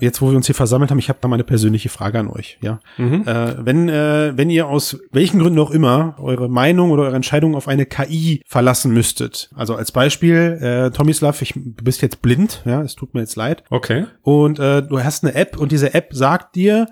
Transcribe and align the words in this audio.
jetzt 0.00 0.20
wo 0.22 0.30
wir 0.30 0.36
uns 0.36 0.46
hier 0.46 0.54
versammelt 0.54 0.90
haben, 0.90 0.98
ich 0.98 1.08
habe 1.08 1.18
da 1.20 1.28
mal 1.28 1.36
eine 1.36 1.44
persönliche 1.44 1.88
Frage 1.88 2.18
an 2.18 2.28
euch. 2.28 2.58
Ja, 2.60 2.80
Mhm. 2.98 3.22
äh, 3.26 3.64
wenn 3.64 3.88
äh, 3.88 4.32
wenn 4.36 4.50
ihr 4.50 4.66
aus 4.68 4.98
welchen 5.12 5.40
Gründen 5.40 5.58
auch 5.58 5.70
immer 5.70 6.16
eure 6.18 6.48
Meinung 6.48 6.90
oder 6.90 7.04
eure 7.04 7.16
Entscheidung 7.16 7.54
auf 7.54 7.68
eine 7.68 7.86
KI 7.86 8.42
verlassen 8.46 8.92
müsstet. 8.92 9.50
Also 9.54 9.74
als 9.74 9.92
Beispiel, 9.92 10.58
äh, 10.60 10.90
Tomislav, 10.90 11.40
ich, 11.42 11.52
du 11.54 11.84
bist 11.84 12.02
jetzt 12.02 12.22
blind, 12.22 12.62
ja, 12.64 12.82
es 12.82 12.94
tut 12.94 13.14
mir 13.14 13.20
jetzt 13.20 13.36
leid. 13.36 13.62
Okay. 13.70 14.06
Und 14.22 14.58
äh, 14.58 14.82
du 14.82 15.02
hast 15.02 15.24
eine 15.24 15.34
App 15.34 15.56
und 15.58 15.72
diese 15.72 15.94
App 15.94 16.08
sagt 16.12 16.56
dir 16.56 16.86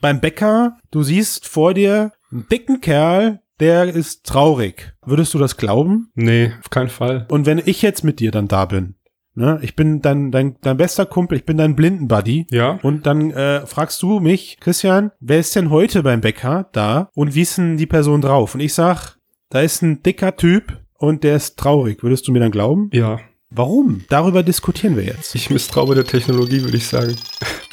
beim 0.00 0.20
Bäcker, 0.20 0.76
du 0.90 1.02
siehst 1.02 1.46
vor 1.48 1.74
dir 1.74 2.12
einen 2.30 2.46
dicken 2.50 2.80
Kerl, 2.80 3.40
der 3.58 3.84
ist 3.92 4.24
traurig. 4.26 4.92
Würdest 5.04 5.34
du 5.34 5.38
das 5.38 5.56
glauben? 5.56 6.10
Nee, 6.14 6.52
auf 6.60 6.70
keinen 6.70 6.90
Fall. 6.90 7.26
Und 7.30 7.46
wenn 7.46 7.60
ich 7.64 7.82
jetzt 7.82 8.04
mit 8.04 8.20
dir 8.20 8.30
dann 8.30 8.46
da 8.46 8.66
bin, 8.66 8.94
ne, 9.38 9.58
ich 9.62 9.74
bin 9.76 10.02
dein, 10.02 10.30
dein, 10.30 10.56
dein 10.60 10.76
bester 10.76 11.06
Kumpel, 11.06 11.38
ich 11.38 11.44
bin 11.46 11.56
dein 11.56 11.76
Blindenbuddy. 11.76 12.46
Ja. 12.50 12.78
Und 12.82 13.06
dann 13.06 13.30
äh, 13.30 13.64
fragst 13.66 14.02
du 14.02 14.20
mich, 14.20 14.58
Christian, 14.60 15.12
wer 15.20 15.38
ist 15.38 15.54
denn 15.56 15.70
heute 15.70 16.02
beim 16.02 16.20
Bäcker 16.20 16.68
da 16.72 17.08
und 17.14 17.34
wie 17.34 17.42
ist 17.42 17.56
denn 17.58 17.76
die 17.76 17.86
Person 17.86 18.20
drauf? 18.20 18.54
Und 18.54 18.60
ich 18.60 18.74
sag, 18.74 19.16
da 19.50 19.60
ist 19.60 19.82
ein 19.82 20.02
dicker 20.02 20.36
Typ 20.36 20.78
und 20.98 21.24
der 21.24 21.36
ist 21.36 21.56
traurig. 21.58 22.02
Würdest 22.02 22.28
du 22.28 22.32
mir 22.32 22.40
dann 22.40 22.50
glauben? 22.50 22.90
Ja. 22.92 23.18
Warum? 23.50 24.04
Darüber 24.10 24.42
diskutieren 24.42 24.94
wir 24.94 25.04
jetzt. 25.04 25.34
Ich 25.34 25.48
misstraue 25.48 25.94
der 25.94 26.04
Technologie, 26.04 26.62
würde 26.62 26.76
ich 26.76 26.86
sagen. 26.86 27.16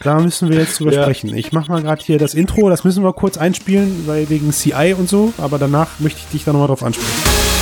Da 0.01 0.19
müssen 0.21 0.49
wir 0.49 0.57
jetzt 0.59 0.79
drüber 0.79 0.93
Ja. 0.93 1.03
sprechen. 1.03 1.35
Ich 1.35 1.51
mach 1.51 1.67
mal 1.67 1.81
gerade 1.81 2.01
hier 2.01 2.17
das 2.17 2.33
Intro, 2.33 2.69
das 2.69 2.85
müssen 2.85 3.03
wir 3.03 3.11
kurz 3.11 3.37
einspielen, 3.37 4.03
weil 4.07 4.29
wegen 4.29 4.51
CI 4.51 4.95
und 4.97 5.09
so, 5.09 5.33
aber 5.37 5.57
danach 5.57 5.99
möchte 5.99 6.21
ich 6.23 6.27
dich 6.31 6.45
da 6.45 6.53
nochmal 6.53 6.69
drauf 6.69 6.83
ansprechen. 6.83 7.54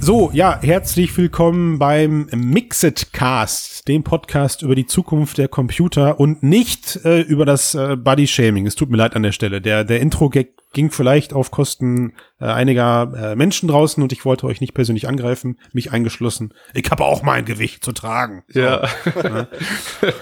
So, 0.00 0.30
ja, 0.32 0.58
herzlich 0.62 1.16
willkommen 1.16 1.78
beim 1.78 2.26
Mixed 2.34 3.12
Cast, 3.12 3.71
dem 3.88 4.04
Podcast 4.04 4.62
über 4.62 4.74
die 4.76 4.86
Zukunft 4.86 5.38
der 5.38 5.48
Computer 5.48 6.20
und 6.20 6.42
nicht 6.42 7.00
äh, 7.04 7.20
über 7.22 7.44
das 7.44 7.74
äh, 7.74 7.96
Body 7.96 8.26
Shaming. 8.28 8.66
Es 8.66 8.76
tut 8.76 8.90
mir 8.90 8.96
leid 8.96 9.16
an 9.16 9.22
der 9.24 9.32
Stelle. 9.32 9.60
Der, 9.60 9.82
der 9.84 10.00
Intro-Gag 10.00 10.52
ging 10.72 10.90
vielleicht 10.90 11.34
auf 11.34 11.50
Kosten 11.50 12.14
äh, 12.40 12.46
einiger 12.46 13.12
äh, 13.32 13.36
Menschen 13.36 13.68
draußen 13.68 14.02
und 14.02 14.10
ich 14.12 14.24
wollte 14.24 14.46
euch 14.46 14.60
nicht 14.62 14.72
persönlich 14.72 15.06
angreifen, 15.06 15.58
mich 15.72 15.92
eingeschlossen. 15.92 16.54
Ich 16.72 16.90
habe 16.90 17.04
auch 17.04 17.22
mein 17.22 17.44
Gewicht 17.44 17.84
zu 17.84 17.92
tragen. 17.92 18.42
So. 18.48 18.60
Ja. 18.60 18.88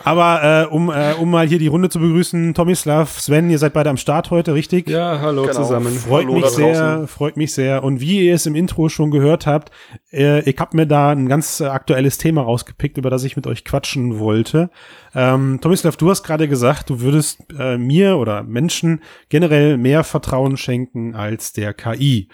Aber 0.05 0.66
äh, 0.70 0.75
um, 0.75 0.91
äh, 0.91 1.12
um 1.20 1.31
mal 1.31 1.47
hier 1.47 1.58
die 1.58 1.69
Runde 1.69 1.88
zu 1.88 2.00
begrüßen, 2.00 2.55
Tomislav, 2.55 3.20
Sven, 3.20 3.48
ihr 3.50 3.58
seid 3.58 3.75
beide 3.75 3.91
am 3.91 3.97
Start 3.97 4.31
heute, 4.31 4.55
richtig? 4.55 4.88
Ja, 4.88 5.20
hallo 5.20 5.42
Genau. 5.42 5.55
zusammen. 5.55 5.92
Freut 5.94 6.27
Hallo 6.27 6.34
mich 6.38 6.47
sehr, 6.47 7.06
freut 7.06 7.36
mich 7.36 7.53
sehr. 7.55 7.84
Und 7.84 8.00
wie 8.00 8.27
ihr 8.27 8.34
es 8.34 8.47
im 8.47 8.55
Intro 8.55 8.88
schon 8.88 9.11
gehört 9.11 9.47
habt, 9.47 9.70
äh, 10.12 10.41
ich 10.48 10.58
habe 10.58 10.77
mir 10.77 10.86
da 10.86 11.11
ein 11.11 11.28
ganz 11.28 11.61
äh, 11.61 11.66
aktuelles 11.66 12.19
Thema 12.19 12.42
rausgepickt, 12.42 12.98
über 12.98 13.11
das 13.11 13.22
ich 13.25 13.36
mit 13.36 13.47
euch 13.50 13.64
quatschen 13.64 14.18
wollte. 14.18 14.70
Ähm, 15.14 15.58
Tomislav, 15.60 15.96
du 15.96 16.08
hast 16.10 16.22
gerade 16.22 16.48
gesagt, 16.48 16.88
du 16.88 17.00
würdest 17.00 17.40
äh, 17.58 17.76
mir 17.76 18.16
oder 18.16 18.42
Menschen 18.42 19.02
generell 19.28 19.76
mehr 19.76 20.04
Vertrauen 20.04 20.56
schenken 20.56 21.14
als 21.14 21.52
der 21.52 21.74
KI. 21.74 22.28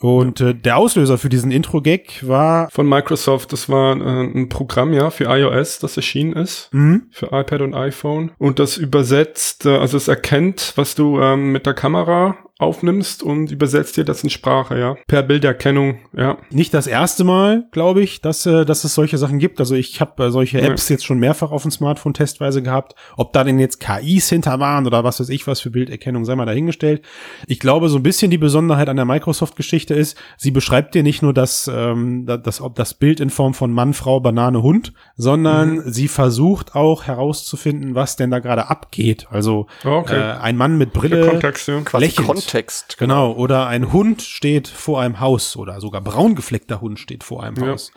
Und 0.00 0.40
äh, 0.40 0.54
der 0.54 0.76
Auslöser 0.76 1.16
für 1.18 1.28
diesen 1.28 1.50
Intro-Gag 1.50 2.26
war 2.26 2.68
Von 2.70 2.88
Microsoft, 2.88 3.52
das 3.52 3.68
war 3.68 3.96
äh, 3.96 4.24
ein 4.24 4.48
Programm, 4.48 4.92
ja, 4.92 5.10
für 5.10 5.24
iOS, 5.24 5.78
das 5.78 5.96
erschienen 5.96 6.34
ist. 6.34 6.68
Mhm. 6.72 7.04
Für 7.10 7.26
iPad 7.26 7.62
und 7.62 7.74
iPhone. 7.74 8.32
Und 8.38 8.58
das 8.58 8.76
übersetzt, 8.76 9.66
äh, 9.66 9.76
also 9.76 9.96
es 9.96 10.08
erkennt, 10.08 10.72
was 10.76 10.94
du 10.94 11.20
ähm, 11.20 11.52
mit 11.52 11.64
der 11.64 11.74
Kamera 11.74 12.36
aufnimmst 12.64 13.22
und 13.22 13.50
übersetzt 13.52 13.96
dir 13.96 14.04
das 14.04 14.24
in 14.24 14.30
Sprache, 14.30 14.78
ja. 14.78 14.96
Per 15.06 15.22
Bilderkennung, 15.22 15.98
ja. 16.16 16.38
nicht 16.50 16.74
das 16.74 16.86
erste 16.86 17.22
Mal, 17.24 17.66
glaube 17.70 18.02
ich, 18.02 18.20
dass, 18.20 18.44
äh, 18.46 18.64
dass 18.64 18.82
es 18.84 18.94
solche 18.94 19.18
Sachen 19.18 19.38
gibt. 19.38 19.60
Also 19.60 19.74
ich 19.74 20.00
habe 20.00 20.24
äh, 20.24 20.30
solche 20.30 20.58
Ja. 20.58 20.66
Apps 20.68 20.88
jetzt 20.88 21.04
schon 21.04 21.18
mehrfach 21.18 21.50
auf 21.52 21.62
dem 21.62 21.70
Smartphone 21.70 22.14
testweise 22.14 22.62
gehabt. 22.62 22.94
Ob 23.16 23.32
da 23.32 23.44
denn 23.44 23.58
jetzt 23.58 23.78
KIs 23.80 24.28
hinter 24.28 24.58
waren 24.60 24.86
oder 24.86 25.04
was 25.04 25.20
weiß 25.20 25.28
ich 25.28 25.46
was 25.46 25.60
für 25.60 25.70
Bilderkennung, 25.70 26.24
sei 26.24 26.34
mal 26.34 26.46
dahingestellt. 26.46 27.02
Ich 27.46 27.60
glaube, 27.60 27.88
so 27.88 27.96
ein 27.98 28.02
bisschen 28.02 28.30
die 28.30 28.38
Besonderheit 28.38 28.88
an 28.88 28.96
der 28.96 29.04
Microsoft-Geschichte 29.04 29.94
ist, 29.94 30.16
sie 30.38 30.50
beschreibt 30.50 30.94
dir 30.94 31.02
nicht 31.02 31.22
nur 31.22 31.32
das, 31.34 31.70
ähm, 31.72 32.24
da- 32.26 32.36
das, 32.36 32.60
ob 32.60 32.74
das 32.76 32.94
Bild 32.94 33.20
in 33.20 33.30
Form 33.30 33.54
von 33.54 33.72
Mann, 33.72 33.92
Frau, 33.94 34.20
Banane, 34.20 34.62
Hund, 34.62 34.92
sondern 35.16 35.82
sie 35.92 36.08
versucht 36.08 36.74
auch 36.74 37.04
herauszufinden, 37.04 37.94
was 37.94 38.16
denn 38.16 38.30
da 38.30 38.38
gerade 38.38 38.68
abgeht. 38.70 39.26
Also 39.30 39.66
Okay. 39.84 40.14
äh, 40.16 40.32
ein 40.40 40.56
Mann 40.56 40.78
mit 40.78 40.92
Brille 40.92 41.26
Kontext, 41.28 41.68
ja. 41.68 41.80
Quasi 41.80 42.04
lächelt. 42.04 42.26
Kontext. 42.54 42.98
Genau, 42.98 43.32
oder 43.32 43.66
ein 43.66 43.92
Hund 43.92 44.22
steht 44.22 44.68
vor 44.68 45.00
einem 45.00 45.18
Haus 45.18 45.56
oder 45.56 45.80
sogar 45.80 46.00
braun 46.00 46.36
gefleckter 46.36 46.80
Hund 46.80 47.00
steht 47.00 47.24
vor 47.24 47.42
einem 47.42 47.56
Ja. 47.56 47.72
Haus. 47.72 47.90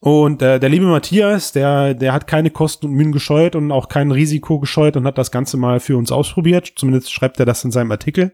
Und 0.00 0.42
äh, 0.42 0.60
der 0.60 0.68
liebe 0.68 0.86
Matthias, 0.86 1.52
der, 1.52 1.94
der 1.94 2.12
hat 2.12 2.26
keine 2.26 2.50
Kosten 2.50 2.86
und 2.86 2.92
Mühen 2.92 3.12
gescheut 3.12 3.56
und 3.56 3.72
auch 3.72 3.88
kein 3.88 4.12
Risiko 4.12 4.60
gescheut 4.60 4.96
und 4.96 5.06
hat 5.06 5.18
das 5.18 5.30
Ganze 5.30 5.56
mal 5.56 5.80
für 5.80 5.96
uns 5.96 6.12
ausprobiert. 6.12 6.72
Zumindest 6.76 7.12
schreibt 7.12 7.40
er 7.40 7.46
das 7.46 7.64
in 7.64 7.72
seinem 7.72 7.90
Artikel. 7.90 8.32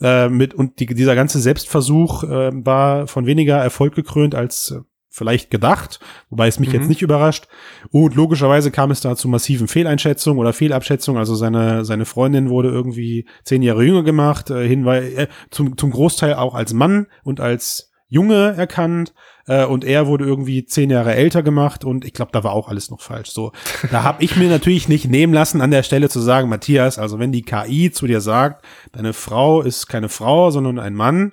Äh, 0.00 0.28
mit, 0.28 0.54
und 0.54 0.78
die, 0.78 0.86
dieser 0.86 1.14
ganze 1.14 1.40
Selbstversuch 1.40 2.24
äh, 2.24 2.50
war 2.52 3.06
von 3.06 3.26
weniger 3.26 3.56
Erfolg 3.58 3.94
gekrönt 3.94 4.34
als 4.34 4.70
äh, 4.70 4.80
vielleicht 5.10 5.50
gedacht, 5.50 5.98
wobei 6.30 6.46
es 6.46 6.58
mich 6.60 6.68
Mhm. 6.70 6.74
jetzt 6.76 6.88
nicht 6.88 7.02
überrascht. 7.02 7.48
Und 7.90 8.14
logischerweise 8.14 8.70
kam 8.70 8.90
es 8.90 9.00
da 9.00 9.16
zu 9.16 9.28
massiven 9.28 9.68
Fehleinschätzungen 9.68 10.38
oder 10.38 10.52
Fehlabschätzungen. 10.52 11.18
Also 11.18 11.34
seine, 11.34 11.84
seine 11.84 12.04
Freundin 12.06 12.48
wurde 12.48 12.68
irgendwie 12.70 13.26
zehn 13.44 13.62
Jahre 13.62 13.84
jünger 13.84 14.04
gemacht, 14.04 14.50
äh, 14.50 14.66
Hinweis, 14.66 15.12
äh, 15.14 15.26
zum, 15.50 15.76
zum 15.76 15.90
Großteil 15.90 16.34
auch 16.34 16.54
als 16.54 16.72
Mann 16.72 17.08
und 17.24 17.40
als 17.40 17.88
Junge 18.12 18.54
erkannt 18.56 19.14
äh, 19.46 19.64
und 19.64 19.84
er 19.84 20.08
wurde 20.08 20.24
irgendwie 20.24 20.64
zehn 20.64 20.90
Jahre 20.90 21.14
älter 21.14 21.44
gemacht 21.44 21.84
und 21.84 22.04
ich 22.04 22.12
glaube, 22.12 22.32
da 22.32 22.42
war 22.42 22.52
auch 22.52 22.68
alles 22.68 22.90
noch 22.90 23.00
falsch. 23.00 23.30
So, 23.30 23.52
da 23.92 24.02
habe 24.02 24.24
ich 24.24 24.34
mir 24.36 24.48
natürlich 24.48 24.88
nicht 24.88 25.08
nehmen 25.08 25.32
lassen, 25.32 25.60
an 25.60 25.70
der 25.70 25.84
Stelle 25.84 26.08
zu 26.08 26.18
sagen, 26.18 26.48
Matthias, 26.48 26.98
also 26.98 27.18
wenn 27.20 27.30
die 27.30 27.42
KI 27.42 27.92
zu 27.92 28.08
dir 28.08 28.20
sagt, 28.20 28.64
deine 28.92 29.12
Frau 29.12 29.62
ist 29.62 29.86
keine 29.86 30.08
Frau, 30.08 30.50
sondern 30.50 30.80
ein 30.80 30.94
Mann, 30.94 31.32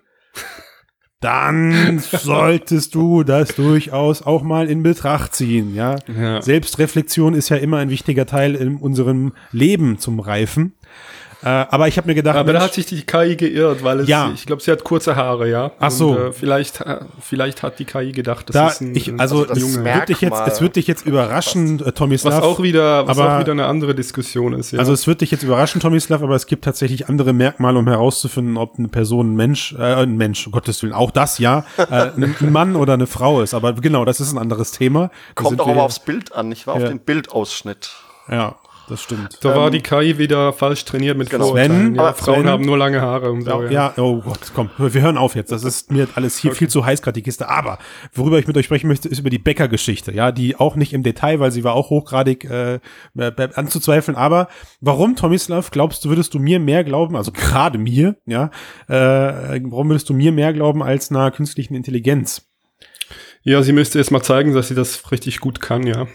dann 1.19 1.99
solltest 2.11 2.95
du 2.95 3.23
das 3.23 3.55
durchaus 3.55 4.21
auch 4.21 4.43
mal 4.43 4.69
in 4.69 4.83
Betracht 4.83 5.35
ziehen, 5.35 5.73
ja. 5.73 5.95
Ja. 6.07 6.41
Selbstreflexion 6.41 7.33
ist 7.33 7.49
ja 7.49 7.57
immer 7.57 7.77
ein 7.77 7.89
wichtiger 7.89 8.25
Teil 8.25 8.55
in 8.55 8.77
unserem 8.77 9.33
Leben 9.51 9.97
zum 9.97 10.19
Reifen. 10.19 10.73
Äh, 11.43 11.49
aber 11.49 11.87
ich 11.87 11.97
habe 11.97 12.07
mir 12.07 12.15
gedacht, 12.15 12.35
Aber 12.35 12.51
da 12.51 12.59
Mensch, 12.59 12.69
hat 12.69 12.73
sich 12.73 12.87
die 12.87 13.03
KI 13.05 13.35
geirrt, 13.35 13.83
weil 13.83 13.99
es, 13.99 14.07
Ja. 14.07 14.31
ich 14.33 14.45
glaube, 14.47 14.61
sie 14.63 14.71
hat 14.71 14.83
kurze 14.83 15.15
Haare, 15.15 15.47
ja. 15.49 15.71
Ach 15.79 15.91
so. 15.91 16.09
Und, 16.11 16.17
äh, 16.17 16.31
vielleicht, 16.33 16.81
äh, 16.81 16.97
vielleicht 17.21 17.61
hat 17.61 17.77
die 17.77 17.85
KI 17.85 18.11
gedacht, 18.11 18.49
das 18.49 18.53
da 18.55 18.67
ist 18.69 18.81
ein, 18.81 18.95
ich, 18.95 19.07
ein 19.07 19.19
also 19.19 19.41
also 19.41 19.45
das 19.53 19.57
es 19.59 19.75
Junge. 19.75 19.85
wird 19.93 20.09
dich 20.09 20.21
jetzt, 20.21 20.41
es 20.47 20.61
wird 20.61 20.75
dich 20.75 20.87
jetzt 20.87 21.05
überraschen, 21.05 21.79
äh, 21.85 21.91
Tommy 21.91 22.15
was 22.15 22.21
Slav. 22.21 22.43
auch 22.43 22.61
wieder, 22.63 23.07
was 23.07 23.19
aber- 23.19 23.35
auch 23.35 23.39
wieder 23.39 23.51
eine 23.51 23.67
andere 23.67 23.93
Diskussion 23.93 24.53
ist, 24.53 24.71
ja. 24.71 24.79
Also 24.79 24.93
es 24.93 25.05
wird 25.05 25.21
dich 25.21 25.29
jetzt 25.29 25.43
überraschen, 25.43 25.79
Tommy 25.79 25.99
Slav, 25.99 26.23
aber 26.23 26.35
es 26.35 26.47
gibt 26.47 26.65
tatsächlich 26.65 27.07
andere 27.07 27.33
Merkmale, 27.33 27.77
um 27.77 27.87
herauszufinden, 27.87 28.57
ob 28.57 28.79
eine 28.79 28.87
Person 28.87 29.33
ein 29.33 29.35
Mensch, 29.35 29.73
äh, 29.77 29.81
ein 29.83 30.17
Mensch, 30.17 30.47
um 30.47 30.51
Gottes 30.53 30.81
Willen, 30.81 30.93
auch 30.93 31.11
das 31.11 31.37
ja, 31.37 31.65
äh, 31.77 31.83
ein 32.17 32.35
Mann 32.51 32.75
oder 32.75 32.93
eine 32.93 33.05
Frau 33.05 33.41
ist. 33.41 33.53
Aber 33.53 33.73
genau, 33.73 34.05
das 34.05 34.19
ist 34.19 34.31
ein 34.33 34.39
anderes 34.39 34.71
Thema. 34.71 35.11
Da 35.35 35.43
Kommt 35.43 35.61
auch 35.61 35.67
aber 35.67 35.83
aufs 35.83 35.99
Bild 35.99 36.33
an, 36.33 36.49
nicht 36.49 36.65
wahr? 36.65 36.77
Ja. 36.77 36.83
Auf 36.83 36.89
den 36.89 36.99
Bildausschnitt. 36.99 37.91
Ja, 38.29 38.55
das 38.89 39.01
stimmt. 39.01 39.37
da 39.43 39.55
war 39.55 39.69
die 39.71 39.81
KI 39.81 40.17
wieder 40.17 40.53
falsch 40.53 40.85
trainiert 40.85 41.17
mit 41.17 41.29
Genau. 41.29 41.51
Sven, 41.51 41.95
ja, 41.95 42.13
Frauen 42.13 42.41
Sven- 42.41 42.49
haben 42.49 42.65
nur 42.65 42.77
lange 42.77 43.01
Haare 43.01 43.31
und 43.31 43.41
so, 43.41 43.63
Ja, 43.63 43.69
ja, 43.69 43.93
oh 43.97 44.21
Gott, 44.21 44.51
komm, 44.55 44.69
wir 44.77 45.01
hören 45.01 45.17
auf 45.17 45.35
jetzt. 45.35 45.51
Das 45.51 45.63
ist 45.63 45.91
mir 45.91 46.07
alles 46.15 46.37
hier 46.37 46.53
viel 46.53 46.69
zu 46.69 46.85
heiß 46.85 47.01
gerade 47.01 47.13
die 47.15 47.23
Kiste. 47.23 47.49
Aber 47.49 47.77
worüber 48.13 48.39
ich 48.39 48.47
mit 48.47 48.55
euch 48.57 48.65
sprechen 48.65 48.87
möchte, 48.87 49.07
ist 49.09 49.19
über 49.19 49.29
die 49.29 49.39
Bäcker-Geschichte. 49.39 50.11
Ja, 50.13 50.31
die 50.31 50.55
auch 50.55 50.75
nicht 50.75 50.93
im 50.93 51.03
Detail, 51.03 51.39
weil 51.39 51.51
sie 51.51 51.63
war 51.63 51.73
auch 51.73 51.89
hochgradig 51.89 52.45
äh, 52.45 52.79
anzuzweifeln. 53.55 54.17
Aber 54.17 54.47
warum, 54.81 55.15
Tomislav, 55.15 55.71
glaubst 55.71 56.03
du, 56.05 56.09
würdest 56.09 56.33
du 56.33 56.39
mir 56.39 56.59
mehr 56.59 56.83
glauben, 56.83 57.15
also 57.15 57.31
gerade 57.31 57.77
mir, 57.77 58.15
ja, 58.25 58.51
äh, 58.87 59.59
warum 59.63 59.89
würdest 59.89 60.09
du 60.09 60.13
mir 60.13 60.31
mehr 60.31 60.53
glauben 60.53 60.81
als 60.81 61.11
einer 61.11 61.29
künstlichen 61.31 61.75
Intelligenz? 61.75 62.46
Ja, 63.47 63.63
sie 63.63 63.71
müsste 63.71 63.97
jetzt 63.97 64.11
mal 64.11 64.21
zeigen, 64.21 64.53
dass 64.53 64.67
sie 64.67 64.75
das 64.75 65.09
richtig 65.09 65.39
gut 65.39 65.61
kann, 65.61 65.87
ja. 65.87 66.05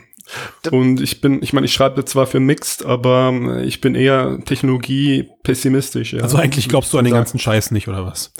Und 0.70 1.00
ich 1.00 1.22
bin, 1.22 1.42
ich 1.42 1.54
meine, 1.54 1.64
ich 1.64 1.72
schreibe 1.72 2.04
zwar 2.04 2.26
für 2.26 2.40
Mixed, 2.40 2.84
aber 2.84 3.30
ähm, 3.32 3.60
ich 3.64 3.80
bin 3.80 3.94
eher 3.94 4.38
Technologie 4.44 5.30
pessimistisch. 5.42 6.12
Ja. 6.12 6.20
Also 6.22 6.36
eigentlich 6.36 6.68
glaubst 6.68 6.92
du 6.92 6.98
an 6.98 7.06
den 7.06 7.14
ganzen 7.14 7.38
Scheiß 7.38 7.70
nicht, 7.70 7.88
oder 7.88 8.04
was? 8.04 8.34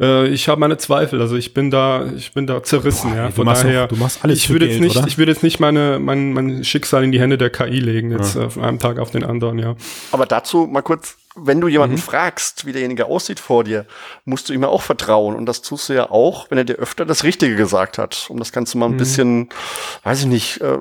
Äh, 0.00 0.28
ich 0.28 0.48
habe 0.48 0.60
meine 0.60 0.76
Zweifel, 0.76 1.20
also 1.20 1.34
ich 1.34 1.52
bin 1.52 1.72
da, 1.72 2.06
ich 2.16 2.32
bin 2.32 2.46
da 2.46 2.62
zerrissen, 2.62 3.10
Boah, 3.10 3.16
ja. 3.16 3.30
Von 3.32 3.44
machst 3.44 3.64
daher, 3.64 3.84
auch- 3.84 3.88
du 3.88 3.96
machst 3.96 4.20
alles 4.22 4.38
ich 4.38 4.50
würde 4.50 4.66
Geld, 4.66 4.78
jetzt 4.78 4.86
nicht, 4.86 4.96
oder? 4.96 5.08
ich 5.08 5.18
würde 5.18 5.32
jetzt 5.32 5.42
nicht 5.42 5.58
meine, 5.58 5.98
mein, 5.98 6.32
mein 6.32 6.62
Schicksal 6.62 7.02
in 7.02 7.10
die 7.10 7.20
Hände 7.20 7.38
der 7.38 7.50
KI 7.50 7.80
legen, 7.80 8.12
jetzt 8.12 8.36
äh, 8.36 8.48
von 8.48 8.62
einem 8.64 8.78
Tag 8.78 9.00
auf 9.00 9.10
den 9.10 9.24
anderen, 9.24 9.58
ja. 9.58 9.74
Aber 10.12 10.26
dazu 10.26 10.68
mal 10.70 10.82
kurz, 10.82 11.16
wenn 11.42 11.60
du 11.60 11.68
jemanden 11.68 11.96
mhm. 11.96 12.00
fragst, 12.00 12.66
wie 12.66 12.72
derjenige 12.72 13.06
aussieht 13.06 13.40
vor 13.40 13.64
dir, 13.64 13.86
musst 14.24 14.48
du 14.48 14.52
ihm 14.52 14.62
ja 14.62 14.68
auch 14.68 14.82
vertrauen. 14.82 15.36
Und 15.36 15.46
das 15.46 15.62
tust 15.62 15.88
du 15.88 15.92
ja 15.92 16.10
auch, 16.10 16.50
wenn 16.50 16.58
er 16.58 16.64
dir 16.64 16.74
öfter 16.74 17.04
das 17.04 17.24
Richtige 17.24 17.56
gesagt 17.56 17.98
hat. 17.98 18.26
Um 18.28 18.38
das 18.38 18.52
Ganze 18.52 18.78
mal 18.78 18.86
ein 18.86 18.92
mhm. 18.92 18.98
bisschen, 18.98 19.48
weiß 20.04 20.20
ich 20.20 20.26
nicht, 20.26 20.60
äh, 20.60 20.78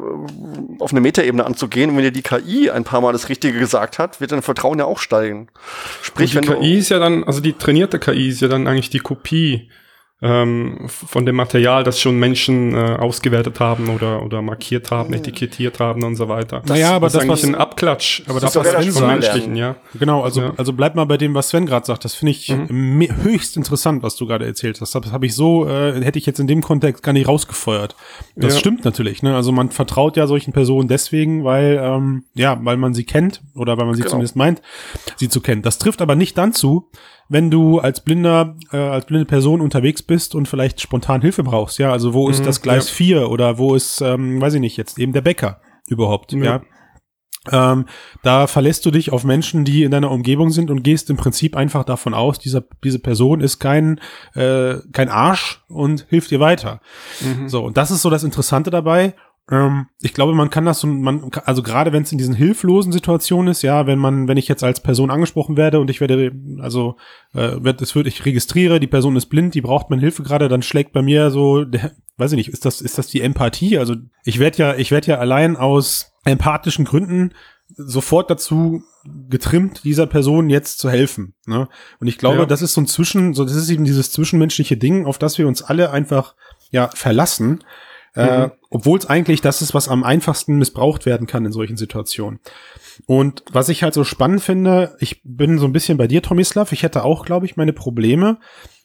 auf 0.79 0.91
eine 0.91 1.01
Metaebene 1.01 1.45
anzugehen. 1.45 1.89
Und 1.89 1.97
wenn 1.97 2.03
dir 2.03 2.11
die 2.11 2.21
KI 2.21 2.69
ein 2.69 2.83
paar 2.83 3.01
Mal 3.01 3.13
das 3.13 3.29
Richtige 3.29 3.59
gesagt 3.59 3.99
hat, 3.99 4.21
wird 4.21 4.31
dein 4.31 4.41
Vertrauen 4.41 4.79
ja 4.79 4.85
auch 4.85 4.99
steigen. 4.99 5.49
Sprich, 6.01 6.35
Und 6.35 6.45
die 6.45 6.49
wenn 6.49 6.59
KI 6.59 6.77
ist 6.77 6.89
ja 6.89 6.99
dann, 6.99 7.23
also 7.23 7.39
die 7.39 7.53
trainierte 7.53 7.99
KI 7.99 8.29
ist 8.29 8.41
ja 8.41 8.47
dann 8.47 8.67
eigentlich 8.67 8.89
die 8.89 8.99
Kopie 8.99 9.69
ähm, 10.19 10.87
von 10.87 11.27
dem 11.27 11.35
Material, 11.35 11.83
das 11.83 12.01
schon 12.01 12.17
Menschen 12.17 12.73
äh, 12.73 12.95
ausgewertet 12.97 13.59
haben 13.59 13.89
oder, 13.89 14.23
oder 14.23 14.41
markiert 14.41 14.89
haben, 14.89 15.13
etikettiert 15.13 15.79
haben 15.79 16.03
und 16.03 16.15
so 16.15 16.27
weiter. 16.27 16.61
Das, 16.61 16.69
naja, 16.69 16.95
aber 16.95 17.05
das, 17.05 17.13
das 17.13 17.23
ist 17.23 17.29
eigentlich 17.29 17.43
ein 17.45 17.55
Abklatsch. 17.55 18.23
Aber 18.27 18.39
das, 18.39 18.53
das 18.53 18.65
was 18.65 18.83
Sven 18.83 18.91
sagt, 18.91 19.07
menschlichen, 19.07 19.55
ja. 19.55 19.75
Genau, 19.93 20.23
also, 20.23 20.41
ja. 20.41 20.53
also 20.57 20.73
bleib 20.73 20.95
mal 20.95 21.05
bei 21.05 21.17
dem, 21.17 21.35
was 21.35 21.49
Sven 21.49 21.67
gerade 21.67 21.85
sagt. 21.85 22.03
Das 22.03 22.15
finde 22.15 22.31
ich 22.31 22.49
mhm. 22.49 23.07
höchst 23.21 23.57
interessant, 23.57 24.01
was 24.01 24.15
du 24.15 24.25
gerade 24.25 24.45
erzählt 24.45 24.81
hast. 24.81 24.95
Das 24.95 25.11
habe 25.11 25.25
ich 25.27 25.35
so, 25.35 25.67
äh, 25.67 26.03
hätte 26.03 26.17
ich 26.17 26.25
jetzt 26.25 26.39
in 26.39 26.47
dem 26.47 26.61
Kontext 26.63 27.03
gar 27.03 27.13
nicht 27.13 27.27
rausgefeuert. 27.27 27.95
Das 28.35 28.55
ja. 28.55 28.59
stimmt 28.59 28.85
natürlich. 28.85 29.21
Ne? 29.21 29.35
Also 29.35 29.51
man 29.51 29.69
vertraut 29.69 30.17
ja 30.17 30.25
solchen 30.25 30.51
Personen 30.51 30.87
deswegen, 30.87 31.43
weil, 31.43 31.79
ähm, 31.79 32.23
ja, 32.33 32.57
weil 32.63 32.77
man 32.77 32.95
sie 32.95 33.03
kennt 33.03 33.43
oder 33.53 33.77
weil 33.77 33.85
man 33.85 33.93
sie 33.93 34.01
genau. 34.01 34.11
zumindest 34.11 34.35
meint, 34.35 34.63
sie 35.17 35.29
zu 35.29 35.41
kennen. 35.41 35.61
Das 35.61 35.77
trifft 35.77 36.01
aber 36.01 36.15
nicht 36.15 36.39
dann 36.39 36.53
zu, 36.53 36.89
wenn 37.29 37.51
du 37.51 37.79
als 37.79 38.01
blinder, 38.01 38.55
äh, 38.71 38.77
als 38.77 39.05
blinde 39.05 39.25
Person 39.25 39.61
unterwegs 39.61 40.01
bist 40.01 40.35
und 40.35 40.47
vielleicht 40.47 40.81
spontan 40.81 41.21
Hilfe 41.21 41.43
brauchst, 41.43 41.79
ja, 41.79 41.91
also 41.91 42.13
wo 42.13 42.29
ist 42.29 42.41
mhm, 42.41 42.45
das 42.45 42.61
Gleis 42.61 42.89
ja. 42.89 42.95
4 42.95 43.29
oder 43.29 43.57
wo 43.57 43.75
ist, 43.75 44.01
ähm, 44.01 44.41
weiß 44.41 44.55
ich 44.55 44.61
nicht, 44.61 44.77
jetzt 44.77 44.97
eben 44.99 45.13
der 45.13 45.21
Bäcker 45.21 45.61
überhaupt, 45.87 46.33
ja. 46.33 46.43
ja. 46.43 46.61
Ähm, 47.49 47.85
da 48.23 48.47
verlässt 48.47 48.85
du 48.85 48.91
dich 48.91 49.11
auf 49.11 49.23
Menschen, 49.23 49.63
die 49.63 49.83
in 49.83 49.91
deiner 49.91 50.11
Umgebung 50.11 50.49
sind 50.49 50.69
und 50.69 50.83
gehst 50.83 51.09
im 51.09 51.17
Prinzip 51.17 51.55
einfach 51.55 51.83
davon 51.83 52.13
aus, 52.13 52.39
dieser, 52.39 52.63
diese 52.83 52.99
Person 52.99 53.41
ist 53.41 53.59
kein, 53.59 53.99
äh, 54.33 54.75
kein 54.91 55.09
Arsch 55.09 55.63
und 55.69 56.05
hilft 56.09 56.31
dir 56.31 56.39
weiter. 56.39 56.81
Mhm. 57.21 57.47
So, 57.47 57.63
und 57.63 57.77
das 57.77 57.91
ist 57.91 58.01
so 58.01 58.09
das 58.09 58.23
Interessante 58.23 58.69
dabei. 58.69 59.13
Ähm, 59.49 59.87
ich 60.01 60.13
glaube, 60.13 60.33
man 60.33 60.49
kann 60.49 60.65
das 60.65 60.79
so, 60.79 60.87
man, 60.87 61.31
also 61.45 61.63
gerade 61.63 61.93
wenn 61.93 62.03
es 62.03 62.11
in 62.11 62.17
diesen 62.17 62.35
hilflosen 62.35 62.91
Situationen 62.91 63.51
ist, 63.51 63.61
ja, 63.61 63.87
wenn 63.87 63.99
man, 63.99 64.27
wenn 64.27 64.37
ich 64.37 64.47
jetzt 64.47 64.63
als 64.63 64.81
Person 64.81 65.09
angesprochen 65.09 65.55
werde 65.55 65.79
und 65.79 65.89
ich 65.89 66.01
werde, 66.01 66.33
also 66.59 66.97
äh, 67.33 67.63
wird, 67.63 67.81
es 67.81 67.95
wird, 67.95 68.07
ich 68.07 68.25
registriere, 68.25 68.79
die 68.79 68.87
Person 68.87 69.15
ist 69.15 69.27
blind, 69.27 69.55
die 69.55 69.61
braucht 69.61 69.89
meine 69.89 70.01
Hilfe 70.01 70.23
gerade, 70.23 70.49
dann 70.49 70.61
schlägt 70.61 70.91
bei 70.91 71.01
mir 71.01 71.31
so, 71.31 71.63
der, 71.63 71.91
weiß 72.17 72.33
ich 72.33 72.37
nicht, 72.37 72.49
ist 72.49 72.65
das, 72.65 72.81
ist 72.81 72.97
das 72.97 73.07
die 73.07 73.21
Empathie? 73.21 73.77
Also 73.77 73.95
ich 74.23 74.39
werde 74.39 74.57
ja, 74.57 74.75
ich 74.75 74.91
werde 74.91 75.07
ja 75.07 75.17
allein 75.19 75.55
aus 75.55 76.13
empathischen 76.25 76.83
Gründen 76.83 77.33
sofort 77.75 78.29
dazu 78.29 78.83
getrimmt, 79.29 79.83
dieser 79.83 80.07
Person 80.07 80.49
jetzt 80.49 80.79
zu 80.79 80.89
helfen. 80.89 81.35
Ne? 81.45 81.67
Und 81.99 82.07
ich 82.07 82.17
glaube, 82.17 82.39
ja. 82.39 82.45
das 82.45 82.61
ist 82.61 82.73
so 82.73 82.81
ein 82.81 82.87
Zwischen, 82.87 83.33
so 83.33 83.43
das 83.43 83.55
ist 83.55 83.69
eben 83.69 83.85
dieses 83.85 84.11
zwischenmenschliche 84.11 84.77
Ding, 84.77 85.05
auf 85.05 85.17
das 85.17 85.37
wir 85.37 85.47
uns 85.47 85.61
alle 85.61 85.91
einfach 85.91 86.35
ja 86.71 86.89
verlassen. 86.93 87.63
Äh, 88.15 88.47
mhm. 88.47 88.51
Obwohl 88.69 88.99
es 88.99 89.05
eigentlich 89.05 89.41
das 89.41 89.61
ist, 89.61 89.73
was 89.73 89.87
am 89.87 90.03
einfachsten 90.03 90.57
missbraucht 90.57 91.05
werden 91.05 91.27
kann 91.27 91.45
in 91.45 91.51
solchen 91.51 91.77
Situationen. 91.77 92.39
Und 93.05 93.43
was 93.51 93.69
ich 93.69 93.83
halt 93.83 93.93
so 93.93 94.03
spannend 94.03 94.41
finde, 94.41 94.95
ich 94.99 95.21
bin 95.23 95.59
so 95.59 95.65
ein 95.65 95.73
bisschen 95.73 95.97
bei 95.97 96.07
dir, 96.07 96.21
Tomislav. 96.21 96.71
Ich 96.71 96.83
hätte 96.83 97.03
auch, 97.03 97.25
glaube 97.25 97.45
ich, 97.45 97.55
meine 97.55 97.73
Probleme. 97.73 98.39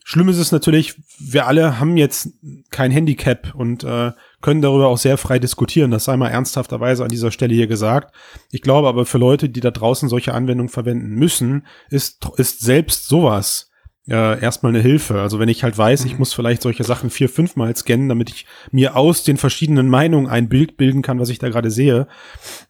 Schlimm 0.05 0.29
ist 0.29 0.39
es 0.39 0.53
natürlich, 0.53 1.01
wir 1.19 1.47
alle 1.47 1.79
haben 1.79 1.97
jetzt 1.97 2.31
kein 2.71 2.91
Handicap 2.91 3.55
und 3.55 3.85
äh, 3.85 4.13
können 4.41 4.61
darüber 4.61 4.89
auch 4.89 4.99
sehr 4.99 5.17
frei 5.17 5.39
diskutieren. 5.39 5.93
Das 5.93 6.05
sei 6.05 6.17
mal 6.17 6.29
ernsthafterweise 6.29 7.05
an 7.05 7.09
dieser 7.09 7.31
Stelle 7.31 7.55
hier 7.55 7.69
gesagt. 7.69 8.15
Ich 8.51 8.63
glaube 8.63 8.89
aber 8.89 9.07
für 9.07 9.19
Leute, 9.19 9.49
die 9.49 9.61
da 9.61 9.71
draußen 9.71 10.09
solche 10.09 10.35
Anwendungen 10.35 10.71
verwenden 10.71 11.11
müssen, 11.15 11.67
ist, 11.89 12.27
ist 12.37 12.61
selbst 12.61 13.07
sowas 13.07 13.72
äh, 14.09 14.41
erstmal 14.41 14.73
eine 14.73 14.81
Hilfe. 14.81 15.21
Also 15.21 15.39
wenn 15.39 15.49
ich 15.49 15.63
halt 15.63 15.77
weiß, 15.77 16.05
ich 16.05 16.13
mhm. 16.15 16.19
muss 16.21 16.33
vielleicht 16.33 16.63
solche 16.63 16.85
Sachen 16.85 17.11
vier, 17.11 17.29
fünfmal 17.29 17.75
scannen, 17.77 18.09
damit 18.09 18.31
ich 18.31 18.47
mir 18.71 18.97
aus 18.97 19.23
den 19.23 19.37
verschiedenen 19.37 19.89
Meinungen 19.89 20.29
ein 20.29 20.49
Bild 20.49 20.77
bilden 20.77 21.03
kann, 21.03 21.21
was 21.21 21.29
ich 21.29 21.39
da 21.39 21.49
gerade 21.49 21.71
sehe, 21.71 22.09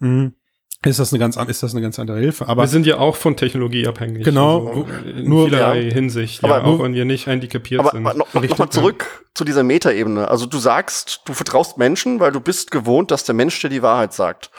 mh, 0.01 0.09
mm, 0.09 0.35
ist 0.85 0.99
das 0.99 1.13
eine 1.13 1.21
ganz 1.21 1.37
ist 1.37 1.63
das 1.63 1.75
eine 1.75 1.81
ganz 1.81 1.99
andere 2.01 2.19
Hilfe. 2.19 2.49
Aber 2.49 2.65
wir 2.65 2.67
sind 2.67 2.87
ja 2.87 2.99
auch 2.99 3.15
von 3.15 3.37
Technologie 3.37 3.87
abhängig. 3.87 4.25
Genau, 4.25 4.67
also 4.67 4.87
in 5.05 5.29
nur 5.29 5.45
vielerlei 5.45 5.83
ja. 5.83 5.95
Hinsicht, 5.95 6.43
aber 6.43 6.59
ja, 6.59 6.65
auch 6.65 6.83
wenn 6.83 6.93
wir 6.93 7.05
nicht 7.05 7.29
handicapiert 7.29 7.81
aber, 7.81 7.91
sind. 7.93 8.05
Aber 8.05 8.19
noch, 8.19 8.35
noch, 8.35 8.43
noch 8.43 8.59
mal 8.59 8.69
zurück 8.69 9.25
zu 9.33 9.45
dieser 9.45 9.63
Metaebene. 9.63 10.27
Also 10.27 10.47
du 10.47 10.59
sagst, 10.59 11.21
du 11.25 11.35
vertraust 11.35 11.79
Menschen, 11.79 12.19
weil 12.19 12.33
du 12.33 12.41
bist 12.41 12.73
gewohnt, 12.73 13.13
dass 13.13 13.23
der 13.23 13.37
Mensch 13.37 13.61
dir 13.61 13.69
die 13.69 13.83
Wahrheit 13.83 14.13
sagt 14.13 14.51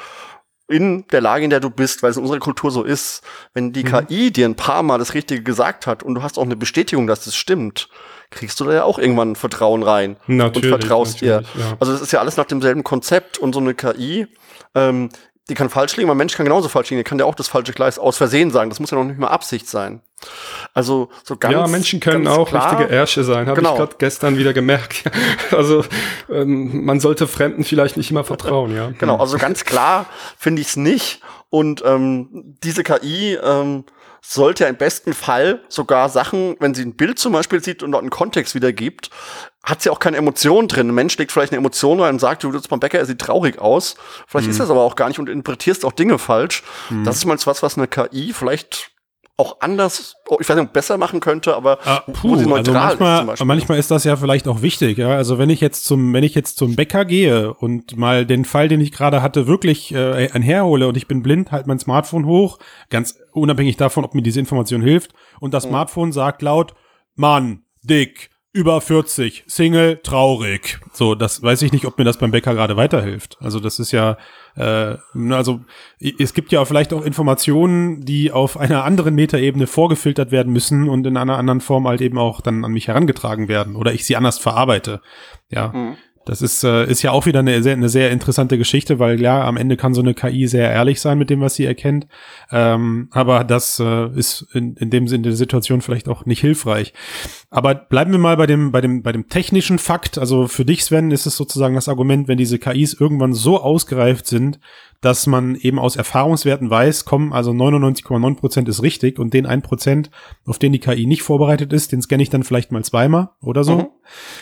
in 0.67 1.05
der 1.11 1.21
Lage, 1.21 1.43
in 1.43 1.49
der 1.49 1.59
du 1.59 1.69
bist, 1.69 2.03
weil 2.03 2.11
es 2.11 2.17
in 2.17 2.23
unserer 2.23 2.39
Kultur 2.39 2.71
so 2.71 2.83
ist, 2.83 3.21
wenn 3.53 3.73
die 3.73 3.83
mhm. 3.83 4.07
KI 4.07 4.31
dir 4.31 4.47
ein 4.47 4.55
paar 4.55 4.83
Mal 4.83 4.97
das 4.97 5.13
Richtige 5.13 5.43
gesagt 5.43 5.87
hat 5.87 6.03
und 6.03 6.15
du 6.15 6.23
hast 6.23 6.37
auch 6.37 6.43
eine 6.43 6.55
Bestätigung, 6.55 7.05
dass 7.07 7.25
das 7.25 7.35
stimmt, 7.35 7.89
kriegst 8.29 8.59
du 8.59 8.65
da 8.65 8.73
ja 8.73 8.83
auch 8.83 8.97
irgendwann 8.97 9.35
Vertrauen 9.35 9.83
rein 9.83 10.17
natürlich, 10.27 10.71
und 10.71 10.79
vertraust 10.79 11.21
ihr. 11.21 11.43
Ja. 11.57 11.77
Also 11.79 11.91
das 11.91 12.01
ist 12.01 12.11
ja 12.11 12.19
alles 12.19 12.37
nach 12.37 12.45
demselben 12.45 12.83
Konzept 12.83 13.37
und 13.37 13.53
so 13.53 13.59
eine 13.59 13.73
KI, 13.73 14.27
ähm, 14.73 15.09
die 15.49 15.55
kann 15.55 15.69
falsch 15.69 15.97
liegen, 15.97 16.07
aber 16.07 16.15
ein 16.15 16.19
Mensch 16.19 16.35
kann 16.35 16.45
genauso 16.45 16.69
falsch 16.69 16.89
liegen, 16.89 16.99
der 16.99 17.03
kann 17.03 17.19
ja 17.19 17.25
auch 17.25 17.35
das 17.35 17.49
falsche 17.49 17.73
Gleis 17.73 17.99
aus 17.99 18.15
Versehen 18.15 18.49
sagen. 18.51 18.69
Das 18.69 18.79
muss 18.79 18.91
ja 18.91 18.97
noch 18.97 19.03
nicht 19.03 19.19
mal 19.19 19.27
Absicht 19.27 19.67
sein. 19.67 20.01
Also 20.73 21.09
so 21.23 21.37
ganz 21.37 21.53
Ja, 21.53 21.67
Menschen 21.67 21.99
können 21.99 22.27
auch 22.27 22.49
klar, 22.49 22.71
richtige 22.71 22.91
Ärsche 22.91 23.23
sein, 23.23 23.47
habe 23.47 23.59
genau. 23.59 23.73
ich 23.73 23.77
gerade 23.77 23.95
gestern 23.97 24.37
wieder 24.37 24.53
gemerkt. 24.53 25.03
also 25.51 25.83
ähm, 26.29 26.85
man 26.85 26.99
sollte 26.99 27.27
Fremden 27.27 27.63
vielleicht 27.63 27.97
nicht 27.97 28.11
immer 28.11 28.23
vertrauen, 28.23 28.75
ja. 28.75 28.91
Genau, 28.97 29.17
also 29.17 29.37
ganz 29.37 29.65
klar 29.65 30.05
finde 30.37 30.61
ich 30.61 30.69
es 30.69 30.75
nicht. 30.75 31.21
Und 31.49 31.83
ähm, 31.85 32.55
diese 32.63 32.83
KI 32.83 33.35
ähm, 33.35 33.83
sollte 34.25 34.65
im 34.65 34.77
besten 34.77 35.13
Fall 35.13 35.61
sogar 35.67 36.09
Sachen, 36.09 36.55
wenn 36.59 36.73
sie 36.73 36.83
ein 36.83 36.95
Bild 36.95 37.19
zum 37.19 37.33
Beispiel 37.33 37.61
sieht 37.61 37.83
und 37.83 37.91
dort 37.91 38.01
einen 38.01 38.09
Kontext 38.09 38.55
wiedergibt, 38.55 39.09
hat 39.63 39.81
sie 39.81 39.89
auch 39.89 39.99
keine 39.99 40.17
Emotion 40.17 40.67
drin. 40.67 40.89
Ein 40.89 40.95
Mensch 40.95 41.17
legt 41.17 41.31
vielleicht 41.31 41.51
eine 41.51 41.59
Emotion 41.59 41.99
rein 41.99 42.15
und 42.15 42.19
sagt, 42.19 42.43
du 42.43 42.51
bist 42.51 42.69
beim 42.69 42.79
Bäcker, 42.79 42.99
er 42.99 43.05
sieht 43.05 43.19
traurig 43.19 43.59
aus. 43.59 43.95
Vielleicht 44.27 44.47
mhm. 44.47 44.51
ist 44.51 44.59
das 44.61 44.69
aber 44.69 44.81
auch 44.81 44.95
gar 44.95 45.09
nicht 45.09 45.19
und 45.19 45.29
interpretierst 45.29 45.83
auch 45.85 45.91
Dinge 45.91 46.17
falsch. 46.17 46.63
Mhm. 46.89 47.03
Das 47.03 47.17
ist 47.17 47.25
mal 47.25 47.37
was, 47.43 47.61
was 47.61 47.77
eine 47.77 47.87
KI 47.87 48.33
vielleicht 48.33 48.92
auch 49.35 49.61
anders, 49.61 50.15
oh, 50.29 50.37
ich 50.39 50.47
weiß 50.47 50.57
nicht, 50.57 50.73
besser 50.73 50.97
machen 50.97 51.19
könnte, 51.19 51.55
aber 51.55 51.79
ah, 51.85 52.01
puh, 52.01 52.35
also 52.35 52.71
manchmal, 52.71 53.33
ist 53.33 53.43
manchmal 53.43 53.79
ist 53.79 53.89
das 53.89 54.03
ja 54.03 54.15
vielleicht 54.15 54.47
auch 54.47 54.61
wichtig, 54.61 54.99
ja. 54.99 55.09
Also 55.09 55.39
wenn 55.39 55.49
ich 55.49 55.59
jetzt 55.59 55.85
zum, 55.85 56.13
wenn 56.13 56.23
ich 56.23 56.35
jetzt 56.35 56.57
zum 56.57 56.75
Bäcker 56.75 57.03
gehe 57.03 57.51
und 57.51 57.97
mal 57.97 58.27
den 58.27 58.45
Fall, 58.45 58.67
den 58.67 58.79
ich 58.79 58.91
gerade 58.91 59.23
hatte, 59.23 59.47
wirklich 59.47 59.91
äh, 59.93 60.29
einherhole 60.31 60.87
und 60.87 60.97
ich 60.97 61.07
bin 61.07 61.23
blind, 61.23 61.51
halt 61.51 61.65
mein 61.65 61.79
Smartphone 61.79 62.27
hoch, 62.27 62.59
ganz 62.91 63.19
unabhängig 63.31 63.75
davon, 63.75 64.05
ob 64.05 64.13
mir 64.13 64.21
diese 64.21 64.39
Information 64.39 64.83
hilft, 64.83 65.13
und 65.39 65.53
das 65.53 65.65
mhm. 65.65 65.69
Smartphone 65.69 66.11
sagt 66.11 66.43
laut, 66.43 66.75
Mann, 67.15 67.63
dick, 67.81 68.29
über 68.53 68.79
40, 68.79 69.45
Single, 69.47 69.97
traurig. 70.03 70.79
So, 70.93 71.15
das 71.15 71.41
weiß 71.41 71.63
ich 71.63 71.71
nicht, 71.71 71.85
ob 71.85 71.97
mir 71.97 72.03
das 72.03 72.17
beim 72.17 72.29
Bäcker 72.29 72.53
gerade 72.53 72.77
weiterhilft. 72.77 73.37
Also 73.41 73.59
das 73.59 73.79
ist 73.79 73.91
ja, 73.91 74.17
äh, 74.55 74.95
also 75.31 75.61
es 75.99 76.35
gibt 76.35 76.51
ja 76.51 76.63
vielleicht 76.63 76.93
auch 76.93 77.03
Informationen, 77.03 78.01
die 78.01 78.31
auf 78.31 78.55
einer 78.57 78.85
anderen 78.85 79.15
Metaebene 79.15 79.65
vorgefiltert 79.65 80.31
werden 80.31 80.53
müssen 80.53 80.87
und 80.87 81.05
in 81.07 81.17
einer 81.17 81.37
anderen 81.39 81.61
Form 81.61 81.87
halt 81.87 82.01
eben 82.01 82.19
auch 82.19 82.41
dann 82.41 82.63
an 82.63 82.71
mich 82.71 82.87
herangetragen 82.87 83.47
werden 83.47 83.75
oder 83.75 83.91
ich 83.91 84.05
sie 84.05 84.15
anders 84.15 84.37
verarbeite. 84.37 85.01
Ja. 85.49 85.69
Mhm. 85.69 85.97
Das 86.25 86.41
ist, 86.41 86.63
äh, 86.63 86.85
ist 86.85 87.01
ja 87.01 87.11
auch 87.11 87.25
wieder 87.25 87.39
eine 87.39 87.61
sehr, 87.61 87.73
eine 87.73 87.89
sehr 87.89 88.11
interessante 88.11 88.57
Geschichte, 88.57 88.99
weil 88.99 89.21
ja, 89.21 89.43
am 89.43 89.57
Ende 89.57 89.75
kann 89.75 89.93
so 89.93 90.01
eine 90.01 90.13
KI 90.13 90.47
sehr 90.47 90.71
ehrlich 90.71 91.01
sein 91.01 91.17
mit 91.17 91.29
dem, 91.29 91.41
was 91.41 91.55
sie 91.55 91.65
erkennt. 91.65 92.07
Ähm, 92.51 93.09
aber 93.11 93.43
das 93.43 93.79
äh, 93.79 94.07
ist 94.17 94.47
in, 94.53 94.75
in 94.75 94.89
dem 94.89 95.07
Sinne 95.07 95.23
der 95.23 95.33
Situation 95.33 95.81
vielleicht 95.81 96.07
auch 96.07 96.25
nicht 96.25 96.41
hilfreich. 96.41 96.93
Aber 97.49 97.75
bleiben 97.75 98.11
wir 98.11 98.19
mal 98.19 98.37
bei 98.37 98.47
dem, 98.47 98.71
bei 98.71 98.81
dem, 98.81 99.03
bei 99.03 99.11
dem 99.11 99.27
technischen 99.27 99.79
Fakt. 99.79 100.17
Also 100.17 100.47
für 100.47 100.65
dich, 100.65 100.83
Sven, 100.85 101.11
ist 101.11 101.25
es 101.25 101.35
sozusagen 101.35 101.75
das 101.75 101.89
Argument, 101.89 102.27
wenn 102.27 102.37
diese 102.37 102.57
KIs 102.57 102.93
irgendwann 102.93 103.33
so 103.33 103.61
ausgereift 103.61 104.25
sind, 104.25 104.59
dass 105.03 105.27
man 105.27 105.55
eben 105.55 105.79
aus 105.79 105.97
Erfahrungswerten 105.97 106.69
weiß, 106.69 107.03
kommen 107.03 107.33
also 107.33 107.51
99,9 107.51 108.35
Prozent 108.37 108.69
ist 108.69 108.81
richtig 108.81 109.19
und 109.19 109.33
den 109.33 109.45
1 109.45 109.61
Prozent, 109.61 110.09
auf 110.45 110.59
den 110.59 110.71
die 110.71 110.79
KI 110.79 111.05
nicht 111.05 111.23
vorbereitet 111.23 111.73
ist, 111.73 111.91
den 111.91 112.01
scanne 112.01 112.23
ich 112.23 112.29
dann 112.29 112.43
vielleicht 112.43 112.71
mal 112.71 112.83
zweimal 112.85 113.31
oder 113.41 113.65
so. 113.65 113.75
Mhm, 113.75 113.87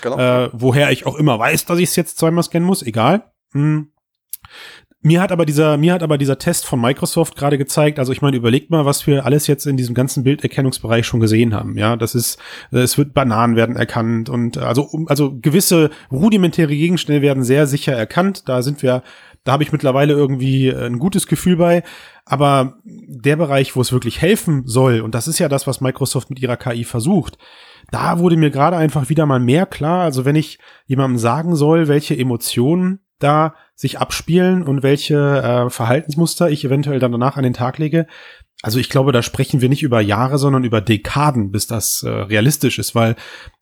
genau. 0.01 0.17
äh, 0.19 0.49
woher 0.53 0.91
ich 0.91 1.07
auch 1.07 1.15
immer 1.15 1.39
weiß, 1.39 1.65
dass 1.65 1.79
ich 1.79 1.89
es 1.89 1.95
jetzt 1.95 2.19
zweimal 2.19 2.43
scannen 2.43 2.67
muss, 2.67 2.83
egal. 2.83 3.31
Hm. 3.53 3.91
Mir 5.03 5.19
hat 5.19 5.31
aber 5.31 5.47
dieser, 5.47 5.77
mir 5.77 5.93
hat 5.93 6.03
aber 6.03 6.19
dieser 6.19 6.37
Test 6.37 6.63
von 6.63 6.79
Microsoft 6.79 7.35
gerade 7.35 7.57
gezeigt, 7.57 7.97
also 7.97 8.11
ich 8.11 8.21
meine, 8.21 8.37
überlegt 8.37 8.69
mal, 8.69 8.85
was 8.85 9.07
wir 9.07 9.25
alles 9.25 9.47
jetzt 9.47 9.65
in 9.65 9.75
diesem 9.75 9.95
ganzen 9.95 10.23
Bilderkennungsbereich 10.23 11.07
schon 11.07 11.19
gesehen 11.19 11.55
haben. 11.55 11.75
Ja, 11.75 11.95
das 11.95 12.13
ist, 12.13 12.37
es 12.69 12.99
wird 12.99 13.15
Bananen 13.15 13.55
werden 13.55 13.75
erkannt 13.75 14.29
und 14.29 14.59
also, 14.59 14.91
also 15.07 15.35
gewisse 15.41 15.89
rudimentäre 16.11 16.75
Gegenstände 16.75 17.23
werden 17.23 17.43
sehr 17.43 17.65
sicher 17.65 17.93
erkannt. 17.93 18.47
Da 18.47 18.61
sind 18.61 18.83
wir 18.83 19.01
da 19.43 19.53
habe 19.53 19.63
ich 19.63 19.71
mittlerweile 19.71 20.13
irgendwie 20.13 20.67
äh, 20.67 20.85
ein 20.85 20.99
gutes 20.99 21.27
Gefühl 21.27 21.57
bei. 21.57 21.83
Aber 22.25 22.79
der 22.83 23.35
Bereich, 23.35 23.75
wo 23.75 23.81
es 23.81 23.91
wirklich 23.91 24.21
helfen 24.21 24.63
soll, 24.65 25.01
und 25.01 25.15
das 25.15 25.27
ist 25.27 25.39
ja 25.39 25.49
das, 25.49 25.67
was 25.67 25.81
Microsoft 25.81 26.29
mit 26.29 26.39
ihrer 26.39 26.57
KI 26.57 26.83
versucht, 26.83 27.37
da 27.89 28.19
wurde 28.19 28.37
mir 28.37 28.51
gerade 28.51 28.77
einfach 28.77 29.09
wieder 29.09 29.25
mal 29.25 29.39
mehr 29.39 29.65
klar. 29.65 30.03
Also 30.03 30.25
wenn 30.25 30.35
ich 30.35 30.59
jemandem 30.85 31.17
sagen 31.17 31.55
soll, 31.55 31.87
welche 31.87 32.17
Emotionen 32.17 32.99
da 33.19 33.55
sich 33.75 33.99
abspielen 33.99 34.63
und 34.63 34.83
welche 34.83 35.15
äh, 35.15 35.69
Verhaltensmuster 35.69 36.49
ich 36.49 36.65
eventuell 36.65 36.99
dann 36.99 37.11
danach 37.11 37.37
an 37.37 37.43
den 37.43 37.53
Tag 37.53 37.77
lege. 37.77 38.07
Also 38.61 38.77
ich 38.77 38.89
glaube, 38.89 39.11
da 39.11 39.23
sprechen 39.23 39.61
wir 39.61 39.69
nicht 39.69 39.81
über 39.81 40.01
Jahre, 40.01 40.37
sondern 40.37 40.63
über 40.63 40.81
Dekaden, 40.81 41.51
bis 41.51 41.65
das 41.65 42.03
äh, 42.03 42.09
realistisch 42.09 42.77
ist, 42.77 42.93
weil 42.93 43.15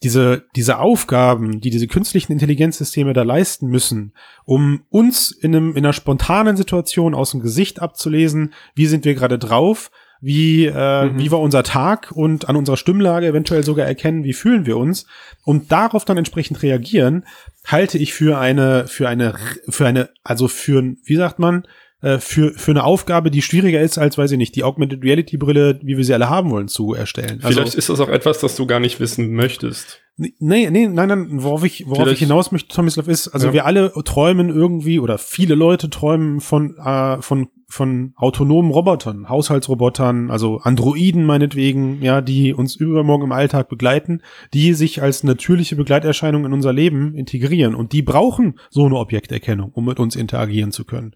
diese, 0.03 0.45
diese 0.55 0.79
Aufgaben, 0.79 1.61
die 1.61 1.69
diese 1.69 1.87
künstlichen 1.87 2.33
Intelligenzsysteme 2.33 3.13
da 3.13 3.23
leisten 3.23 3.67
müssen, 3.67 4.13
um 4.43 4.83
uns 4.89 5.31
in, 5.31 5.55
einem, 5.55 5.71
in 5.71 5.85
einer 5.85 5.93
spontanen 5.93 6.57
Situation 6.57 7.15
aus 7.15 7.31
dem 7.31 7.39
Gesicht 7.39 7.81
abzulesen, 7.81 8.53
wie 8.75 8.87
sind 8.87 9.05
wir 9.05 9.15
gerade 9.15 9.39
drauf, 9.39 9.89
wie, 10.21 10.65
äh, 10.65 11.05
mhm. 11.05 11.17
wie 11.17 11.31
war 11.31 11.39
unser 11.39 11.63
Tag 11.63 12.11
und 12.11 12.49
an 12.49 12.57
unserer 12.57 12.75
Stimmlage 12.75 13.27
eventuell 13.27 13.63
sogar 13.63 13.85
erkennen, 13.85 14.25
wie 14.25 14.33
fühlen 14.33 14.65
wir 14.65 14.75
uns 14.75 15.05
und 15.45 15.71
darauf 15.71 16.03
dann 16.03 16.17
entsprechend 16.17 16.61
reagieren, 16.61 17.25
halte 17.65 17.97
ich 17.97 18.13
für 18.13 18.37
eine, 18.37 18.87
für 18.87 19.07
eine, 19.07 19.35
für 19.69 19.87
eine, 19.87 20.09
also 20.23 20.49
für, 20.49 20.83
wie 21.05 21.15
sagt 21.15 21.39
man, 21.39 21.63
äh, 22.01 22.19
für, 22.19 22.53
für 22.53 22.71
eine 22.71 22.83
Aufgabe, 22.83 23.29
die 23.29 23.41
schwieriger 23.41 23.81
ist, 23.81 23.97
als, 23.97 24.17
weiß 24.17 24.31
ich 24.31 24.37
nicht, 24.37 24.55
die 24.55 24.63
Augmented 24.63 25.03
Reality 25.03 25.37
Brille, 25.37 25.79
wie 25.83 25.97
wir 25.97 26.03
sie 26.05 26.13
alle 26.13 26.29
haben 26.29 26.49
wollen, 26.49 26.69
zu 26.69 26.93
erstellen. 26.93 27.39
Also, 27.43 27.59
Vielleicht 27.59 27.75
ist 27.75 27.89
das 27.89 27.99
auch 27.99 28.09
etwas, 28.09 28.39
das 28.39 28.55
du 28.55 28.65
gar 28.65 28.79
nicht 28.79 28.99
wissen 28.99 29.33
möchtest. 29.33 30.01
Nee, 30.15 30.69
nee, 30.69 30.87
nein, 30.87 31.07
nein, 31.07 31.27
worauf 31.43 31.63
ich, 31.63 31.87
worauf 31.87 32.11
ich 32.11 32.19
hinaus 32.19 32.51
möchte, 32.51 32.75
Tomislav, 32.75 33.07
ist, 33.07 33.29
also 33.29 33.47
ja. 33.47 33.53
wir 33.53 33.65
alle 33.65 33.93
träumen 34.03 34.49
irgendwie 34.49 34.99
oder 34.99 35.17
viele 35.17 35.55
Leute 35.55 35.89
träumen 35.89 36.41
von, 36.41 36.77
äh, 36.77 37.21
von, 37.21 37.47
von 37.67 38.13
autonomen 38.17 38.71
Robotern, 38.71 39.29
Haushaltsrobotern, 39.29 40.29
also 40.29 40.57
Androiden 40.57 41.25
meinetwegen, 41.25 42.01
ja, 42.01 42.19
die 42.19 42.53
uns 42.53 42.75
übermorgen 42.75 43.25
im 43.25 43.31
Alltag 43.31 43.69
begleiten, 43.69 44.21
die 44.53 44.73
sich 44.73 45.01
als 45.01 45.23
natürliche 45.23 45.77
Begleiterscheinung 45.77 46.45
in 46.45 46.51
unser 46.51 46.73
Leben 46.73 47.15
integrieren 47.15 47.73
und 47.73 47.93
die 47.93 48.01
brauchen 48.01 48.59
so 48.69 48.85
eine 48.85 48.97
Objekterkennung, 48.97 49.71
um 49.73 49.85
mit 49.85 50.01
uns 50.01 50.17
interagieren 50.17 50.73
zu 50.73 50.83
können. 50.83 51.13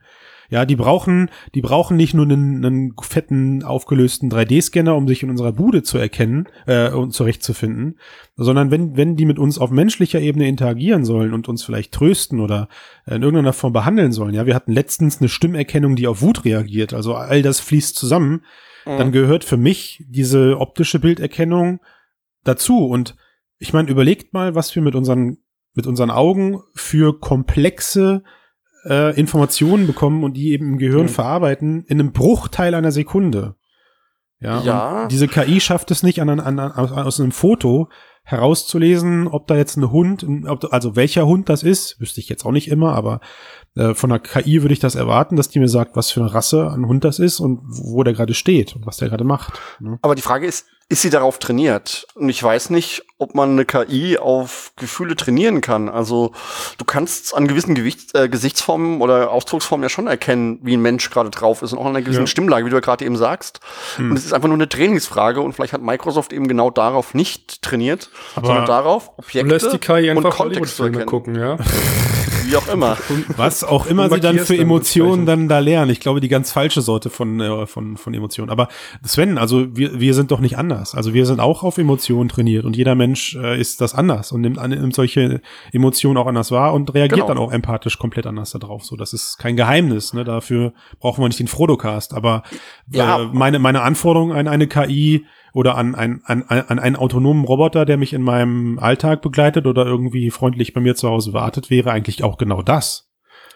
Ja, 0.53 0.67
die 0.67 0.75
brauchen, 0.75 1.31
die 1.55 1.62
brauchen 1.62 1.98
nicht 1.98 2.13
nur 2.13 2.25
einen, 2.25 2.63
einen 2.63 2.93
fetten, 3.01 3.63
aufgelösten 3.63 4.31
3D-Scanner, 4.31 4.95
um 4.95 5.07
sich 5.07 5.24
in 5.24 5.31
unserer 5.31 5.51
Bude 5.51 5.81
zu 5.81 5.98
erkennen 5.98 6.48
äh, 6.67 6.91
und 6.91 7.12
zurechtzufinden, 7.12 7.98
sondern 8.36 8.69
wenn, 8.69 8.95
wenn 8.95 9.15
die 9.15 9.25
mit 9.25 9.39
uns 9.39 9.57
auf 9.57 9.72
menschlicher 9.72 10.22
Ebene 10.22 10.48
interagieren 10.48 11.05
sollen 11.05 11.33
und 11.33 11.50
uns 11.50 11.63
vielleicht 11.63 11.91
trösten 11.91 12.39
oder 12.39 12.67
in 13.07 13.24
irgendeiner 13.24 13.51
Form 13.51 13.74
behandeln 13.74 14.12
sollen. 14.12 14.36
Ja, 14.36 14.45
wir 14.45 14.53
hatten 14.53 14.74
letztens 14.74 15.22
eine 15.22 15.27
Stimmerkennung, 15.27 15.95
die 15.95 16.05
auf 16.05 16.22
Wut 16.22 16.45
reagiert. 16.45 16.93
Also 16.93 17.15
all 17.15 17.41
das 17.41 17.60
fließt 17.60 17.95
zusammen. 17.95 18.43
Mhm. 18.86 18.98
Dann 19.00 19.12
gehört 19.12 19.43
für 19.43 19.57
mich 19.57 20.05
diese 20.07 20.60
optische 20.60 21.00
Bilderkennung 21.00 21.79
dazu. 22.43 22.86
Und 22.86 23.15
ich 23.57 23.74
meine, 23.74 23.89
überlegt 23.89 24.36
mal, 24.36 24.53
was 24.53 24.75
wir 24.75 24.83
mit 24.83 24.93
unseren, 24.93 25.39
mit 25.74 25.88
unseren 25.88 26.12
Augen 26.12 26.62
für 26.75 27.19
komplexe 27.19 28.24
äh, 28.86 29.18
Informationen 29.20 29.88
bekommen 29.88 30.24
und 30.24 30.36
die 30.36 30.52
eben 30.52 30.74
im 30.74 30.78
Gehirn 30.78 31.04
mhm. 31.04 31.10
verarbeiten 31.10 31.84
in 31.88 32.00
einem 32.00 32.12
Bruchteil 32.12 32.74
einer 32.75 32.92
Sekunde. 32.92 33.56
Ja, 34.40 34.62
ja. 34.62 35.08
diese 35.08 35.30
KI 35.30 35.62
schafft 35.62 35.90
es 35.92 36.04
nicht 36.04 36.22
an, 36.22 36.30
an, 36.30 36.60
an, 36.60 36.72
aus, 36.72 37.20
einem 37.20 37.32
Foto 37.32 37.88
herauszulesen, 38.24 39.28
ob 39.28 39.48
da 39.48 39.56
jetzt 39.56 39.78
ein 39.78 39.90
Hund, 39.90 40.25
also 40.70 40.98
welcher 40.98 41.25
Hund 41.25 41.48
das 41.48 41.63
ist, 41.63 42.00
wüsste 42.02 42.20
ich 42.20 42.28
jetzt 42.28 42.46
auch 42.46 42.52
nicht 42.52 42.70
immer, 42.70 42.94
aber 42.94 43.22
äh, 43.75 43.94
von 43.94 44.10
der 44.10 44.20
KI 44.20 44.62
würde 44.62 44.74
ich 44.74 44.80
das 44.80 44.96
erwarten, 44.96 45.38
dass 45.38 45.48
die 45.48 45.60
mir 45.60 45.70
sagt, 45.70 45.96
was 45.96 46.12
für 46.12 46.20
eine 46.20 46.34
Rasse 46.34 46.70
ein 46.72 46.88
Hund 46.88 47.06
das 47.06 47.20
ist 47.20 47.40
und 47.40 47.62
wo 47.63 48.04
der 48.04 48.13
gerade 48.13 48.34
steht 48.34 48.75
und 48.75 48.86
was 48.86 48.98
der 48.98 49.10
gerade 49.10 49.24
macht. 49.24 49.60
Ne? 49.80 49.98
Aber 50.02 50.16
die 50.16 50.22
Frage 50.22 50.46
ist, 50.46 50.68
ist 50.90 51.02
sie 51.02 51.10
darauf 51.10 51.40
trainiert? 51.40 52.08
Und 52.13 52.30
ich 52.30 52.42
weiß 52.42 52.70
nicht, 52.70 53.04
ob 53.18 53.36
man 53.36 53.52
eine 53.52 53.66
KI 53.66 54.18
auf 54.18 54.74
Gefühle 54.75 55.16
trainieren 55.16 55.62
kann. 55.62 55.90
Also 55.90 56.34
du 56.78 56.86
kannst 56.86 57.34
an 57.36 57.48
gewissen 57.48 57.74
Gewicht, 57.74 58.13
äh, 58.16 58.30
Gesichtsformen 58.30 59.02
oder 59.02 59.32
Ausdrucksformen 59.32 59.84
ja 59.84 59.90
schon 59.90 60.08
erkennen, 60.08 60.60
wie 60.62 60.75
ein 60.75 60.82
Mensch 60.82 61.10
gerade 61.10 61.30
drauf 61.30 61.62
ist 61.62 61.74
und 61.74 61.80
auch 61.80 61.86
an 61.86 61.96
einer 61.96 62.02
gewissen 62.02 62.22
ja. 62.22 62.28
Stimmlage, 62.28 62.66
wie 62.66 62.70
du 62.70 62.75
ja 62.75 62.82
gerade 62.82 63.06
eben 63.06 63.18
sagst. 63.18 63.60
Hm. 63.96 64.12
Und 64.12 64.18
es 64.18 64.25
ist 64.25 64.34
einfach 64.34 64.48
nur 64.48 64.58
eine 64.58 64.70
Trainingsfrage 64.70 65.42
und 65.42 65.54
vielleicht 65.54 65.74
hat 65.74 65.82
Microsoft 65.82 66.34
eben 66.34 66.48
genau 66.48 66.70
darauf 66.70 67.13
nicht 67.13 67.62
trainiert, 67.62 68.10
Aber 68.36 68.48
sondern 68.48 68.66
darauf, 68.66 69.12
Objekte 69.18 69.50
lässt 69.50 69.74
die 69.74 69.80
KI 69.80 70.10
einfach 70.10 70.25
und 70.25 70.30
Kontext 70.32 70.78
zu 70.78 70.84
erkennen. 70.84 71.06
gucken, 71.06 71.36
ja. 71.36 71.58
wie 72.53 72.57
auch 72.57 72.67
immer. 72.67 72.98
Was 73.36 73.63
auch 73.63 73.86
immer 73.86 74.10
sie 74.10 74.19
dann 74.19 74.39
für 74.39 74.57
Emotionen 74.57 75.25
dann 75.25 75.48
da 75.48 75.60
lernen. 75.60 75.91
Ich 75.91 76.00
glaube, 76.00 76.22
die 76.22 76.27
ganz 76.27 76.51
falsche 76.51 76.81
Sorte 76.81 77.10
von, 77.10 77.39
äh, 77.39 77.65
von, 77.65 77.98
von 77.98 78.13
Emotionen. 78.13 78.50
Aber 78.50 78.67
Sven, 79.03 79.38
also 79.38 79.75
wir, 79.75 80.00
wir 80.00 80.13
sind 80.13 80.31
doch 80.31 80.39
nicht 80.39 80.57
anders. 80.57 80.95
Also 80.95 81.13
wir 81.13 81.25
sind 81.25 81.39
auch 81.39 81.63
auf 81.63 81.77
Emotionen 81.77 82.29
trainiert 82.29 82.65
und 82.65 82.75
jeder 82.75 82.95
Mensch 82.95 83.36
äh, 83.36 83.60
ist 83.60 83.81
das 83.81 83.95
anders 83.95 84.31
und 84.31 84.41
nimmt, 84.41 84.62
nimmt 84.67 84.95
solche 84.95 85.41
Emotionen 85.72 86.17
auch 86.17 86.27
anders 86.27 86.51
wahr 86.51 86.74
und 86.74 86.93
reagiert 86.93 87.22
genau. 87.22 87.27
dann 87.27 87.38
auch 87.38 87.51
empathisch 87.51 87.98
komplett 87.98 88.27
anders 88.27 88.51
darauf. 88.51 88.86
So, 88.86 88.95
das 88.95 89.13
ist 89.13 89.38
kein 89.38 89.55
Geheimnis. 89.55 90.13
Ne? 90.13 90.24
Dafür 90.24 90.74
brauchen 91.00 91.24
wir 91.24 91.27
nicht 91.27 91.39
den 91.39 91.48
Frodocast. 91.48 92.13
Aber 92.13 92.43
äh, 92.91 92.98
ja. 92.98 93.29
meine, 93.33 93.60
meine 93.60 93.81
Anforderung 93.81 94.31
an 94.31 94.48
eine 94.48 94.67
KI 94.67 95.25
oder 95.53 95.75
an, 95.75 95.95
ein, 95.95 96.22
an, 96.25 96.43
an 96.43 96.79
einen 96.79 96.95
autonomen 96.95 97.45
Roboter, 97.45 97.86
der 97.86 97.98
mich 97.98 98.13
in 98.13 98.24
meinem 98.24 98.79
Alltag 98.79 99.22
begleitet 99.22 99.67
oder 99.67 99.86
irgendwie 99.86 100.31
freundlich 100.31 100.74
bei 100.74 100.81
mir 100.81 100.95
zu 100.95 101.10
Hause 101.10 101.33
wartet, 101.33 101.69
wäre 101.69 101.91
eigentlich 101.91 102.24
auch 102.24 102.38
genau 102.38 102.62
das. 102.62 103.10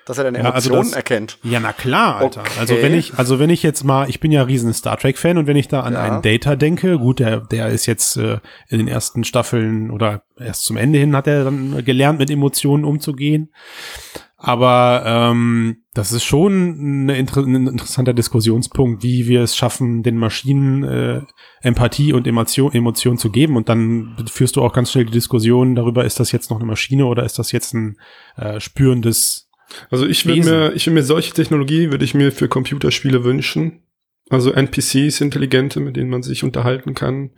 Dass 0.05 0.17
er 0.19 0.23
deine 0.23 0.37
Emotionen 0.37 0.73
ja, 0.73 0.79
also 0.79 0.89
das, 0.89 0.93
erkennt. 0.93 1.37
Ja, 1.43 1.59
na 1.59 1.73
klar, 1.73 2.17
Alter. 2.17 2.41
Okay. 2.41 2.51
Also 2.59 2.75
wenn 2.81 2.93
ich, 2.93 3.15
also 3.15 3.39
wenn 3.39 3.49
ich 3.49 3.61
jetzt 3.61 3.83
mal, 3.83 4.09
ich 4.09 4.21
bin 4.21 4.31
ja 4.31 4.43
riesen 4.43 4.73
Star 4.73 4.97
Trek 4.97 5.17
Fan 5.17 5.37
und 5.37 5.47
wenn 5.47 5.57
ich 5.57 5.67
da 5.67 5.81
an 5.81 5.93
ja. 5.93 6.01
einen 6.01 6.21
Data 6.21 6.55
denke, 6.55 6.97
gut, 6.97 7.19
der, 7.19 7.41
der 7.41 7.67
ist 7.69 7.87
jetzt 7.87 8.15
äh, 8.15 8.39
in 8.69 8.77
den 8.77 8.87
ersten 8.87 9.25
Staffeln 9.25 9.91
oder 9.91 10.23
erst 10.39 10.63
zum 10.63 10.77
Ende 10.77 10.97
hin 10.97 11.13
hat 11.13 11.27
er 11.27 11.43
dann 11.43 11.83
gelernt, 11.83 12.19
mit 12.19 12.29
Emotionen 12.29 12.85
umzugehen. 12.85 13.51
Aber 14.37 15.03
ähm, 15.05 15.83
das 15.97 16.11
ist 16.11 16.25
schon 16.25 17.09
inter 17.09 17.41
ein 17.41 17.67
interessanter 17.67 18.13
Diskussionspunkt, 18.13 19.01
wie 19.01 19.27
wir 19.27 19.41
es 19.41 19.55
schaffen, 19.55 20.03
den 20.03 20.15
Maschinen 20.17 20.83
äh, 20.83 21.21
Empathie 21.61 22.13
und 22.13 22.27
Emotion, 22.27 22.71
Emotion 22.71 23.17
zu 23.17 23.31
geben. 23.31 23.57
Und 23.57 23.67
dann 23.67 24.15
führst 24.29 24.55
du 24.55 24.61
auch 24.61 24.73
ganz 24.73 24.91
schnell 24.91 25.05
die 25.05 25.11
Diskussion 25.11 25.73
darüber, 25.73 26.05
ist 26.05 26.19
das 26.19 26.31
jetzt 26.31 26.51
noch 26.51 26.57
eine 26.57 26.67
Maschine 26.67 27.07
oder 27.07 27.23
ist 27.23 27.39
das 27.39 27.51
jetzt 27.51 27.73
ein 27.73 27.97
äh, 28.35 28.59
spürendes 28.59 29.49
Also 29.89 30.05
ich 30.05 30.27
würde 30.27 30.43
mir, 30.43 30.73
ich 30.75 30.85
will 30.85 30.93
mir 30.93 31.01
solche 31.01 31.33
Technologie 31.33 31.89
würde 31.89 32.05
ich 32.05 32.13
mir 32.13 32.31
für 32.31 32.47
Computerspiele 32.47 33.23
wünschen. 33.23 33.81
Also 34.29 34.51
NPCs, 34.51 35.21
intelligente, 35.21 35.79
mit 35.79 35.95
denen 35.95 36.11
man 36.11 36.21
sich 36.21 36.43
unterhalten 36.43 36.93
kann. 36.93 37.31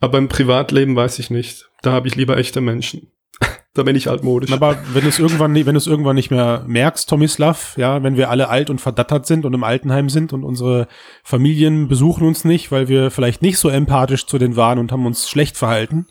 Aber 0.00 0.16
im 0.16 0.28
Privatleben 0.28 0.96
weiß 0.96 1.18
ich 1.18 1.28
nicht. 1.28 1.68
Da 1.82 1.92
habe 1.92 2.08
ich 2.08 2.16
lieber 2.16 2.38
echte 2.38 2.62
Menschen. 2.62 3.08
Da 3.74 3.82
bin 3.82 3.96
ich 3.96 4.08
altmodisch. 4.08 4.52
Aber 4.52 4.78
wenn 4.92 5.02
du 5.02 5.08
es 5.08 5.18
irgendwann, 5.18 5.52
wenn 5.52 5.64
du 5.66 5.76
es 5.76 5.88
irgendwann 5.88 6.14
nicht 6.14 6.30
mehr 6.30 6.62
merkst, 6.68 7.08
Tomislav, 7.08 7.76
ja, 7.76 8.04
wenn 8.04 8.16
wir 8.16 8.30
alle 8.30 8.48
alt 8.48 8.70
und 8.70 8.80
verdattert 8.80 9.26
sind 9.26 9.44
und 9.44 9.52
im 9.52 9.64
Altenheim 9.64 10.08
sind 10.08 10.32
und 10.32 10.44
unsere 10.44 10.86
Familien 11.24 11.88
besuchen 11.88 12.24
uns 12.24 12.44
nicht, 12.44 12.70
weil 12.70 12.86
wir 12.86 13.10
vielleicht 13.10 13.42
nicht 13.42 13.58
so 13.58 13.68
empathisch 13.68 14.26
zu 14.26 14.38
denen 14.38 14.54
waren 14.54 14.78
und 14.78 14.92
haben 14.92 15.06
uns 15.06 15.28
schlecht 15.28 15.56
verhalten. 15.56 16.06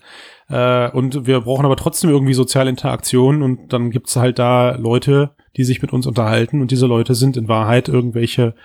Äh, 0.50 0.91
und 0.91 1.25
wir 1.25 1.39
brauchen 1.39 1.65
aber 1.65 1.77
trotzdem 1.77 2.10
irgendwie 2.10 2.34
soziale 2.34 2.70
Interaktion 2.70 3.41
und 3.41 3.72
dann 3.72 3.91
gibt's 3.91 4.17
halt 4.17 4.39
da 4.39 4.75
Leute, 4.75 5.32
die 5.55 5.63
sich 5.63 5.82
mit 5.82 5.93
uns 5.93 6.05
unterhalten 6.05 6.60
und 6.60 6.70
diese 6.70 6.86
Leute 6.86 7.15
sind 7.15 7.38
in 7.38 7.48
Wahrheit 7.48 7.88
irgendwelche, 7.88 8.55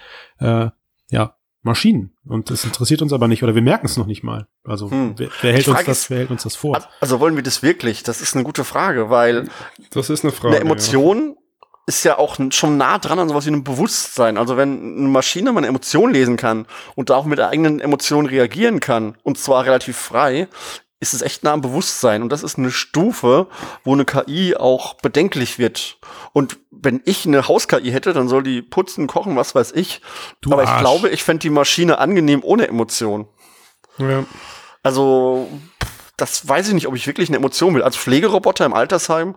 äh, 0.40 0.70
ja, 1.10 1.37
Maschinen. 1.68 2.12
Und 2.24 2.50
das 2.50 2.64
interessiert 2.64 3.02
uns 3.02 3.12
aber 3.12 3.28
nicht 3.28 3.42
oder 3.42 3.54
wir 3.54 3.62
merken 3.62 3.86
es 3.86 3.96
noch 3.96 4.06
nicht 4.06 4.22
mal. 4.22 4.46
Also 4.64 4.90
hm. 4.90 5.14
wer, 5.16 5.28
wer, 5.42 5.52
hält 5.52 5.68
uns 5.68 5.84
das, 5.84 6.10
wer 6.10 6.18
hält 6.18 6.30
uns 6.30 6.42
das 6.42 6.56
vor? 6.56 6.82
Also 7.00 7.20
wollen 7.20 7.36
wir 7.36 7.42
das 7.42 7.62
wirklich? 7.62 8.02
Das 8.02 8.20
ist 8.20 8.34
eine 8.34 8.44
gute 8.44 8.64
Frage, 8.64 9.10
weil 9.10 9.48
das 9.90 10.10
ist 10.10 10.24
eine 10.24 10.32
Frage. 10.32 10.56
Eine 10.56 10.64
Emotion 10.64 11.36
ja. 11.36 11.62
ist 11.86 12.04
ja 12.04 12.18
auch 12.18 12.38
schon 12.50 12.76
nah 12.76 12.98
dran 12.98 13.18
an 13.18 13.28
sowas 13.28 13.44
wie 13.46 13.50
einem 13.50 13.64
Bewusstsein. 13.64 14.36
Also 14.36 14.56
wenn 14.56 14.98
eine 14.98 15.08
Maschine 15.08 15.52
mal 15.52 15.60
eine 15.60 15.68
Emotion 15.68 16.12
lesen 16.12 16.36
kann 16.36 16.66
und 16.96 17.10
da 17.10 17.16
auch 17.16 17.24
mit 17.24 17.38
der 17.38 17.48
eigenen 17.48 17.80
Emotion 17.80 18.26
reagieren 18.26 18.80
kann 18.80 19.16
und 19.22 19.38
zwar 19.38 19.64
relativ 19.64 19.96
frei, 19.96 20.48
ist 21.00 21.14
es 21.14 21.22
echt 21.22 21.44
nah 21.44 21.52
am 21.52 21.60
Bewusstsein. 21.60 22.22
Und 22.22 22.30
das 22.30 22.42
ist 22.42 22.58
eine 22.58 22.70
Stufe, 22.70 23.46
wo 23.84 23.92
eine 23.92 24.04
KI 24.04 24.56
auch 24.56 24.94
bedenklich 24.94 25.58
wird. 25.58 25.98
Und 26.32 26.58
wenn 26.70 27.00
ich 27.04 27.26
eine 27.26 27.46
Haus-KI 27.46 27.90
hätte, 27.90 28.12
dann 28.12 28.28
soll 28.28 28.42
die 28.42 28.62
putzen, 28.62 29.06
kochen, 29.06 29.36
was 29.36 29.54
weiß 29.54 29.72
ich. 29.72 30.00
Du 30.40 30.52
Aber 30.52 30.62
Arsch. 30.62 30.72
ich 30.72 30.80
glaube, 30.80 31.08
ich 31.10 31.22
fände 31.22 31.42
die 31.42 31.50
Maschine 31.50 31.98
angenehm 31.98 32.42
ohne 32.42 32.66
Emotion. 32.66 33.28
Ja. 33.98 34.24
Also, 34.82 35.48
das 36.16 36.48
weiß 36.48 36.68
ich 36.68 36.74
nicht, 36.74 36.88
ob 36.88 36.96
ich 36.96 37.06
wirklich 37.06 37.28
eine 37.28 37.36
Emotion 37.36 37.74
will. 37.74 37.82
Als 37.82 37.96
Pflegeroboter 37.96 38.66
im 38.66 38.74
Altersheim, 38.74 39.36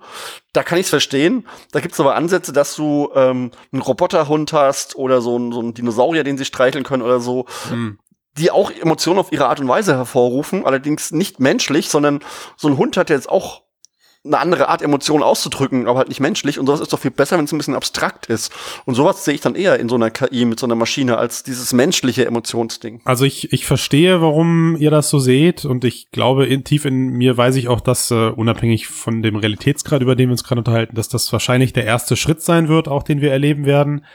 da 0.54 0.64
kann 0.64 0.80
ich 0.80 0.86
es 0.86 0.90
verstehen. 0.90 1.48
Da 1.72 1.80
gibt 1.80 1.94
es 1.94 2.00
aber 2.00 2.16
Ansätze, 2.16 2.54
dass 2.54 2.76
du 2.76 3.12
ähm, 3.14 3.52
einen 3.72 3.82
Roboterhund 3.84 4.52
hast 4.52 4.96
oder 4.96 5.22
so, 5.22 5.38
ein, 5.38 5.52
so 5.52 5.60
einen 5.60 5.76
Dinosaurier, 5.76 6.24
den 6.24 6.40
sie 6.40 6.46
streicheln 6.46 6.84
können 6.84 7.04
oder 7.04 7.20
so. 7.20 7.46
Mhm 7.70 8.00
die 8.38 8.52
auch 8.52 8.72
Emotionen 8.72 9.20
auf 9.20 9.32
ihre 9.32 9.48
Art 9.48 9.60
und 9.60 9.68
Weise 9.68 9.96
hervorrufen, 9.96 10.66
allerdings 10.66 11.12
nicht 11.12 11.40
menschlich, 11.40 11.90
sondern 11.90 12.22
so 12.56 12.68
ein 12.68 12.78
Hund 12.78 12.98
hat 12.98 13.10
jetzt 13.10 13.30
auch 13.30 13.64
eine 14.24 14.38
andere 14.38 14.70
Art 14.70 14.84
Emotion 14.84 15.24
auszudrücken, 15.24 15.88
aber 15.88 15.98
halt 15.98 16.10
nicht 16.10 16.20
menschlich. 16.20 16.60
Und 16.60 16.68
sowas 16.68 16.80
ist 16.80 16.94
doch 16.94 17.00
viel 17.00 17.10
besser, 17.10 17.38
wenn 17.38 17.46
es 17.46 17.52
ein 17.52 17.58
bisschen 17.58 17.74
abstrakt 17.74 18.28
ist. 18.28 18.52
Und 18.86 18.94
sowas 18.94 19.26
sehe 19.26 19.34
ich 19.34 19.42
dann 19.42 19.56
eher 19.56 19.80
in 19.80 19.90
so 19.90 19.96
einer 19.96 20.12
KI 20.12 20.46
mit 20.46 20.60
so 20.60 20.68
einer 20.68 20.76
Maschine 20.76 21.18
als 21.18 21.42
dieses 21.42 21.74
menschliche 21.74 22.26
Emotionsding. 22.26 23.02
Also 23.04 23.26
ich, 23.26 23.52
ich 23.52 23.66
verstehe, 23.66 24.22
warum 24.22 24.76
ihr 24.76 24.92
das 24.92 25.10
so 25.10 25.18
seht 25.18 25.66
und 25.66 25.84
ich 25.86 26.12
glaube, 26.12 26.46
in, 26.46 26.64
tief 26.64 26.86
in 26.86 27.10
mir 27.10 27.36
weiß 27.36 27.56
ich 27.56 27.68
auch, 27.68 27.82
dass 27.82 28.12
äh, 28.12 28.30
unabhängig 28.30 28.88
von 28.88 29.24
dem 29.24 29.38
Realitätsgrad, 29.38 30.04
über 30.04 30.16
den 30.16 30.30
wir 30.30 30.34
uns 30.34 30.44
gerade 30.44 30.60
unterhalten, 30.60 30.96
dass 30.96 31.10
das 31.10 31.32
wahrscheinlich 31.34 31.74
der 31.74 31.86
erste 31.86 32.16
Schritt 32.16 32.44
sein 32.44 32.68
wird, 32.68 32.88
auch 32.88 33.02
den 33.02 33.22
wir 33.22 33.32
erleben 33.32 33.66
werden. 33.66 34.06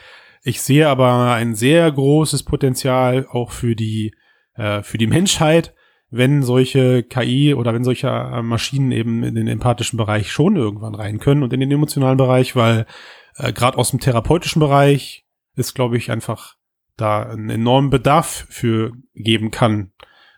Ich 0.43 0.61
sehe 0.61 0.87
aber 0.87 1.33
ein 1.33 1.55
sehr 1.55 1.91
großes 1.91 2.43
Potenzial 2.43 3.27
auch 3.29 3.51
für 3.51 3.75
die, 3.75 4.13
äh, 4.55 4.83
für 4.83 4.97
die 4.97 5.07
Menschheit, 5.07 5.73
wenn 6.09 6.41
solche 6.41 7.03
KI 7.03 7.53
oder 7.53 7.73
wenn 7.73 7.83
solche 7.83 8.07
äh, 8.07 8.41
Maschinen 8.41 8.91
eben 8.91 9.23
in 9.23 9.35
den 9.35 9.47
empathischen 9.47 9.97
Bereich 9.97 10.31
schon 10.31 10.55
irgendwann 10.55 10.95
rein 10.95 11.19
können 11.19 11.43
und 11.43 11.53
in 11.53 11.59
den 11.59 11.71
emotionalen 11.71 12.17
Bereich, 12.17 12.55
weil 12.55 12.85
äh, 13.35 13.51
gerade 13.51 13.77
aus 13.77 13.91
dem 13.91 13.99
therapeutischen 13.99 14.59
Bereich 14.59 15.25
ist, 15.55 15.73
glaube 15.73 15.97
ich, 15.97 16.11
einfach 16.11 16.55
da 16.95 17.23
einen 17.23 17.49
enormen 17.49 17.89
Bedarf 17.89 18.47
für 18.49 18.93
geben 19.13 19.51
kann. 19.51 19.91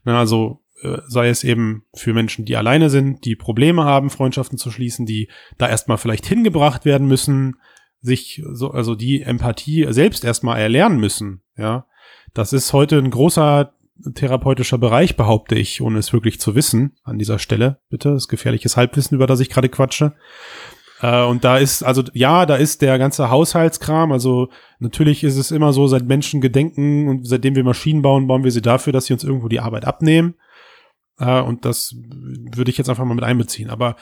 Na, 0.04 0.20
also 0.20 0.64
äh, 0.82 0.98
sei 1.08 1.30
es 1.30 1.44
eben 1.44 1.86
für 1.94 2.14
Menschen, 2.14 2.46
die 2.46 2.56
alleine 2.56 2.90
sind, 2.90 3.26
die 3.26 3.36
Probleme 3.36 3.84
haben, 3.84 4.10
Freundschaften 4.10 4.58
zu 4.58 4.72
schließen, 4.72 5.06
die 5.06 5.30
da 5.58 5.68
erstmal 5.68 5.98
vielleicht 5.98 6.26
hingebracht 6.26 6.86
werden 6.86 7.08
müssen, 7.08 7.56
sich 8.02 8.44
so, 8.52 8.72
also 8.72 8.96
die 8.96 9.22
Empathie 9.22 9.88
selbst 9.90 10.24
erstmal 10.24 10.60
erlernen 10.60 11.00
müssen, 11.00 11.42
ja. 11.58 11.86
Das 12.34 12.54
ist 12.54 12.74
heute 12.74 12.98
ein 12.98 13.10
großer 13.10 13.74
therapeutischer 14.14 14.78
Bereich, 14.78 15.18
behaupte 15.18 15.56
ich, 15.56 15.82
ohne 15.82 16.00
es 16.00 16.14
wirklich 16.14 16.40
zu 16.40 16.56
wissen, 16.56 16.96
an 17.04 17.18
dieser 17.18 17.40
Stelle, 17.40 17.80
bitte, 17.90 18.12
das 18.12 18.28
gefährliches 18.28 18.78
Halbwissen, 18.78 19.16
über 19.16 19.28
das 19.28 19.40
ich 19.40 19.50
gerade 19.50 19.70
quatsche. 19.70 20.14
Äh, 21.02 21.24
und 21.24 21.44
da 21.44 21.58
ist, 21.58 21.84
also 21.84 22.04
ja, 22.14 22.46
da 22.46 22.56
ist 22.56 22.82
der 22.82 22.98
ganze 22.98 23.30
Haushaltskram, 23.30 24.12
also 24.12 24.50
natürlich 24.80 25.24
ist 25.24 25.38
es 25.38 25.52
immer 25.52 25.74
so, 25.74 25.88
seit 25.88 26.06
Menschen 26.06 26.42
gedenken 26.42 27.10
und 27.10 27.28
seitdem 27.28 27.56
wir 27.56 27.64
Maschinen 27.64 28.02
bauen, 28.02 28.28
bauen 28.28 28.44
wir 28.44 28.52
sie 28.52 28.62
dafür, 28.62 28.94
dass 28.94 29.06
sie 29.06 29.14
uns 29.14 29.24
irgendwo 29.24 29.48
die 29.48 29.60
Arbeit 29.60 29.86
abnehmen. 29.86 30.36
Äh, 31.20 31.42
und 31.42 31.66
das 31.66 31.96
würde 31.96 32.72
ich 32.72 32.78
jetzt 32.78 32.90
einfach 32.90 33.06
mal 33.06 33.14
mit 33.14 33.24
einbeziehen. 33.24 33.70
Aber 33.70 33.96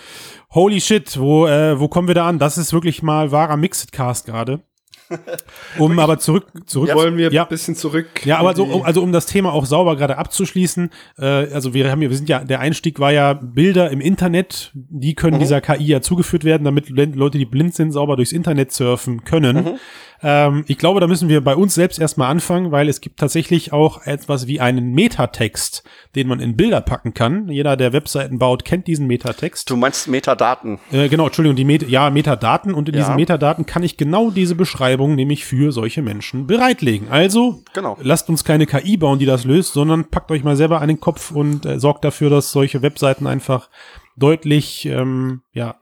holy 0.51 0.79
shit, 0.79 1.19
wo, 1.19 1.47
äh, 1.47 1.79
wo 1.79 1.87
kommen 1.87 2.07
wir 2.07 2.15
da 2.15 2.27
an? 2.27 2.39
Das 2.39 2.57
ist 2.57 2.73
wirklich 2.73 3.03
mal 3.03 3.31
wahrer 3.31 3.57
Mixed 3.57 3.91
Cast 3.91 4.25
gerade. 4.25 4.61
Um 5.79 5.97
aber 5.99 6.19
zurück, 6.19 6.45
zurück 6.65 6.93
Wollen 6.93 7.17
wir 7.17 7.31
ja. 7.31 7.43
ein 7.43 7.49
bisschen 7.49 7.75
zurück? 7.75 8.25
Ja, 8.25 8.37
aber 8.39 8.55
so, 8.55 8.63
um- 8.65 8.83
also 8.83 9.01
um 9.01 9.11
das 9.11 9.25
Thema 9.25 9.53
auch 9.53 9.65
sauber 9.65 9.95
gerade 9.95 10.17
abzuschließen, 10.17 10.89
äh, 11.19 11.25
also 11.25 11.73
wir 11.73 11.89
haben 11.91 12.01
ja, 12.01 12.09
wir 12.09 12.17
sind 12.17 12.29
ja, 12.29 12.43
der 12.43 12.59
Einstieg 12.59 12.99
war 12.99 13.11
ja 13.11 13.33
Bilder 13.33 13.89
im 13.91 14.01
Internet, 14.01 14.71
die 14.73 15.13
können 15.15 15.39
dieser 15.39 15.61
KI 15.61 15.83
ja 15.85 16.01
zugeführt 16.01 16.43
werden, 16.43 16.63
damit 16.63 16.89
Le- 16.89 17.05
Leute, 17.05 17.37
die 17.37 17.45
blind 17.45 17.73
sind, 17.75 17.91
sauber 17.91 18.15
durchs 18.15 18.31
Internet 18.31 18.71
surfen 18.71 19.23
können. 19.23 19.77
Ähm, 20.23 20.63
ich 20.67 20.79
glaube, 20.79 20.99
da 20.99 21.05
müssen 21.05 21.29
wir 21.29 21.41
bei 21.43 21.55
uns 21.55 21.75
selbst 21.75 21.99
erstmal 21.99 22.31
anfangen, 22.31 22.71
weil 22.71 22.89
es 22.89 23.01
gibt 23.01 23.19
tatsächlich 23.19 23.71
auch 23.71 24.05
etwas 24.07 24.47
wie 24.47 24.59
einen 24.59 24.93
Metatext, 24.93 25.83
den 26.15 26.27
man 26.27 26.39
in 26.39 26.57
Bilder 26.57 26.81
packen 26.81 27.13
kann. 27.13 27.49
Jeder, 27.49 27.77
der 27.77 27.93
Webseiten 27.93 28.39
baut, 28.39 28.65
kennt 28.65 28.87
diesen 28.87 29.05
Metatext. 29.05 29.69
Du 29.69 29.75
meinst 29.77 30.07
Metadaten. 30.07 30.79
Äh, 30.91 31.07
genau, 31.09 31.25
Entschuldigung, 31.27 31.55
die 31.55 31.65
Met 31.65 31.87
ja, 31.87 32.09
Metadaten 32.09 32.73
und 32.73 32.89
in 32.89 32.95
Ja. 32.95 33.01
diesen 33.01 33.15
Metadaten 33.15 33.67
kann 33.67 33.83
ich 33.83 33.95
genau 33.97 34.31
diese 34.31 34.55
Beschreibung 34.55 34.96
nämlich 35.15 35.45
für 35.45 35.71
solche 35.71 36.01
Menschen 36.01 36.47
bereitlegen. 36.47 37.09
Also, 37.09 37.61
Genau. 37.73 37.97
lasst 38.01 38.29
uns 38.29 38.43
keine 38.43 38.65
KI 38.65 38.97
bauen, 38.97 39.19
die 39.19 39.25
das 39.25 39.43
löst, 39.45 39.73
sondern 39.73 40.05
packt 40.09 40.31
euch 40.31 40.43
mal 40.43 40.55
selber 40.55 40.81
an 40.81 40.87
den 40.87 40.99
Kopf 40.99 41.31
und 41.31 41.65
äh, 41.65 41.79
sorgt 41.79 42.03
dafür, 42.03 42.29
dass 42.29 42.51
solche 42.51 42.81
Webseiten 42.81 43.27
einfach 43.27 43.69
deutlich, 44.17 44.85
ähm, 44.85 45.41
ja, 45.53 45.75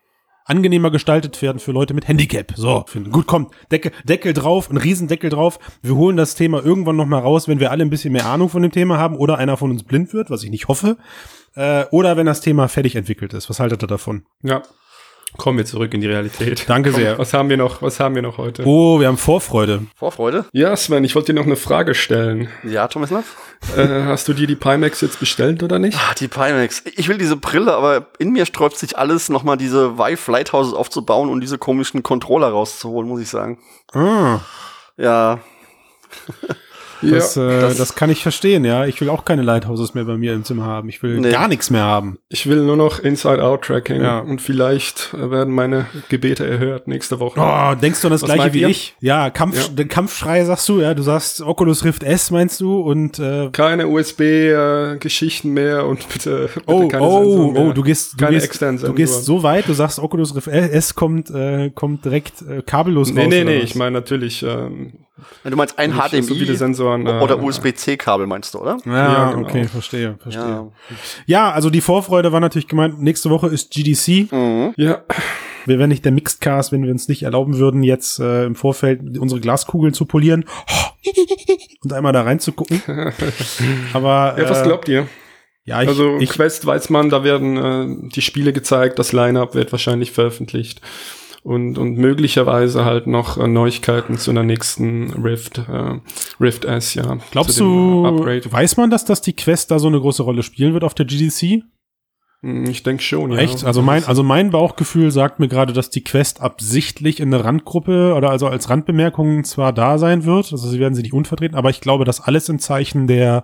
angenehmer 0.48 0.92
gestaltet 0.92 1.42
werden 1.42 1.58
für 1.60 1.72
Leute 1.72 1.96
mit 1.96 2.08
Handicap. 2.08 2.54
So, 2.56 2.86
gut, 3.12 3.26
komm, 3.26 3.50
Deckel, 3.72 3.92
Deckel 4.04 4.34
drauf, 4.34 4.70
ein 4.70 4.78
Riesendeckel 4.78 5.32
drauf. 5.32 5.58
Wir 5.82 5.96
holen 5.96 6.18
das 6.18 6.36
Thema 6.36 6.64
irgendwann 6.64 6.96
noch 6.98 7.08
mal 7.08 7.20
raus, 7.20 7.48
wenn 7.48 7.60
wir 7.60 7.72
alle 7.72 7.84
ein 7.84 7.90
bisschen 7.90 8.14
mehr 8.14 8.28
Ahnung 8.28 8.50
von 8.50 8.62
dem 8.62 8.72
Thema 8.72 9.00
haben 9.00 9.16
oder 9.18 9.40
einer 9.40 9.58
von 9.58 9.72
uns 9.72 9.84
blind 9.84 10.14
wird, 10.14 10.30
was 10.30 10.44
ich 10.44 10.52
nicht 10.52 10.68
hoffe. 10.68 10.98
Äh, 11.56 11.86
oder 11.90 12.16
wenn 12.16 12.28
das 12.28 12.42
Thema 12.42 12.68
fertig 12.68 12.96
entwickelt 12.96 13.34
ist. 13.34 13.50
Was 13.50 13.60
haltet 13.60 13.84
ihr 13.84 13.88
davon? 13.88 14.26
Ja. 14.44 14.62
Kommen 15.38 15.58
wir 15.58 15.65
zurück 15.65 15.94
in 15.94 16.01
die 16.01 16.08
Realität. 16.08 16.65
Danke 16.68 16.92
sehr. 16.92 17.18
Was 17.18 17.34
haben 17.34 17.50
wir 17.50 17.58
noch? 17.58 17.82
Was 17.82 18.00
haben 18.00 18.15
wir 18.15 18.22
noch 18.22 18.38
heute? 18.38 18.63
Oh, 18.65 19.00
wir 19.00 19.08
haben 19.08 19.18
Vorfreude. 19.18 19.84
Vorfreude? 19.96 20.46
Ja, 20.54 20.75
Sven, 20.75 21.04
ich 21.04 21.15
wollte 21.15 21.34
dir 21.34 21.39
noch 21.39 21.46
eine 21.46 21.56
Frage 21.56 21.94
stellen. 21.96 22.48
Ja, 22.63 22.88
Thomas 22.88 23.10
Laff? 23.12 23.36
äh, 23.77 23.88
hast 24.06 24.27
du 24.27 24.34
dir 24.34 24.48
die 24.48 24.56
Pimax 24.56 25.01
jetzt 25.01 25.20
bestellt 25.20 25.63
oder 25.63 25.80
nicht? 25.80 25.98
Ah, 25.98 26.13
die 26.20 26.27
Pimax. 26.27 26.84
Ich 26.96 27.08
will 27.08 27.18
diese 27.18 27.36
Brille, 27.38 27.74
aber 27.74 28.08
in 28.20 28.32
mir 28.32 28.46
sträubt 28.46 28.77
sich 28.77 28.98
alles, 28.98 29.30
nochmal 29.30 29.58
diese 29.58 29.98
Vive 29.98 30.32
Lighthouses 30.32 30.74
aufzubauen 30.74 31.30
und 31.30 31.42
diese 31.42 31.58
komischen 31.58 32.04
Controller 32.04 32.48
rauszuholen, 32.50 33.08
muss 33.10 33.22
ich 33.22 33.30
sagen. 33.30 33.60
Ah, 33.94 34.39
Ja, 34.98 35.39
das, 37.02 37.36
äh, 37.38 37.62
das, 37.62 37.78
das- 37.78 37.96
kann 37.96 38.10
ich 38.10 38.22
verstehen, 38.24 38.66
ja. 38.66 38.86
Ich 38.86 39.00
will 39.02 39.10
auch 39.10 39.25
keine 39.25 39.42
Lighthouses 39.42 39.94
mehr 39.94 40.06
bei 40.06 40.18
mir 40.18 40.34
im 40.34 40.44
Zimmer 40.44 40.66
haben. 40.66 40.90
Ich 40.90 41.02
will 41.04 41.20
Nee. 41.20 41.32
gar 41.32 41.48
nichts 41.48 41.70
mehr 41.70 41.84
haben. 41.84 42.18
Ich 42.30 42.48
will 42.48 42.64
nur 42.64 42.78
noch 42.78 43.00
Inside-Out-Tracking 43.00 44.01
Ja. 44.01 44.20
und 44.20 44.42
vielleicht 44.42 45.14
äh, 45.14 45.29
werden 45.31 45.53
meine 45.53 45.86
Gebete 46.10 46.46
erhört 46.48 46.88
nächste 46.88 47.20
Woche. 47.20 47.40
Oh, 47.40 47.75
denkst 47.79 48.01
du 48.01 48.08
an 48.08 48.12
das 48.12 48.22
Was 48.24 48.31
gleiche 48.34 48.53
wie 48.53 48.62
ihr? 48.62 48.70
ich? 48.70 48.96
Ja, 49.00 49.29
Kampf, 49.29 49.68
Ja. 49.70 49.74
den 49.74 49.88
Kampfschrei 49.88 50.44
sagst 50.46 50.68
du, 50.70 50.81
ja. 50.81 50.94
Du 50.94 51.03
sagst 51.03 51.42
Oculus 51.42 51.84
Rift 51.86 52.03
S 52.03 52.31
meinst 52.31 52.60
du 52.62 52.79
und 52.81 53.20
äh, 53.20 53.50
Keine 53.51 53.88
USB-Geschichten 53.88 55.50
mehr 55.51 55.86
und 55.86 56.08
bitte, 56.14 56.50
bitte 56.53 56.62
Oh, 56.68 56.88
keine 56.88 57.03
oh, 57.03 57.24
Sensoren 57.24 57.53
mehr. 57.53 57.62
oh, 57.64 57.72
du 57.74 57.81
gehst, 57.84 58.14
du 58.14 58.18
Keine 58.25 58.38
gehst, 58.40 58.62
du 58.62 58.94
gehst 58.94 59.25
so 59.25 59.44
weit, 59.44 59.68
du 59.68 59.74
sagst 59.74 60.00
Oculus 60.00 60.36
Rift 60.36 60.48
S 60.48 60.96
kommt, 60.96 61.29
äh, 61.29 61.70
kommt 61.72 62.05
direkt 62.05 62.42
äh, 62.42 62.62
kabellos 62.62 63.12
Nee, 63.14 63.22
raus. 63.22 63.29
nee, 63.29 63.44
nee, 63.44 63.58
was? 63.58 63.64
ich 63.64 63.75
meine 63.75 63.92
natürlich 63.92 64.44
ähm, 64.44 64.94
du 65.44 65.55
meinst 65.55 65.77
ein 65.77 65.92
HDMI 65.94 66.22
so 66.24 66.33
viele 66.35 66.55
Sensoren. 66.55 67.05
äh, 67.05 67.20
oder 67.22 67.42
USB-C-Kabel 67.42 68.27
meinst 68.27 68.53
du, 68.53 68.59
oder? 68.59 68.77
Ja, 68.85 68.92
Ja, 68.94 69.31
genau. 69.31 69.48
okay, 69.48 69.66
verstehe, 69.68 70.18
verstehe. 70.20 70.44
Ja. 70.44 70.72
Ja. 71.25 71.51
also 71.51 71.70
die 71.70 71.81
Vorfreude 71.81 72.31
war 72.31 72.40
natürlich 72.40 72.68
gemeint, 72.68 73.01
nächste 73.01 73.29
Woche 73.29 73.48
ist 73.48 73.72
GDC. 73.72 74.31
Mhm. 74.31 74.74
Ja, 74.77 75.03
Wir 75.66 75.79
wären 75.79 75.90
nicht 75.90 76.05
der 76.05 76.11
Mixedcast, 76.11 76.72
wenn 76.72 76.83
wir 76.83 76.92
uns 76.92 77.07
nicht 77.07 77.24
erlauben 77.24 77.57
würden, 77.57 77.83
jetzt 77.83 78.20
äh, 78.20 78.46
im 78.46 78.55
Vorfeld 78.55 79.18
unsere 79.18 79.42
Glaskugeln 79.42 79.94
zu 79.94 80.05
polieren 80.05 80.46
und 81.83 81.94
einmal 81.94 82.14
da 82.14 82.22
reinzugucken. 82.22 82.81
Aber 83.94 84.35
ja, 84.38 84.50
was 84.50 84.61
äh, 84.61 84.64
glaubt 84.64 84.88
ihr? 84.90 85.07
ja, 85.66 85.81
ich, 85.81 85.88
also 85.88 86.18
ich, 86.20 86.29
Quest 86.29 86.66
weiß 86.66 86.90
man, 86.92 87.09
da 87.09 87.24
werden 87.24 87.57
äh, 87.57 88.09
die 88.09 88.22
Spiele 88.22 88.53
gezeigt, 88.53 89.00
das 89.00 89.11
Line-Up 89.14 89.55
wird 89.55 89.72
wahrscheinlich 89.72 90.11
veröffentlicht 90.11 90.81
und, 91.46 91.77
und 91.77 91.96
möglicherweise 92.00 92.86
halt 92.86 93.05
noch 93.05 93.38
äh, 93.38 93.48
Neuigkeiten 93.48 94.18
zu 94.18 94.31
einer 94.31 94.42
nächsten 94.42 95.12
Rift, 95.14 95.60
äh, 95.60 96.00
Rift 96.42 96.66
S, 96.66 96.96
ja. 96.96 97.20
glaubst 97.29 97.60
dem, 97.60 97.68
du, 97.68 98.03
äh, 98.03 98.08
Upgrade. 98.08 98.51
weiß 98.51 98.77
man, 98.77 98.90
dass 98.90 99.05
das 99.05 99.22
die 99.22 99.36
Quest 99.36 99.70
da 99.70 99.77
so 99.77 99.88
eine 99.88 100.00
große 100.00 100.24
Rolle 100.24 100.42
spielen 100.42 100.74
wird 100.74 100.84
auf 100.84 100.96
der 100.96 101.05
GDC? 101.05 101.62
Hm, 102.42 102.66
Ich 102.66 102.81
denke 102.81 103.03
schon, 103.03 103.31
ja. 103.31 103.38
Echt? 103.38 103.64
Also 103.64 103.84
mein, 103.84 104.03
also 104.05 104.24
mein 104.24 104.50
Bauchgefühl 104.50 105.12
sagt 105.12 105.40
mir 105.40 105.48
gerade, 105.48 105.72
dass 105.72 105.92
die 105.92 106.03
Quest 106.03 106.42
absichtlich 106.42 107.20
in 107.20 107.29
der 107.29 107.46
Randgruppe 107.46 108.16
oder 108.16 108.31
also 108.31 108.48
als 108.48 108.72
Randbemerkung 108.72 109.44
zwar 109.44 109.72
da 109.72 110.00
sein 110.00 110.25
wird, 110.25 110.51
also 110.51 110.68
sie 110.68 110.79
werden 110.79 110.96
sie 110.96 111.03
nicht 111.03 111.14
unvertreten, 111.14 111.55
aber 111.55 111.70
ich 111.70 111.79
glaube, 111.79 112.05
dass 112.05 112.22
alles 112.22 112.50
im 112.50 112.58
Zeichen 112.58 113.05
der 113.05 113.44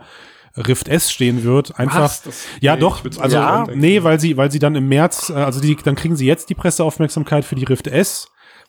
Rift 0.57 0.87
S 0.87 1.11
stehen 1.11 1.43
wird. 1.43 1.77
Einfach. 1.79 2.01
Was? 2.01 2.23
Das- 2.23 2.43
ja, 2.59 2.75
nee, 2.75 2.81
doch. 2.81 3.03
Also 3.19 3.35
ja, 3.37 3.65
nee, 3.73 4.03
weil 4.03 4.19
sie, 4.19 4.35
weil 4.37 4.51
sie 4.51 4.59
dann 4.59 4.75
im 4.75 4.87
März, 4.87 5.29
äh, 5.29 5.33
also 5.33 5.59
die, 5.61 5.75
dann 5.75 5.95
kriegen 5.95 6.15
sie 6.15 6.25
jetzt 6.25 6.49
die 6.49 6.55
Presseaufmerksamkeit 6.55 7.45
für 7.45 7.55
die 7.55 7.63
Rift 7.65 7.87
S. 7.87 8.27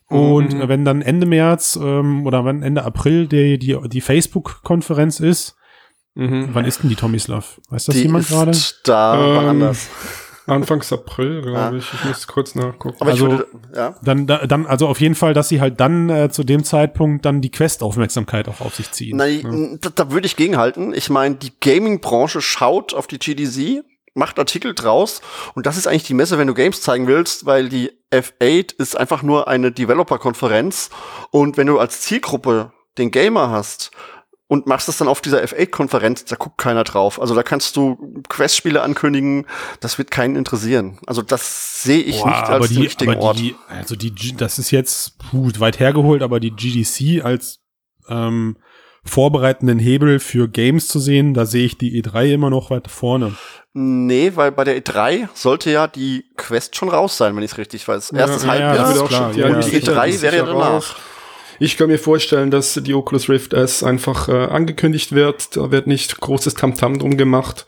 Und 0.09 0.53
Mhm. 0.55 0.61
äh, 0.61 0.68
wenn 0.68 0.85
dann 0.85 1.01
Ende 1.03 1.27
März 1.27 1.79
ähm, 1.81 2.27
oder 2.27 2.45
wenn 2.45 2.62
Ende 2.62 2.85
April 2.85 3.27
die, 3.27 3.59
die, 3.59 3.77
die 3.88 4.01
Facebook-Konferenz 4.01 5.21
ist, 5.21 5.57
Mhm. 6.14 6.51
wann 6.53 6.66
ist 6.66 6.83
denn 6.83 6.90
die 6.90 6.97
Tomislav? 6.97 7.59
Weiß 7.71 7.87
das 7.87 7.95
Die 7.97 8.03
jemand 8.03 8.25
ist 8.25 8.31
gerade? 8.31 8.53
da 8.85 9.40
Ähm, 9.42 9.49
anders. 9.49 9.88
Anfangs 10.46 10.92
April, 10.92 11.42
glaube 11.42 11.78
ich. 11.78 11.92
Ich 11.92 12.05
muss 12.05 12.26
kurz 12.26 12.55
nachgucken. 12.55 12.96
Aber 13.00 13.11
also- 13.11 13.26
ich 13.26 13.33
würde, 13.33 13.46
ja. 13.74 13.94
Dann, 14.02 14.26
da- 14.26 14.46
dann, 14.46 14.66
also 14.66 14.88
auf 14.88 15.00
jeden 15.00 15.14
Fall, 15.14 15.35
dass 15.35 15.48
sie 15.48 15.61
halt 15.61 15.78
dann 15.81 16.09
äh, 16.11 16.31
zu 16.31 16.42
dem 16.44 16.64
Zeitpunkt 16.64 17.24
dann 17.24 17.40
die 17.40 17.50
Quest-Aufmerksamkeit 17.50 18.48
auch 18.48 18.61
auf 18.61 18.74
sich 18.74 18.90
ziehen. 18.90 19.16
Nein, 19.16 19.78
da, 19.81 19.90
da 19.94 20.11
würde 20.11 20.26
ich 20.26 20.37
gegenhalten. 20.37 20.92
Ich 20.94 21.11
meine, 21.11 21.37
die 21.37 21.52
Gaming-Branche 21.61 22.40
schaut 22.40 22.92
auf 22.94 23.07
die 23.07 23.18
GDC, 23.18 23.85
macht 24.14 24.38
Artikel 24.38 24.74
draus 24.74 25.22
und 25.55 25.64
das 25.66 25.76
ist 25.78 25.87
eigentlich 25.87 26.02
die 26.05 26.14
Messe, 26.14 26.37
wenn 26.38 26.46
du 26.48 26.55
Games 26.55 26.83
zeigen 26.83 27.07
willst, 27.07 27.46
weil 27.46 27.68
die 27.68 27.92
F8 28.11 28.74
ist 28.78 28.96
einfach 28.96 29.22
nur 29.22 29.48
eine 29.48 29.72
Developer-Konferenz 29.72 30.90
und 31.31 31.57
wenn 31.57 31.66
du 31.66 31.78
als 31.78 32.02
Zielgruppe 32.02 32.72
den 32.98 33.11
Gamer 33.11 33.48
hast 33.50 33.90
und 34.53 34.67
machst 34.67 34.87
es 34.87 34.99
dann 34.99 35.09
auf 35.09 35.23
dieser 35.23 35.43
F8-Konferenz, 35.43 36.27
da 36.27 36.37
guckt 36.37 36.59
keiner 36.59 36.85
drauf. 36.85 37.19
Also 37.19 37.35
da 37.35 37.43
kannst 37.43 37.75
du 37.75 38.23
Quest-Spiele 38.29 38.83
ankündigen, 38.83 39.47
das 39.81 39.97
wird 39.97 40.11
keinen 40.11 40.37
interessieren. 40.37 40.99
Also 41.07 41.23
das 41.23 41.83
sehe 41.83 42.03
ich 42.03 42.21
Boah, 42.21 42.29
nicht 42.29 42.43
als 42.51 42.69
den 42.69 42.83
richtigen 42.83 43.12
aber 43.12 43.21
Ort. 43.23 43.38
Die, 43.38 43.57
also 43.67 43.97
die, 43.97 44.12
das 44.37 44.59
ist 44.59 44.71
jetzt 44.71 45.17
puh, 45.17 45.51
weit 45.57 45.81
hergeholt, 45.81 46.21
aber 46.21 46.38
die 46.38 46.51
GDC 46.51 47.25
als 47.25 47.61
ähm, 48.11 48.59
vorbereitenden 49.05 49.79
Hebel 49.79 50.21
für 50.21 50.51
Games 50.51 50.87
zu 50.87 50.99
sehen, 50.99 51.33
da 51.33 51.47
sehe 51.47 51.65
ich 51.65 51.79
die 51.79 52.03
E3 52.03 52.35
immer 52.35 52.51
noch 52.51 52.69
weit 52.69 52.88
vorne. 52.88 53.35
Nee, 53.73 54.33
weil 54.35 54.53
bei 54.53 54.65
der 54.65 54.77
E3 54.77 55.29
sollte 55.33 55.71
ja 55.71 55.87
die 55.87 56.27
Quest 56.37 56.77
schon 56.77 56.91
raus 56.91 57.17
sein, 57.17 57.35
wenn 57.35 57.43
ich 57.43 57.53
es 57.53 57.57
richtig 57.57 57.88
weiß. 57.88 58.11
Erstes 58.11 58.43
ja, 58.43 58.51
Halbjahr. 58.51 58.77
Ja, 58.77 58.83
das 58.83 58.99
auch 58.99 59.09
klar, 59.09 59.33
schon, 59.33 59.41
ja, 59.41 59.49
ja, 59.49 59.55
ja. 59.55 59.61
die 59.61 59.71
sicher, 59.71 59.93
E3 59.99 60.05
die 60.05 60.11
ist 60.11 60.23
wäre 60.23 60.37
ja 60.37 60.45
danach. 60.45 60.73
raus. 60.73 60.97
Ich 61.62 61.77
kann 61.77 61.87
mir 61.87 61.98
vorstellen, 62.01 62.51
dass 62.51 62.75
die 62.75 62.92
Oculus 62.92 63.29
Rift 63.29 63.53
S 63.53 63.85
einfach 63.85 64.29
äh, 64.29 64.33
angekündigt 64.33 65.12
wird. 65.12 65.57
Da 65.57 65.70
wird 65.70 65.87
nicht 65.87 66.20
großes 66.20 66.55
Tamtam 66.55 66.98
drum 66.98 67.16
gemacht. 67.16 67.66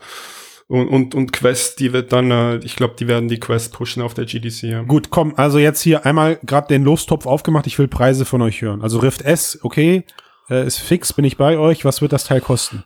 Und, 0.67 0.89
und, 0.89 1.15
und 1.15 1.31
Quest, 1.31 1.79
die 1.79 1.93
wird 1.93 2.11
dann, 2.11 2.29
äh, 2.29 2.57
ich 2.57 2.75
glaube, 2.75 2.95
die 2.99 3.07
werden 3.07 3.29
die 3.29 3.39
Quest 3.39 3.71
pushen 3.71 4.01
auf 4.03 4.13
der 4.13 4.25
GDC. 4.25 4.63
Ja. 4.63 4.81
Gut, 4.81 5.11
komm, 5.11 5.33
also 5.37 5.59
jetzt 5.59 5.81
hier 5.81 6.05
einmal 6.05 6.37
gerade 6.43 6.67
den 6.67 6.83
Lostopf 6.83 7.25
aufgemacht. 7.25 7.67
Ich 7.67 7.79
will 7.79 7.87
Preise 7.87 8.25
von 8.25 8.41
euch 8.41 8.61
hören. 8.61 8.81
Also 8.81 8.99
Rift 8.99 9.21
S, 9.21 9.59
okay, 9.63 10.03
äh, 10.49 10.67
ist 10.67 10.79
fix, 10.79 11.13
bin 11.13 11.23
ich 11.23 11.37
bei 11.37 11.57
euch. 11.57 11.85
Was 11.85 12.01
wird 12.01 12.11
das 12.11 12.25
Teil 12.25 12.41
kosten? 12.41 12.83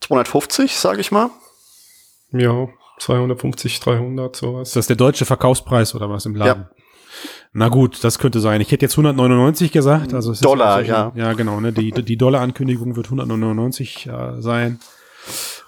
250, 0.00 0.74
sage 0.74 1.00
ich 1.00 1.12
mal. 1.12 1.30
Ja, 2.32 2.66
250, 2.98 3.78
300, 3.78 4.34
sowas. 4.34 4.70
Ist 4.70 4.76
das 4.76 4.88
der 4.88 4.96
deutsche 4.96 5.26
Verkaufspreis 5.26 5.94
oder 5.94 6.10
was 6.10 6.26
im 6.26 6.34
Laden? 6.34 6.66
Na 7.58 7.68
gut, 7.68 8.04
das 8.04 8.18
könnte 8.18 8.38
sein. 8.40 8.60
Ich 8.60 8.70
hätte 8.70 8.84
jetzt 8.84 8.92
199 8.94 9.72
gesagt. 9.72 10.14
Also 10.14 10.32
Dollar, 10.32 10.76
also, 10.76 10.90
ja. 10.90 11.12
Ja, 11.16 11.32
genau. 11.32 11.60
Ne? 11.60 11.72
Die, 11.72 11.90
die 11.90 12.16
Dollar-Ankündigung 12.16 12.94
wird 12.94 13.06
199 13.06 14.06
äh, 14.06 14.40
sein. 14.40 14.78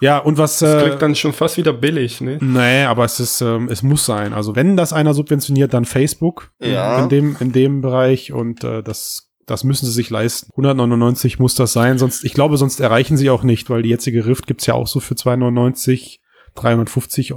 Ja, 0.00 0.18
und 0.18 0.38
was... 0.38 0.60
Das 0.60 0.82
Äh, 0.82 0.86
klingt 0.86 1.02
dann 1.02 1.14
schon 1.16 1.32
fast 1.32 1.56
wieder 1.56 1.72
billig, 1.72 2.20
ne? 2.20 2.38
Nee, 2.40 2.84
aber 2.84 3.04
es 3.04 3.18
ist, 3.18 3.40
ähm, 3.40 3.68
es 3.68 3.82
muss 3.82 4.06
sein. 4.06 4.32
Also 4.32 4.54
wenn 4.56 4.76
das 4.76 4.92
einer 4.92 5.14
subventioniert, 5.14 5.74
dann 5.74 5.84
Facebook 5.84 6.52
Ja. 6.60 7.02
in 7.02 7.08
dem, 7.08 7.36
in 7.40 7.50
dem 7.52 7.80
Bereich 7.80 8.32
und 8.32 8.62
äh, 8.64 8.82
das, 8.82 9.30
das 9.46 9.64
müssen 9.64 9.84
sie 9.86 9.92
sich 9.92 10.08
leisten. 10.10 10.50
199 10.52 11.38
muss 11.40 11.56
das 11.56 11.72
sein, 11.72 11.98
sonst, 11.98 12.24
ich 12.24 12.32
glaube, 12.34 12.56
sonst 12.56 12.78
erreichen 12.80 13.16
sie 13.16 13.30
auch 13.30 13.42
nicht, 13.42 13.68
weil 13.68 13.82
die 13.82 13.90
jetzige 13.90 14.24
Rift 14.26 14.46
gibt's 14.46 14.64
ja 14.66 14.74
auch 14.74 14.86
so 14.86 15.00
für 15.00 15.16
299, 15.16 16.20
350 16.54 17.34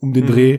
um 0.00 0.12
den 0.12 0.24
Mhm. 0.24 0.28
Dreh. 0.32 0.58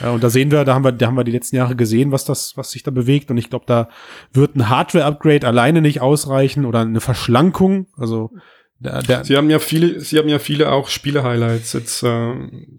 Ja, 0.00 0.10
und 0.10 0.22
da 0.22 0.30
sehen 0.30 0.50
wir, 0.50 0.64
da 0.64 0.74
haben 0.74 0.84
wir, 0.84 0.92
da 0.92 1.06
haben 1.06 1.16
wir 1.16 1.24
die 1.24 1.32
letzten 1.32 1.56
Jahre 1.56 1.76
gesehen, 1.76 2.12
was 2.12 2.24
das, 2.24 2.56
was 2.56 2.70
sich 2.70 2.82
da 2.82 2.90
bewegt. 2.90 3.30
Und 3.30 3.38
ich 3.38 3.50
glaube, 3.50 3.64
da 3.66 3.88
wird 4.32 4.56
ein 4.56 4.68
Hardware-Upgrade 4.68 5.46
alleine 5.46 5.80
nicht 5.80 6.00
ausreichen 6.00 6.64
oder 6.64 6.80
eine 6.80 7.00
Verschlankung. 7.00 7.88
Also 7.96 8.30
der, 8.80 9.02
der, 9.02 9.24
Sie 9.24 9.36
haben 9.36 9.50
ja 9.50 9.58
viele, 9.58 10.00
Sie 10.00 10.18
haben 10.18 10.28
ja 10.28 10.38
viele 10.38 10.70
auch 10.70 10.88
Spiele-Highlights 10.88 11.72
jetzt, 11.72 12.02
äh, 12.04 12.34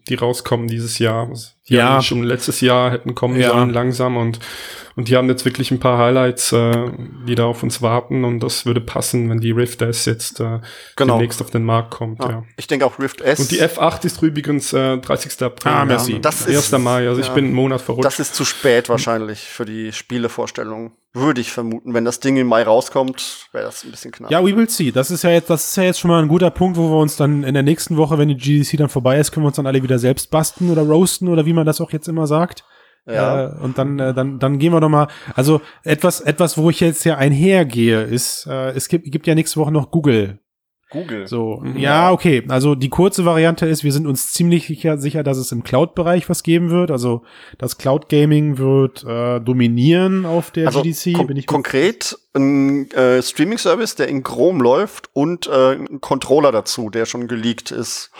die 0.07 0.15
rauskommen 0.15 0.67
dieses 0.67 0.97
Jahr. 0.97 1.29
Die 1.69 1.75
Ja. 1.75 2.01
schon 2.01 2.23
letztes 2.23 2.61
Jahr 2.61 2.91
hätten 2.91 3.15
kommen 3.15 3.39
Ja. 3.39 3.49
sollen, 3.49 3.69
langsam 3.69 4.17
und, 4.17 4.39
und 4.95 5.07
die 5.07 5.15
haben 5.15 5.29
jetzt 5.29 5.45
wirklich 5.45 5.69
ein 5.71 5.79
paar 5.79 5.97
Highlights, 5.99 6.51
äh, 6.51 6.89
die 7.27 7.35
da 7.35 7.45
auf 7.45 7.61
uns 7.63 7.81
warten 7.81 8.23
und 8.25 8.39
das 8.41 8.65
würde 8.65 8.81
passen, 8.81 9.29
wenn 9.29 9.39
die 9.39 9.51
Rift 9.51 9.81
S 9.81 10.05
jetzt 10.05 10.39
äh, 10.39 10.59
Genau. 10.95 11.13
demnächst 11.17 11.41
auf 11.41 11.51
den 11.51 11.63
Markt 11.63 11.91
kommt, 11.91 12.23
Ja. 12.23 12.29
ja. 12.29 12.43
Ich 12.57 12.67
denke 12.67 12.85
auch 12.85 12.97
Rift 12.99 13.21
S. 13.21 13.39
Und 13.39 13.51
die 13.51 13.61
F8 13.61 14.03
ist 14.05 14.21
übrigens 14.21 14.73
äh, 14.73 14.97
30. 14.97 15.41
April. 15.45 15.71
Ah, 15.71 15.85
merci. 15.85 16.19
Das 16.19 16.47
1. 16.47 16.57
ist- 16.73 16.77
Mai, 16.79 17.07
also 17.07 17.21
ich 17.21 17.29
bin 17.29 17.45
einen 17.45 17.53
Monat 17.53 17.81
verrutscht. 17.81 18.05
das 18.05 18.19
ist 18.19 18.35
zu 18.35 18.45
spät 18.45 18.89
wahrscheinlich 18.89 19.39
für 19.39 19.65
die 19.65 19.91
Spielevorstellung. 19.91 20.91
Würde 21.11 21.41
ich 21.41 21.51
vermuten. 21.51 21.95
Wenn 21.95 22.05
das 22.05 22.19
Ding 22.19 22.37
im 22.37 22.45
Mai 22.45 22.61
rauskommt, 22.61 23.47
wäre 23.51 23.63
das 23.65 23.83
ein 23.83 23.89
bisschen 23.89 24.11
knapp. 24.11 24.29
Ja, 24.29 24.43
we 24.45 24.55
will 24.55 24.69
see. 24.69 24.91
Das 24.91 25.09
ist 25.09 25.23
ja 25.23 25.31
jetzt, 25.31 25.49
das 25.49 25.69
ist 25.69 25.75
ja 25.75 25.81
jetzt 25.83 25.99
schon 25.99 26.09
mal 26.11 26.21
ein 26.21 26.27
guter 26.27 26.51
Punkt, 26.51 26.77
wo 26.77 26.87
wir 26.87 26.97
uns 27.01 27.15
dann 27.17 27.43
in 27.43 27.55
der 27.55 27.63
nächsten 27.63 27.97
Woche, 27.97 28.19
wenn 28.19 28.27
die 28.27 28.37
GDC 28.37 28.77
dann 28.77 28.89
vorbei 28.89 29.17
ist, 29.17 29.31
können 29.31 29.43
wir 29.43 29.47
uns 29.47 29.55
dann 29.55 29.65
alle 29.65 29.81
wieder 29.81 29.97
selbst 29.97 30.29
basteln 30.29 30.69
oder 30.69 30.83
roasten 30.83 31.27
oder 31.27 31.47
wie 31.47 31.53
man 31.53 31.58
das 31.65 31.81
auch 31.81 31.91
jetzt 31.91 32.07
immer 32.07 32.27
sagt. 32.27 32.63
Ja. 33.05 33.45
Äh, 33.45 33.59
und 33.59 33.77
dann, 33.77 33.99
äh, 33.99 34.13
dann, 34.13 34.39
dann 34.39 34.59
gehen 34.59 34.73
wir 34.73 34.81
doch 34.81 34.89
mal. 34.89 35.07
Also 35.35 35.61
etwas, 35.83 36.21
etwas, 36.21 36.57
wo 36.57 36.69
ich 36.69 36.79
jetzt 36.79 37.03
ja 37.05 37.17
einhergehe, 37.17 38.03
ist, 38.03 38.45
äh, 38.47 38.71
es 38.71 38.87
gibt, 38.87 39.11
gibt 39.11 39.27
ja 39.27 39.35
nächste 39.35 39.59
Woche 39.59 39.71
noch 39.71 39.91
Google. 39.91 40.39
Google. 40.89 41.27
So, 41.27 41.59
Mhm. 41.63 41.77
ja, 41.77 42.11
okay. 42.11 42.43
Also 42.47 42.73
die 42.75 42.89
kurze 42.89 43.23
Variante 43.25 43.65
ist, 43.67 43.83
wir 43.83 43.91
sind 43.91 44.07
uns 44.07 44.31
ziemlich 44.31 44.67
sicher, 44.67 44.97
sicher 44.97 45.23
dass 45.23 45.37
es 45.37 45.51
im 45.51 45.63
Cloud-Bereich 45.63 46.29
was 46.29 46.43
geben 46.43 46.69
wird. 46.71 46.89
Also 46.91 47.21
das 47.57 47.77
Cloud 47.77 48.09
Gaming 48.09 48.57
wird 48.57 49.03
äh, 49.03 49.39
dominieren 49.39 50.25
auf 50.25 50.51
der 50.51 50.67
Also 50.67 50.81
GDC. 50.81 51.13
kon 51.13 51.27
Bin 51.27 51.37
ich 51.37 51.45
konkret 51.47 52.17
ein 52.33 52.89
äh, 52.91 53.21
Streaming-Service, 53.21 53.95
der 53.95 54.07
in 54.07 54.23
Chrome 54.23 54.63
läuft 54.63 55.09
und 55.13 55.47
äh, 55.47 55.73
ein 55.75 55.99
Controller 56.01 56.51
dazu, 56.51 56.89
der 56.89 57.05
schon 57.05 57.27
geleakt 57.27 57.71
ist. 57.71 58.11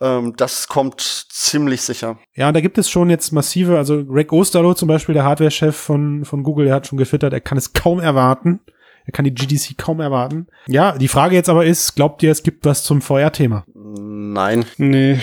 Ähm, 0.00 0.34
das 0.36 0.68
kommt 0.68 1.00
ziemlich 1.00 1.82
sicher. 1.82 2.18
Ja, 2.34 2.48
und 2.48 2.54
da 2.54 2.60
gibt 2.60 2.78
es 2.78 2.88
schon 2.90 3.08
jetzt 3.10 3.32
massive, 3.32 3.76
also 3.78 4.04
Greg 4.04 4.32
Osterloh 4.32 4.74
zum 4.74 4.88
Beispiel, 4.88 5.14
der 5.14 5.24
Hardware-Chef 5.24 5.74
von, 5.76 6.24
von 6.24 6.42
Google, 6.42 6.66
der 6.66 6.74
hat 6.74 6.86
schon 6.86 6.98
gefittert, 6.98 7.32
er 7.32 7.40
kann 7.40 7.58
es 7.58 7.72
kaum 7.72 7.98
erwarten. 8.00 8.60
Er 9.06 9.12
kann 9.12 9.24
die 9.24 9.34
GDC 9.34 9.78
kaum 9.78 10.00
erwarten. 10.00 10.48
Ja, 10.66 10.92
die 10.98 11.08
Frage 11.08 11.34
jetzt 11.36 11.48
aber 11.48 11.64
ist, 11.64 11.94
glaubt 11.94 12.22
ihr, 12.22 12.30
es 12.32 12.42
gibt 12.42 12.64
was 12.66 12.82
zum 12.84 13.00
VR-Thema? 13.00 13.64
Nein. 13.74 14.66
nee, 14.78 15.18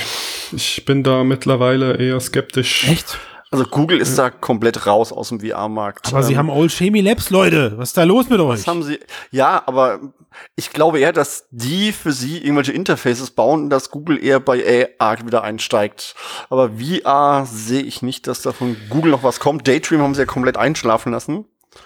ich 0.54 0.86
bin 0.86 1.04
da 1.04 1.24
mittlerweile 1.24 1.98
eher 1.98 2.20
skeptisch. 2.20 2.88
Echt? 2.90 3.20
Also 3.52 3.66
Google 3.66 4.00
ist 4.00 4.18
da 4.18 4.32
komplett 4.32 4.88
raus 4.88 5.12
aus 5.12 5.30
dem 5.30 5.40
VR-Markt. 5.42 6.08
Aber 6.08 6.24
sie 6.24 6.34
Ähm, 6.34 6.40
haben 6.40 6.50
Old 6.50 6.72
Chemie 6.72 7.02
Labs, 7.02 7.30
Leute. 7.30 7.74
Was 7.78 7.90
ist 7.90 7.98
da 7.98 8.04
los 8.04 8.28
mit 8.30 8.40
euch? 8.40 8.58
Das 8.62 8.68
haben 8.68 8.82
sie. 8.82 9.00
Ja, 9.30 9.62
aber 9.68 10.00
ich 10.56 10.72
glaube 10.72 11.00
eher, 11.00 11.14
dass 11.14 11.46
die 11.52 11.92
für 11.92 12.12
sie 12.14 12.40
irgendwelche 12.40 12.72
Interfaces 12.72 13.30
bauen 13.30 13.66
und 13.66 13.70
dass 13.70 13.92
Google 13.92 14.18
eher 14.24 14.40
bei 14.40 14.90
AR 14.98 15.24
wieder 15.24 15.44
einsteigt. 15.44 16.16
Aber 16.50 16.72
VR 16.80 17.46
sehe 17.46 17.84
ich 17.84 18.02
nicht, 18.02 18.26
dass 18.26 18.42
da 18.42 18.54
von 18.54 18.76
Google 18.90 19.12
noch 19.12 19.22
was 19.22 19.40
kommt. 19.40 19.68
Daydream 19.68 20.02
haben 20.02 20.16
sie 20.16 20.22
ja 20.22 20.26
komplett 20.26 20.58
einschlafen 20.58 21.12
lassen. 21.12 21.46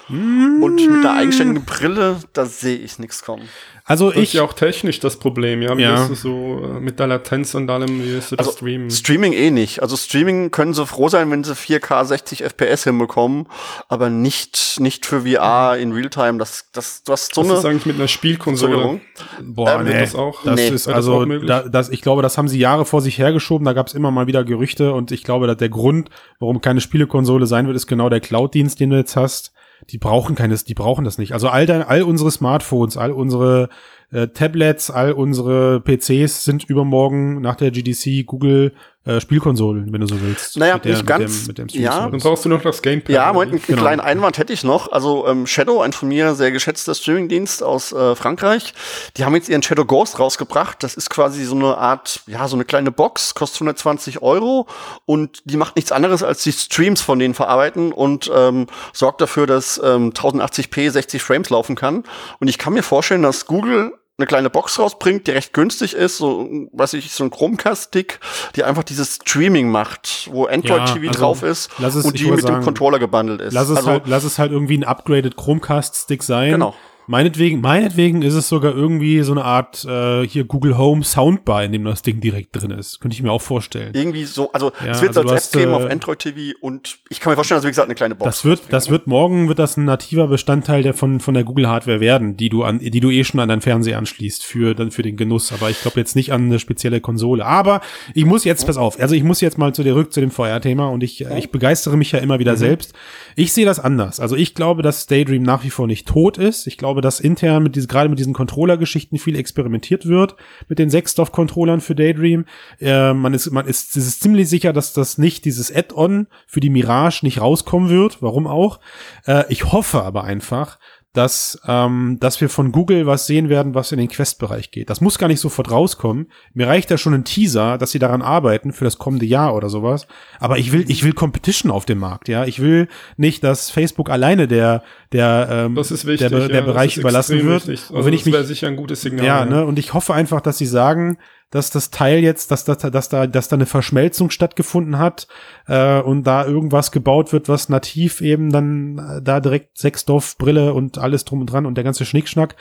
Und 0.10 0.76
mit 0.76 1.04
der 1.04 1.14
eigenständigen 1.14 1.66
Brille, 1.66 2.18
da 2.34 2.46
sehe 2.46 2.78
ich 2.78 2.98
nichts 3.00 3.24
kommen. 3.24 3.48
Also 3.84 4.10
Das 4.10 4.18
ist 4.18 4.24
ich, 4.24 4.34
ja 4.34 4.44
auch 4.44 4.52
technisch 4.54 5.00
das 5.00 5.18
Problem, 5.18 5.62
ja. 5.62 5.78
Wie 5.78 5.82
Ja. 5.82 6.06
ist 6.08 6.22
so 6.22 6.62
äh, 6.62 6.80
mit 6.82 7.00
der 7.00 7.08
Latenz 7.08 7.56
und 7.56 7.70
allem, 7.70 8.04
wie 8.04 8.18
ist 8.18 8.34
das 8.34 8.40
Also 8.40 8.52
Streamen? 8.52 8.92
Streaming 8.92 9.32
eh 9.32 9.50
nicht. 9.50 9.82
Also 9.82 9.96
Streaming 9.96 10.52
können 10.52 10.74
sie 10.74 10.86
froh 10.86 11.08
sein, 11.08 11.32
wenn 11.32 11.46
sie 11.46 11.54
4K 11.56 12.04
60 12.04 12.44
FPS 12.44 12.84
hinbekommen, 12.84 13.48
aber 13.88 14.10
nicht 14.10 14.78
nicht 14.80 15.06
für 15.06 15.22
VR 15.22 15.78
in 15.78 15.94
Realtime. 15.94 16.38
Das 16.38 16.70
das 16.74 17.04
du 17.04 17.14
hast 17.14 17.34
so 17.34 17.42
Was 17.42 17.60
ist 17.60 17.66
eine 17.66 17.72
eigentlich 17.76 17.86
mit 17.86 17.96
einer 17.96 18.10
Spielkonsole? 18.10 19.00
Boah, 19.42 19.80
ähm, 19.80 19.86
nee, 19.86 20.00
das 20.00 20.16
auch? 20.16 20.44
das 20.44 20.56
Nee. 20.56 20.68
ist 20.68 20.88
das 20.88 20.94
also, 20.94 21.22
auch 21.22 21.26
möglich? 21.26 21.48
da, 21.48 21.62
das, 21.64 21.88
ich 21.90 22.02
glaube, 22.02 22.22
das 22.22 22.38
haben 22.38 22.50
sie 22.50 22.60
Jahre 22.60 22.84
vor 22.86 23.02
sich 23.02 23.18
hergeschoben. 23.18 23.64
Da 23.66 23.72
gab 23.72 23.88
es 23.88 23.94
immer 23.94 24.12
mal 24.12 24.28
wieder 24.28 24.44
Gerüchte 24.44 24.92
und 24.94 25.12
ich 25.14 25.24
glaube, 25.24 25.48
dass 25.48 25.58
der 25.58 25.70
Grund, 25.70 26.10
warum 26.40 26.60
keine 26.60 26.82
Spielekonsole 26.82 27.46
sein 27.48 27.68
wird, 27.68 27.78
ist 27.78 27.88
genau 27.88 28.10
der 28.10 28.20
Cloud-Dienst, 28.20 28.80
den 28.82 28.90
du 28.90 28.98
jetzt 28.98 29.16
hast. 29.16 29.54
Die 29.90 29.98
brauchen 29.98 30.36
keines, 30.36 30.64
die 30.64 30.74
brauchen 30.74 31.06
das 31.06 31.18
nicht. 31.18 31.34
Also 31.34 31.50
all, 31.50 31.66
dein, 31.66 31.84
all 31.84 32.04
unsere 32.04 32.32
Smartphones, 32.32 32.98
all 32.98 33.12
unsere 33.12 33.70
äh, 34.12 34.28
Tablets, 34.28 34.90
all 34.90 35.12
unsere 35.12 35.82
PCs 35.82 36.44
sind 36.44 36.64
übermorgen 36.64 37.42
nach 37.42 37.56
der 37.56 37.72
GDC 37.72 38.26
Google 38.26 38.74
äh, 39.08 39.22
Spielkonsolen, 39.22 39.92
wenn 39.92 40.02
du 40.02 40.08
so 40.08 40.20
willst. 40.22 40.58
Naja, 40.58 40.76
Mit 40.76 40.86
der- 40.86 40.92
nicht 40.92 41.02
mit 41.02 41.08
ganz. 41.08 41.44
Dem, 41.46 41.48
mit 41.48 41.58
dem 41.74 41.82
Ja. 41.82 42.10
Dann 42.10 42.20
brauchst 42.20 42.46
du 42.46 42.50
noch 42.50 42.62
das 42.62 42.82
Gamepad. 42.82 43.10
Ja, 43.10 43.32
Moment, 43.34 43.54
einen? 43.54 43.62
Genau. 43.66 43.82
kleinen 43.82 44.02
Einwand 44.02 44.38
hätte 44.38 44.54
ich 44.54 44.64
noch. 44.64 44.92
Also 44.92 45.28
ähm, 45.28 45.48
Shadow, 45.48 45.82
ein 45.82 45.94
von 45.94 46.08
mir 46.10 46.36
sehr 46.36 46.52
geschätzter 46.52 46.94
Streamingdienst 46.96 47.64
aus 47.64 47.92
äh, 47.94 48.16
Frankreich, 48.16 48.74
die 49.18 49.26
haben 49.26 49.36
jetzt 49.36 49.50
ihren 49.50 49.64
Shadow 49.64 49.86
Ghost 49.86 50.20
rausgebracht. 50.20 50.84
Das 50.84 50.96
ist 50.96 51.10
quasi 51.10 51.44
so 51.46 51.56
eine 51.56 51.78
Art, 51.78 52.22
ja, 52.28 52.48
so 52.48 52.56
eine 52.56 52.66
kleine 52.66 52.92
Box, 52.92 53.34
kostet 53.36 53.62
120 53.62 54.22
Euro 54.22 54.68
und 55.06 55.42
die 55.46 55.58
macht 55.58 55.76
nichts 55.76 55.92
anderes, 55.92 56.24
als 56.24 56.44
die 56.44 56.52
Streams 56.52 57.02
von 57.02 57.20
denen 57.20 57.34
verarbeiten 57.34 57.92
und 57.92 58.30
ähm, 58.34 58.68
sorgt 58.94 59.22
dafür, 59.22 59.48
dass 59.48 59.82
ähm, 59.84 60.12
1080p 60.12 60.90
60 60.92 61.22
Frames 61.22 61.50
laufen 61.50 61.76
kann. 61.76 62.04
Und 62.40 62.48
ich 62.48 62.58
kann 62.58 62.74
mir 62.74 62.84
vorstellen, 62.84 63.22
dass 63.24 63.46
Google 63.46 63.94
eine 64.18 64.26
kleine 64.26 64.50
Box 64.50 64.80
rausbringt, 64.80 65.28
die 65.28 65.32
recht 65.32 65.54
günstig 65.54 65.94
ist, 65.94 66.18
so, 66.18 66.50
weiß 66.72 66.94
ich, 66.94 67.12
so 67.12 67.24
ein 67.24 67.30
Chromecast-Stick, 67.30 68.20
die 68.56 68.64
einfach 68.64 68.84
dieses 68.84 69.16
Streaming 69.16 69.70
macht, 69.70 70.28
wo 70.32 70.46
Android 70.46 70.80
Ja, 70.80 70.86
TV 70.86 71.08
also, 71.10 71.20
drauf 71.20 71.44
ist 71.44 71.70
es- 71.80 72.04
und 72.06 72.18
die 72.20 72.26
mit 72.26 72.40
dem 72.40 72.48
sagen, 72.48 72.64
Controller 72.64 72.98
gebundelt 72.98 73.42
ist. 73.42 73.54
Lass 73.54 73.70
es, 73.70 73.78
also, 73.78 73.90
halt, 73.92 74.04
lass 74.08 74.24
es 74.24 74.40
halt 74.40 74.52
irgendwie 74.52 74.78
ein 74.78 74.84
upgraded 74.84 75.38
Chromecast-Stick 75.38 76.24
sein. 76.24 76.52
Genau. 76.52 76.74
Meinetwegen, 77.08 77.62
meinetwegen 77.62 78.22
ist 78.22 78.34
es 78.34 78.50
sogar 78.50 78.76
irgendwie 78.76 79.22
so 79.22 79.32
eine 79.32 79.44
Art 79.44 79.86
äh, 79.86 80.28
hier 80.28 80.44
Google 80.44 80.78
Home 80.78 81.04
Soundbar, 81.04 81.64
in 81.64 81.72
dem 81.72 81.86
das 81.86 82.02
Ding 82.02 82.20
direkt 82.20 82.62
drin 82.62 82.72
ist. 82.72 83.00
Könnte 83.00 83.16
ich 83.16 83.24
mir 83.24 83.32
auch 83.32 83.42
vorstellen. 83.42 83.94
irgendwie 83.94 84.26
so, 84.26 84.52
also 84.52 84.72
Ja, 84.84 84.92
es 84.92 85.02
wird 85.02 85.18
also 85.18 85.30
als 85.30 85.48
App 85.48 85.62
geben 85.62 85.72
äh, 85.72 85.76
auf 85.76 85.90
Android 85.90 86.20
TV 86.20 86.58
und 86.62 87.00
ich 87.10 87.20
kann 87.20 87.32
mir 87.32 87.36
vorstellen, 87.36 87.58
dass 87.58 87.66
wie 87.66 87.70
gesagt 87.70 87.88
eine 87.88 87.96
kleine 87.96 88.16
Box. 88.16 88.30
Das 88.30 88.46
wird, 88.46 88.62
das 88.70 88.90
wird 88.90 89.08
morgen 89.08 89.48
wird 89.48 89.60
das 89.60 89.78
ein 89.78 89.86
nativer 89.86 90.28
Bestandteil 90.28 90.84
der 90.84 90.94
von 90.94 91.20
von 91.20 91.34
der 91.34 91.44
Google 91.44 91.68
Hardware 91.68 92.00
werden, 92.00 92.38
die 92.38 92.50
du 92.50 92.64
an, 92.64 92.80
die 92.80 93.00
du 93.00 93.10
eh 93.10 93.24
schon 93.24 93.40
an 93.40 93.50
deinen 93.50 93.62
Fernseher 93.62 93.98
anschließt 93.98 94.44
für 94.44 94.76
dann 94.76 94.92
für 94.92 95.02
den 95.02 95.18
Genuss. 95.18 95.52
Aber 95.54 95.70
ich 95.70 95.82
glaube 95.82 96.00
jetzt 96.00 96.16
nicht 96.16 96.34
an 96.34 96.46
eine 96.46 96.60
spezielle 96.60 97.02
Konsole. 97.02 97.46
Aber 97.46 97.82
ich 98.14 98.26
muss 98.26 98.44
jetzt, 98.44 98.66
pass 98.66 98.78
auf, 98.78 99.00
also 99.00 99.16
ich 99.16 99.24
muss 99.24 99.42
jetzt 99.42 99.58
mal 99.58 99.74
zu 99.74 99.84
der 99.84 99.96
rück 99.96 100.12
zu 100.12 100.20
dem 100.20 100.32
VR-Thema 100.32 100.90
und 100.90 101.04
ich 101.04 101.26
äh, 101.26 101.38
ich 101.38 101.52
begeistere 101.52 101.98
mich 101.98 102.12
ja 102.12 102.20
immer 102.20 102.40
wieder 102.40 102.58
selbst. 102.58 102.94
Ich 103.36 103.54
sehe 103.54 103.66
das 103.66 103.80
anders. 103.80 104.20
Also 104.20 104.36
ich 104.36 104.56
glaube, 104.56 104.82
dass 104.82 105.06
Daydream 105.06 105.44
nach 105.44 105.64
wie 105.64 105.70
vor 105.70 105.88
nicht 105.88 106.08
tot 106.08 106.38
ist. 106.38 106.68
Ich 106.68 106.78
glaube, 106.78 106.97
dass 107.02 107.20
intern 107.20 107.64
mit 107.64 107.76
diese, 107.76 107.88
gerade 107.88 108.10
mit 108.10 108.20
diesen 108.20 108.34
Controller-Geschichten 108.34 109.18
viel 109.18 109.38
experimentiert 109.38 110.06
wird 110.06 110.36
mit 110.68 110.80
den 110.80 110.90
Sechsdorf-Controllern 110.90 111.82
für 111.82 111.96
Daydream. 111.96 112.46
Äh, 112.80 113.14
man 113.14 113.34
ist, 113.34 113.50
man 113.52 113.68
ist, 113.68 113.96
es 113.96 114.08
ist 114.08 114.22
ziemlich 114.22 114.50
sicher, 114.50 114.74
dass 114.74 114.94
das 114.94 115.18
nicht 115.18 115.46
dieses 115.46 115.74
Add-on 115.74 116.28
für 116.46 116.60
die 116.60 116.70
Mirage 116.70 117.20
nicht 117.24 117.42
rauskommen 117.42 117.90
wird. 117.90 118.22
Warum 118.22 118.48
auch? 118.48 118.80
Äh, 119.26 119.46
ich 119.50 119.72
hoffe 119.72 120.04
aber 120.04 120.24
einfach, 120.24 120.80
dass, 121.18 121.60
ähm, 121.68 122.18
dass 122.20 122.40
wir 122.40 122.50
von 122.50 122.72
Google 122.72 123.06
was 123.08 123.26
sehen 123.26 123.50
werden, 123.50 123.74
was 123.76 123.92
in 123.92 123.98
den 123.98 124.08
Quest-Bereich 124.08 124.72
geht. 124.72 124.90
Das 124.90 125.02
muss 125.02 125.18
gar 125.18 125.28
nicht 125.28 125.40
sofort 125.40 125.72
rauskommen. 125.72 126.28
Mir 126.54 126.68
reicht 126.68 126.92
da 126.92 126.98
schon 126.98 127.14
ein 127.14 127.24
Teaser, 127.26 127.78
dass 127.78 127.92
sie 127.92 128.00
daran 128.00 128.22
arbeiten 128.22 128.72
für 128.72 128.86
das 128.86 128.98
kommende 128.98 129.26
Jahr 129.26 129.56
oder 129.56 129.70
sowas. 129.70 130.08
Aber 130.40 130.58
ich 130.60 130.72
will, 130.72 130.86
ich 130.90 131.04
will 131.04 131.14
Competition 131.14 131.72
auf 131.72 131.86
dem 131.86 131.98
Markt, 132.00 132.28
ja. 132.30 132.46
Ich 132.46 132.62
will 132.62 132.88
nicht, 133.18 133.44
dass 133.44 133.70
Facebook 133.72 134.10
alleine 134.10 134.48
der, 134.48 134.84
der, 135.12 135.48
ähm, 135.52 135.76
wichtig. 135.76 136.18
der, 136.20 136.30
der 136.30 136.50
ja, 136.50 136.62
Bereich 136.62 136.92
das 136.92 136.98
ist 136.98 137.02
überlassen 137.02 137.44
wird. 137.46 137.68
wichtig. 137.68 137.90
Und 137.90 137.96
Also 137.98 138.06
wenn 138.08 138.14
ich 138.14 138.24
das 138.24 138.34
mich- 138.34 138.48
sicher 138.48 138.68
ein 138.68 138.76
gutes 138.76 139.02
Signal. 139.02 139.26
ja, 139.26 139.46
ne, 139.46 139.66
und 139.66 139.80
ich 139.80 139.94
hoffe 139.94 140.14
einfach, 140.14 140.42
dass 140.42 140.58
sie 140.58 140.66
sagen, 140.66 141.18
dass 141.50 141.70
das 141.70 141.92
Teil 141.92 142.20
jetzt, 142.20 142.52
dass, 142.52 142.66
dass, 142.66 142.80
dass 142.80 143.10
da, 143.10 143.26
dass 143.26 143.48
da 143.48 143.56
eine 143.56 143.66
Verschmelzung 143.66 144.30
stattgefunden 144.30 145.00
hat 145.00 145.28
äh, 145.68 146.02
und 146.02 146.24
da 146.24 146.46
irgendwas 146.46 146.92
gebaut 146.92 147.32
wird, 147.32 147.48
was 147.48 147.70
nativ 147.70 148.20
eben 148.20 148.52
dann 148.52 148.98
äh, 148.98 149.22
da 149.22 149.40
direkt 149.40 149.78
Sechsdorf, 149.78 150.38
Brille 150.38 150.74
und 150.74 150.98
alles 150.98 151.24
drum 151.24 151.42
und 151.42 151.48
dran 151.48 151.66
und 151.66 151.76
der 151.76 151.86
ganze 151.86 152.06
Schnickschnack. 152.06 152.56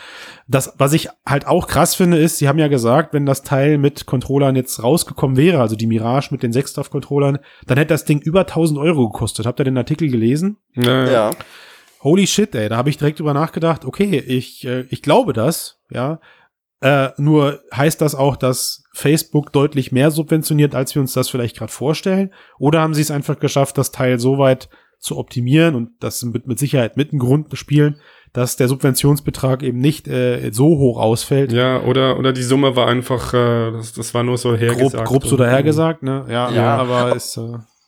Das, 0.47 0.75
was 0.79 0.93
ich 0.93 1.09
halt 1.27 1.49
auch 1.49 1.67
krass 1.67 1.97
finde, 1.97 2.19
ist, 2.19 2.39
sie 2.39 2.49
haben 2.49 2.61
ja 2.61 2.69
gesagt, 2.69 3.13
wenn 3.13 3.27
das 3.27 3.43
Teil 3.43 3.79
mit 3.79 4.07
Controllern 4.07 4.55
jetzt 4.55 4.83
rausgekommen 4.83 5.37
wäre, 5.37 5.61
also 5.61 5.75
die 5.75 5.89
Mirage 5.89 6.29
mit 6.31 6.45
den 6.45 6.53
Sechsdorf-Controllern, 6.53 7.39
dann 7.67 7.79
hätte 7.79 7.95
das 7.95 8.05
Ding 8.05 8.21
über 8.21 8.41
1000 8.41 8.79
Euro 8.79 9.09
gekostet. 9.09 9.47
Habt 9.47 9.59
ihr 9.61 9.65
den 9.65 9.79
Artikel 9.79 10.09
gelesen? 10.09 10.59
Ja, 10.75 11.05
ja. 11.05 11.11
Ja. 11.11 11.31
Holy 12.03 12.27
shit, 12.29 12.55
ey, 12.55 12.69
da 12.69 12.77
habe 12.77 12.91
ich 12.91 12.99
direkt 12.99 13.19
drüber 13.19 13.35
nachgedacht, 13.35 13.85
okay, 13.85 14.19
ich, 14.19 14.65
äh, 14.65 14.83
ich 14.91 15.03
glaube 15.03 15.33
das, 15.33 15.81
ja. 15.91 16.21
Äh, 16.87 17.11
nur 17.17 17.61
heißt 17.75 18.01
das 18.01 18.15
auch, 18.15 18.37
dass 18.37 18.85
Facebook 18.93 19.53
deutlich 19.53 19.91
mehr 19.91 20.11
subventioniert, 20.13 20.75
als 20.75 20.95
wir 20.95 21.03
uns 21.03 21.13
das 21.15 21.29
vielleicht 21.29 21.57
gerade 21.59 21.73
vorstellen? 21.73 22.33
Oder 22.59 22.81
haben 22.81 22.95
sie 22.95 23.03
es 23.03 23.11
einfach 23.11 23.41
geschafft, 23.41 23.77
das 23.77 23.91
Teil 23.91 24.21
so 24.21 24.39
weit 24.39 24.69
zu 24.99 25.19
optimieren 25.19 25.75
und 25.75 25.91
das 26.01 26.23
mit, 26.23 26.47
mit 26.47 26.59
Sicherheit 26.59 26.97
mit 26.97 27.13
ein 27.13 27.19
Grund 27.19 27.49
spielen, 27.59 28.01
dass 28.33 28.57
der 28.57 28.69
Subventionsbetrag 28.69 29.63
eben 29.63 29.79
nicht 29.79 30.07
äh, 30.07 30.51
so 30.53 30.79
hoch 30.79 30.99
ausfällt? 31.01 31.53
Ja, 31.53 31.83
oder, 31.83 32.19
oder 32.19 32.33
die 32.33 32.43
Summe 32.43 32.77
war 32.77 32.87
einfach, 32.87 33.35
äh, 33.35 33.73
das, 33.73 33.93
das 33.93 34.15
war 34.15 34.23
nur 34.23 34.39
so 34.39 34.55
hergesagt. 34.55 34.95
grob, 34.95 35.23
grob 35.23 35.27
so 35.27 35.37
dahergesagt, 35.37 36.03
ne? 36.03 36.25
Ja, 36.29 36.51
Ja. 36.51 36.77
aber 36.77 37.17
ist 37.17 37.37
äh, 37.37 37.41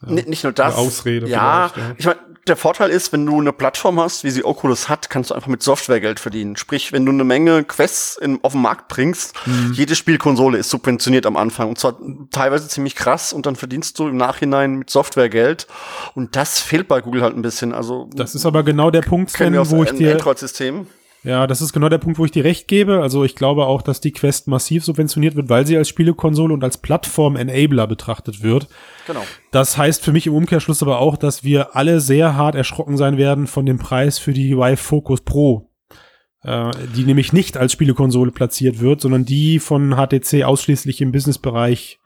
ja. 0.06 0.12
Nicht 0.12 0.44
nur 0.44 0.52
das. 0.52 0.76
Eine 0.76 0.87
Ausrede 0.87 1.28
Ja, 1.28 1.72
ja. 1.76 1.94
ich 1.96 2.06
meine, 2.06 2.18
der 2.48 2.56
Vorteil 2.56 2.90
ist, 2.90 3.12
wenn 3.12 3.24
du 3.24 3.38
eine 3.40 3.52
Plattform 3.52 4.00
hast, 4.00 4.24
wie 4.24 4.30
sie 4.30 4.44
Oculus 4.44 4.88
hat, 4.88 5.11
kannst 5.11 5.30
du 5.30 5.34
einfach 5.34 5.48
mit 5.48 5.62
Software 5.62 6.00
Geld 6.00 6.18
verdienen. 6.20 6.56
Sprich, 6.56 6.92
wenn 6.92 7.04
du 7.06 7.12
eine 7.12 7.24
Menge 7.24 7.64
Quests 7.64 8.16
in, 8.16 8.38
auf 8.42 8.52
den 8.52 8.62
Markt 8.62 8.88
bringst, 8.88 9.34
Mhm. 9.46 9.72
jede 9.74 9.94
Spielkonsole 9.94 10.58
ist 10.58 10.70
subventioniert 10.70 11.26
am 11.26 11.37
Anfang. 11.37 11.68
Und 11.68 11.78
zwar 11.78 11.96
teilweise 12.30 12.68
ziemlich 12.68 12.94
krass 12.96 13.32
und 13.32 13.46
dann 13.46 13.56
verdienst 13.56 13.98
du 13.98 14.08
im 14.08 14.16
Nachhinein 14.16 14.76
mit 14.76 14.90
Software 14.90 15.28
Geld. 15.28 15.66
Und 16.14 16.34
das 16.37 16.61
fehlt 16.61 16.88
bei 16.88 17.00
Google 17.00 17.22
halt 17.22 17.37
ein 17.37 17.42
bisschen. 17.42 17.72
Also 17.72 18.08
Das 18.14 18.34
ist 18.34 18.46
aber 18.46 18.62
genau 18.62 18.90
der 18.90 19.02
Punkt, 19.02 19.30
Sven, 19.30 19.54
wo 19.70 19.82
ich 19.84 19.92
dir 19.92 20.12
Android-System. 20.12 20.87
Ja, 21.24 21.46
das 21.46 21.61
ist 21.61 21.72
genau 21.72 21.88
der 21.88 21.98
Punkt, 21.98 22.18
wo 22.18 22.24
ich 22.24 22.31
dir 22.31 22.44
recht 22.44 22.68
gebe. 22.68 23.02
Also 23.02 23.24
ich 23.24 23.35
glaube 23.35 23.66
auch, 23.66 23.83
dass 23.83 24.00
die 24.00 24.12
Quest 24.12 24.46
massiv 24.46 24.85
subventioniert 24.85 25.35
wird, 25.35 25.48
weil 25.48 25.66
sie 25.66 25.76
als 25.76 25.88
Spielekonsole 25.88 26.54
und 26.54 26.62
als 26.62 26.78
Plattform-Enabler 26.78 27.87
betrachtet 27.87 28.42
wird. 28.42 28.68
Genau. 29.07 29.22
Das 29.50 29.76
heißt 29.76 30.04
für 30.04 30.12
mich 30.12 30.26
im 30.26 30.35
Umkehrschluss 30.35 30.83
aber 30.83 31.00
auch, 31.00 31.16
dass 31.16 31.42
wir 31.42 31.74
alle 31.74 32.00
sehr 32.00 32.37
hart 32.37 32.54
erschrocken 32.54 32.96
sein 32.96 33.18
werden 33.18 33.46
von 33.46 33.66
dem 33.66 33.78
Preis 33.78 34.18
für 34.18 34.33
die 34.33 34.57
Vive 34.57 34.76
Focus 34.76 35.22
Pro. 35.22 35.68
Äh, 36.42 36.70
die 36.94 37.04
nämlich 37.04 37.33
nicht 37.33 37.57
als 37.57 37.72
Spielekonsole 37.72 38.31
platziert 38.31 38.78
wird, 38.78 39.00
sondern 39.00 39.24
die 39.24 39.59
von 39.59 39.96
HTC 39.96 40.44
ausschließlich 40.44 41.00
im 41.00 41.11
Businessbereich 41.11 41.98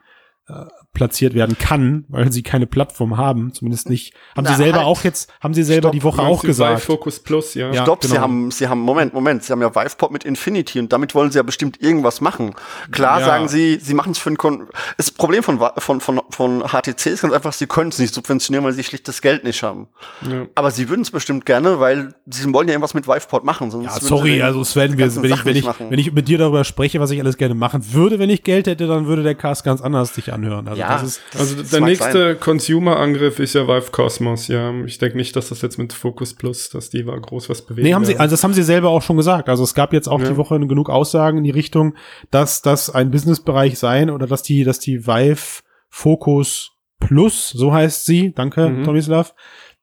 äh, 0.47 0.65
platziert 0.93 1.33
werden 1.33 1.57
kann, 1.57 2.05
weil 2.09 2.31
sie 2.31 2.43
keine 2.43 2.67
Plattform 2.67 3.17
haben, 3.17 3.51
zumindest 3.53 3.89
nicht. 3.89 4.13
Haben 4.37 4.43
Na, 4.45 4.51
sie 4.51 4.57
selber 4.57 4.77
halt. 4.79 4.87
auch 4.87 5.03
jetzt, 5.03 5.31
haben 5.41 5.53
sie 5.55 5.63
selber 5.63 5.87
Stopp, 5.87 5.91
die 5.93 6.03
Woche 6.03 6.21
auch 6.21 6.41
du 6.41 6.47
gesagt. 6.47 6.77
Vive 6.77 6.85
Focus 6.85 7.19
Plus, 7.19 7.55
ja. 7.55 7.71
Ja. 7.71 7.81
Stopp, 7.83 8.03
sie 8.03 8.09
genau. 8.09 8.21
haben, 8.21 8.51
sie 8.51 8.67
haben, 8.67 8.79
Moment, 8.81 9.13
Moment, 9.13 9.43
sie 9.43 9.51
haben 9.51 9.61
ja 9.61 9.73
Viveport 9.73 10.11
mit 10.11 10.23
Infinity 10.23 10.79
und 10.79 10.93
damit 10.93 11.15
wollen 11.15 11.31
sie 11.31 11.37
ja 11.39 11.43
bestimmt 11.43 11.81
irgendwas 11.81 12.21
machen. 12.21 12.53
Klar 12.91 13.19
Ja. 13.21 13.25
sagen 13.25 13.47
sie, 13.47 13.79
sie 13.81 13.93
machen 13.95 14.11
es 14.11 14.19
für 14.19 14.29
ein 14.29 14.37
Kon 14.37 14.67
Das 14.97 15.09
Problem 15.11 15.41
von, 15.41 15.59
von, 15.77 15.99
von, 15.99 16.21
von 16.29 16.61
HTC 16.67 17.07
ist 17.07 17.21
ganz 17.23 17.33
einfach, 17.33 17.53
sie 17.53 17.65
können 17.65 17.89
es 17.89 17.97
nicht 17.97 18.13
subventionieren, 18.13 18.63
weil 18.63 18.73
sie 18.73 18.83
schlicht 18.83 19.07
das 19.07 19.21
Geld 19.23 19.43
nicht 19.43 19.63
haben. 19.63 19.87
Ja. 20.29 20.45
Aber 20.53 20.69
sie 20.69 20.89
würden 20.89 21.01
es 21.01 21.09
bestimmt 21.11 21.45
gerne, 21.47 21.79
weil 21.79 22.13
sie 22.27 22.53
wollen 22.53 22.67
ja 22.67 22.73
irgendwas 22.73 22.93
mit 22.93 23.07
Viveport 23.07 23.43
machen. 23.43 23.71
Sonst 23.71 23.85
Ja, 23.85 23.99
sorry, 23.99 24.29
sie 24.29 24.35
den- 24.37 24.41
also 24.43 24.63
Sven, 24.63 24.97
wir, 24.97 25.15
wenn, 25.15 25.23
ich, 25.31 25.43
wenn, 25.45 25.53
nicht 25.53 25.59
ich, 25.61 25.65
machen. 25.65 25.87
wenn 25.89 25.97
ich 25.99 26.13
mit 26.13 26.27
dir 26.27 26.37
darüber 26.37 26.63
spreche, 26.63 26.99
was 26.99 27.09
ich 27.09 27.19
alles 27.19 27.37
gerne 27.37 27.55
machen 27.55 27.93
würde, 27.93 28.19
wenn 28.19 28.29
ich 28.29 28.43
Geld 28.43 28.67
hätte, 28.67 28.85
dann 28.85 29.07
würde 29.07 29.23
der 29.23 29.33
Cast 29.35 29.63
ganz 29.63 29.81
anders 29.81 30.13
sich 30.13 30.31
anhören. 30.31 30.67
Also 30.67 30.82
Ja. 30.83 30.93
das 30.93 31.03
ist, 31.03 31.21
Also 31.37 31.63
der 31.63 31.81
nächste 31.81 32.35
Consumer-Angriff 32.35 33.39
ist 33.39 33.53
ja 33.55 33.67
Vive 33.67 33.91
Cosmos, 33.91 34.47
ja. 34.47 34.73
Ich 34.85 34.97
denke 34.99 35.17
nicht, 35.17 35.35
dass 35.35 35.49
das 35.49 35.61
jetzt 35.61 35.77
mit 35.77 35.93
Focus 35.93 36.33
Plus, 36.35 36.69
dass 36.69 36.89
die 36.89 37.05
war 37.07 37.19
groß 37.19 37.49
was 37.49 37.61
bewegen. 37.65 37.87
nee, 37.87 37.93
haben 37.93 38.05
sie, 38.05 38.09
werden. 38.13 38.21
also 38.21 38.33
das 38.33 38.43
haben 38.43 38.53
sie 38.53 38.63
selber 38.63 38.89
auch 38.89 39.01
schon 39.01 39.17
gesagt. 39.17 39.49
Also 39.49 39.63
es 39.63 39.73
gab 39.73 39.93
jetzt 39.93 40.07
auch 40.07 40.19
Ja. 40.21 40.29
die 40.29 40.37
Woche 40.37 40.59
genug 40.59 40.89
Aussagen 40.89 41.39
in 41.39 41.43
die 41.43 41.49
Richtung, 41.51 41.95
dass 42.31 42.61
das 42.61 42.89
ein 42.89 43.11
Businessbereich 43.11 43.77
sein 43.79 44.09
oder 44.09 44.27
dass 44.27 44.43
die, 44.43 44.63
dass 44.63 44.79
die 44.79 45.07
Vive 45.07 45.61
Focus 45.89 46.71
Plus, 46.99 47.49
so 47.49 47.73
heißt 47.73 48.05
sie, 48.05 48.31
danke, 48.33 48.69
Mhm. 48.69 48.83
Tomislav, 48.85 49.33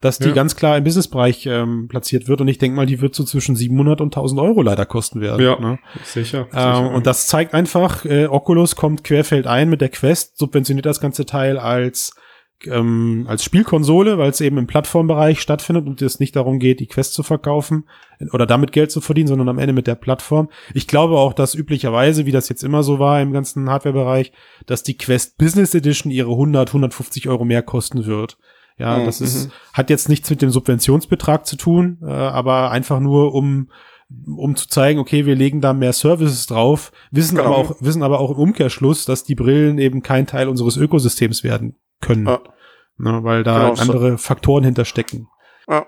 dass 0.01 0.19
die 0.19 0.29
Ja. 0.29 0.35
ganz 0.35 0.57
klar 0.57 0.77
im 0.79 0.85
Businessbereich 0.85 1.47
ähm, 1.47 1.87
platziert 1.89 2.27
wird 2.29 2.41
und 2.41 2.49
ich 2.49 2.59
denke 2.59 2.77
mal, 2.77 2.87
die 2.87 3.01
wird 3.01 3.15
so 3.15 3.25
zwischen 3.25 3.55
700 3.57 4.01
und 4.01 4.07
1000 4.17 4.41
Euro 4.41 4.63
leider 4.63 4.87
kosten 4.87 5.21
werden. 5.21 5.43
Ja, 5.45 5.59
Ne? 5.61 5.79
sicher. 6.05 6.49
Ähm, 6.55 6.75
sicher. 6.75 6.91
und 6.93 7.07
das 7.07 7.27
zeigt 7.27 7.53
einfach, 7.55 8.05
äh, 8.05 8.27
Oculus 8.27 8.77
kommt 8.77 9.05
querfeld 9.05 9.47
ein 9.47 9.69
mit 9.69 9.81
der 9.81 9.91
Quest, 9.91 10.39
subventioniert 10.39 10.87
das 10.87 11.01
ganze 11.01 11.27
Teil 11.27 11.59
als 11.59 12.15
ähm, 12.67 13.25
als 13.27 13.43
Spielkonsole, 13.43 14.19
weil 14.19 14.29
es 14.29 14.41
eben 14.43 14.59
im 14.59 14.67
Plattformbereich 14.67 15.41
stattfindet 15.41 15.87
und 15.87 16.03
es 16.03 16.21
nicht 16.21 16.37
darum 16.37 16.59
geht, 16.59 16.81
die 16.81 16.89
Quest 16.89 17.15
zu 17.15 17.23
verkaufen 17.23 17.85
oder 18.33 18.45
damit 18.45 18.73
Geld 18.73 18.91
zu 18.91 19.01
verdienen, 19.01 19.29
sondern 19.29 19.49
am 19.49 19.59
Ende 19.59 19.73
mit 19.73 19.87
der 19.87 19.95
Plattform. 19.95 20.51
Ich 20.75 20.87
glaube 20.87 21.17
auch, 21.17 21.33
dass 21.33 21.55
üblicherweise, 21.55 22.27
wie 22.27 22.33
das 22.33 22.51
jetzt 22.51 22.63
immer 22.63 22.83
so 22.83 22.99
war 22.99 23.23
im 23.23 23.33
ganzen 23.33 23.71
Hardwarebereich, 23.71 24.33
dass 24.67 24.83
die 24.83 24.99
Quest 24.99 25.39
Business 25.39 25.75
Edition 25.75 26.13
ihre 26.13 26.31
100, 26.33 26.69
150 26.69 27.29
Euro 27.31 27.47
mehr 27.47 27.63
kosten 27.63 28.05
wird. 28.05 28.37
Ja, 28.81 28.99
Mhm. 28.99 29.05
das 29.05 29.21
ist, 29.21 29.51
hat 29.73 29.91
jetzt 29.91 30.09
nichts 30.09 30.29
mit 30.31 30.43
dem 30.43 30.51
Subventionsbetrag 30.51 31.47
zu 31.47 31.57
tun, 31.57 31.99
äh, 32.03 32.11
aber 32.11 32.71
einfach 32.71 32.99
nur 33.01 33.35
um 33.35 33.71
um 34.27 34.57
zu 34.57 34.67
zeigen, 34.67 34.99
okay, 34.99 35.25
wir 35.25 35.37
legen 35.37 35.61
da 35.61 35.73
mehr 35.73 35.93
Services 35.93 36.47
drauf, 36.47 36.91
wissen 37.13 37.37
Genau. 37.37 37.49
aber 37.51 37.57
auch, 37.59 37.77
wissen 37.79 38.03
aber 38.03 38.19
auch 38.19 38.33
im 38.33 38.39
Umkehrschluss, 38.39 39.05
dass 39.05 39.23
die 39.23 39.37
Brillen 39.37 39.79
eben 39.79 40.03
kein 40.03 40.27
Teil 40.27 40.49
unseres 40.49 40.77
Ökosystems 40.77 41.45
werden 41.45 41.77
können. 42.01 42.27
Ja. 42.27 42.41
Ne, 42.99 43.23
weil 43.23 43.45
da 43.45 43.59
Genau, 43.61 43.75
so. 43.77 43.83
andere 43.83 44.19
Faktoren 44.19 44.65
hinterstecken. 44.65 45.29
Ja. 45.69 45.87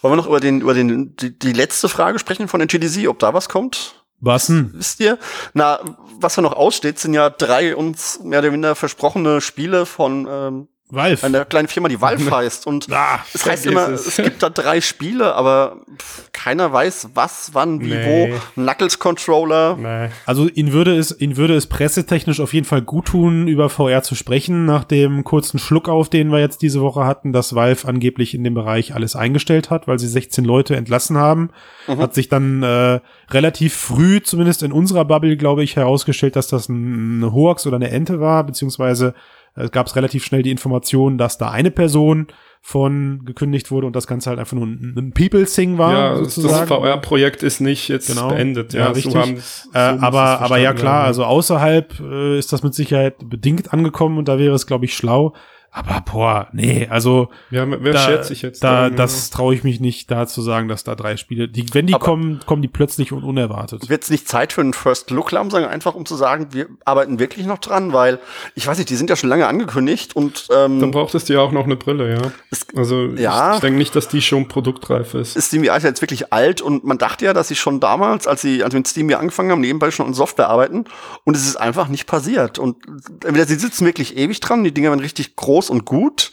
Wollen 0.00 0.12
wir 0.12 0.16
noch 0.16 0.26
über 0.26 0.40
den, 0.40 0.62
über 0.62 0.72
den, 0.72 1.14
die, 1.16 1.38
die 1.38 1.52
letzte 1.52 1.90
Frage 1.90 2.18
sprechen 2.18 2.48
von 2.48 2.60
der 2.60 2.66
GDC, 2.66 3.06
ob 3.08 3.18
da 3.18 3.34
was 3.34 3.50
kommt? 3.50 4.06
Was 4.20 4.46
denn? 4.46 4.70
Wisst 4.72 4.98
ihr? 5.00 5.18
Na, 5.52 5.80
was 6.18 6.36
ja 6.36 6.42
noch 6.42 6.54
aussteht, 6.54 6.98
sind 6.98 7.12
ja 7.12 7.28
drei 7.28 7.76
uns 7.76 8.20
mehr 8.24 8.38
oder 8.38 8.50
minder 8.52 8.74
versprochene 8.74 9.42
Spiele 9.42 9.84
von 9.84 10.26
ähm, 10.30 10.68
Valve. 10.90 11.24
einer 11.26 11.44
kleinen 11.44 11.68
Firma, 11.68 11.88
die 11.88 12.00
Valve 12.00 12.30
heißt. 12.36 12.66
Und 12.66 12.86
Ah, 12.90 13.20
es 13.32 13.46
heißt 13.46 13.66
immer, 13.66 13.88
es. 13.88 14.06
es. 14.06 14.16
gibt 14.16 14.42
da 14.42 14.50
drei 14.50 14.80
Spiele, 14.80 15.34
aber 15.34 15.76
pff, 16.00 16.30
keiner 16.32 16.72
weiß, 16.72 17.10
was, 17.14 17.50
wann, 17.52 17.80
wie, 17.80 17.94
Nee. 17.94 18.32
wo. 18.32 18.60
Knuckles 18.62 18.98
Controller. 18.98 19.76
nee. 19.76 20.08
Also 20.26 20.48
ihn 20.48 20.72
würde 20.72 20.96
es, 20.96 21.18
ihn 21.20 21.36
würde 21.36 21.54
es 21.54 21.66
pressetechnisch 21.66 22.40
auf 22.40 22.52
jeden 22.54 22.66
Fall 22.66 22.82
gut 22.82 23.06
tun, 23.06 23.46
über 23.48 23.68
VR 23.68 24.02
zu 24.02 24.14
sprechen, 24.14 24.64
nach 24.64 24.84
dem 24.84 25.24
kurzen 25.24 25.58
Schluck 25.58 25.88
auf, 25.88 26.08
den 26.08 26.30
wir 26.32 26.38
jetzt 26.40 26.62
diese 26.62 26.80
Woche 26.80 27.04
hatten, 27.04 27.32
dass 27.32 27.54
Valve 27.54 27.86
angeblich 27.88 28.34
in 28.34 28.44
dem 28.44 28.54
Bereich 28.54 28.94
alles 28.94 29.16
eingestellt 29.16 29.70
hat, 29.70 29.86
weil 29.88 29.98
sie 29.98 30.08
16 30.08 30.44
Leute 30.44 30.76
entlassen 30.76 31.16
haben. 31.18 31.50
Hat 31.86 32.14
sich 32.14 32.28
dann 32.28 32.62
äh, 32.62 33.00
relativ 33.30 33.74
früh, 33.74 34.20
zumindest 34.22 34.62
in 34.62 34.70
unserer 34.72 35.04
Bubble, 35.04 35.36
glaube 35.36 35.64
ich, 35.64 35.76
herausgestellt, 35.76 36.36
dass 36.36 36.46
das 36.48 36.68
ein, 36.68 37.16
eine 37.22 37.32
Hoax 37.32 37.66
oder 37.66 37.76
eine 37.76 37.90
Ente 37.90 38.20
war, 38.20 38.44
beziehungsweise 38.44 39.14
es 39.54 39.70
gab 39.72 39.94
relativ 39.96 40.24
schnell 40.24 40.42
die 40.42 40.50
Information, 40.50 41.18
dass 41.18 41.38
da 41.38 41.50
eine 41.50 41.70
Person 41.70 42.28
von 42.62 43.22
gekündigt 43.24 43.70
wurde 43.70 43.86
und 43.86 43.96
das 43.96 44.06
Ganze 44.06 44.28
halt 44.30 44.38
einfach 44.38 44.54
nur 44.56 44.66
ein, 44.66 44.94
ein 44.96 45.12
People-Sing 45.12 45.78
war, 45.78 45.92
Ja, 45.92 46.08
das 46.18 46.34
sozusagen. 46.34 46.66
VR-Projekt 46.68 47.42
ist 47.42 47.60
nicht 47.60 47.88
jetzt 47.88 48.08
Genau. 48.08 48.28
beendet. 48.28 48.74
Ja, 48.74 48.80
Ja, 48.80 48.86
richtig. 48.90 49.12
So 49.12 49.18
haben 49.18 49.34
es- 49.36 49.62
so 49.62 49.70
Äh, 49.78 49.94
es 49.94 50.02
aber, 50.02 50.40
aber 50.42 50.58
ja 50.58 50.74
klar, 50.74 51.04
also 51.04 51.24
außerhalb 51.24 51.98
äh, 52.00 52.38
ist 52.38 52.52
das 52.52 52.62
mit 52.62 52.74
Sicherheit 52.74 53.14
bedingt 53.28 53.72
angekommen 53.72 54.18
und 54.18 54.28
da 54.28 54.38
wäre 54.38 54.54
es, 54.54 54.66
glaube 54.66 54.84
ich, 54.84 54.94
schlau. 54.94 55.34
Aber 55.72 56.00
boah, 56.10 56.48
nee, 56.52 56.88
also 56.90 57.28
Ja, 57.50 57.64
wer 57.68 57.92
da, 57.92 57.98
schätzt 58.00 58.28
sich 58.28 58.42
jetzt? 58.42 58.64
da, 58.64 58.88
dann, 58.88 58.96
das 58.96 59.30
traue 59.30 59.54
ich 59.54 59.62
mich 59.62 59.78
nicht, 59.78 60.10
da 60.10 60.26
zu 60.26 60.42
sagen, 60.42 60.66
dass 60.66 60.82
da 60.82 60.96
drei 60.96 61.16
Spiele, 61.16 61.46
die, 61.48 61.64
wenn 61.72 61.86
die 61.86 61.94
Aber- 61.94 62.04
kommen, 62.04 62.40
kommen 62.44 62.60
die 62.60 62.66
plötzlich 62.68 63.12
und 63.12 63.22
unerwartet. 63.22 63.88
Wird 63.88 64.02
es 64.02 64.10
nicht 64.10 64.26
Zeit 64.28 64.52
für 64.52 64.62
einen 64.62 64.72
First 64.72 65.10
Look 65.12 65.30
langsam, 65.30 65.64
einfach 65.64 65.94
um 65.94 66.06
zu 66.06 66.16
sagen, 66.16 66.48
wir 66.50 66.66
arbeiten 66.84 67.20
wirklich 67.20 67.46
noch 67.46 67.58
dran, 67.58 67.92
weil 67.92 68.18
ich 68.56 68.66
weiß 68.66 68.78
nicht, 68.78 68.90
die 68.90 68.96
sind 68.96 69.10
ja 69.10 69.14
schon 69.16 69.28
lange 69.30 69.46
angekündigt 69.46 70.16
und 70.16 70.50
Dann 70.50 70.82
ähm, 70.82 70.90
braucht 70.90 71.14
es 71.14 71.28
ja 71.28 71.38
auch 71.38 71.52
noch 71.52 71.64
eine 71.66 71.76
Brille, 71.76 72.14
ja. 72.14 72.32
Es- 72.50 72.66
Also 72.76 73.06
ja. 73.06 73.50
ich, 73.50 73.54
ich 73.56 73.60
denke 73.60 73.78
nicht, 73.78 73.94
dass 73.94 74.08
die 74.08 74.22
schon 74.22 74.48
produktreif 74.48 75.14
ist. 75.14 75.36
ist 75.36 75.46
Steam 75.46 75.64
VR 75.64 75.78
jetzt 75.78 76.00
wirklich 76.02 76.32
alt 76.32 76.60
und 76.62 76.82
man 76.84 76.98
dachte 76.98 77.26
ja, 77.26 77.32
dass 77.32 77.46
sie 77.46 77.54
schon 77.56 77.78
damals, 77.78 78.26
als 78.26 78.42
sie 78.42 78.64
als 78.64 78.72
wir 78.74 78.80
mit 78.80 78.88
Steam 78.88 79.08
VR 79.08 79.20
angefangen 79.20 79.52
haben, 79.52 79.60
nebenbei 79.60 79.92
schon 79.92 80.06
an 80.06 80.14
Software 80.14 80.48
arbeiten 80.48 80.84
und 81.24 81.36
es 81.36 81.46
ist 81.46 81.56
einfach 81.56 81.86
nicht 81.86 82.06
passiert 82.08 82.58
und 82.58 82.76
entweder 83.24 83.46
sie 83.46 83.54
sitzen 83.54 83.86
wirklich 83.86 84.16
ewig 84.16 84.40
dran, 84.40 84.64
die 84.64 84.72
Dinger 84.74 84.90
werden 84.90 85.00
richtig 85.00 85.36
groß 85.36 85.59
groß 85.60 85.70
und 85.70 85.84
gut. 85.84 86.32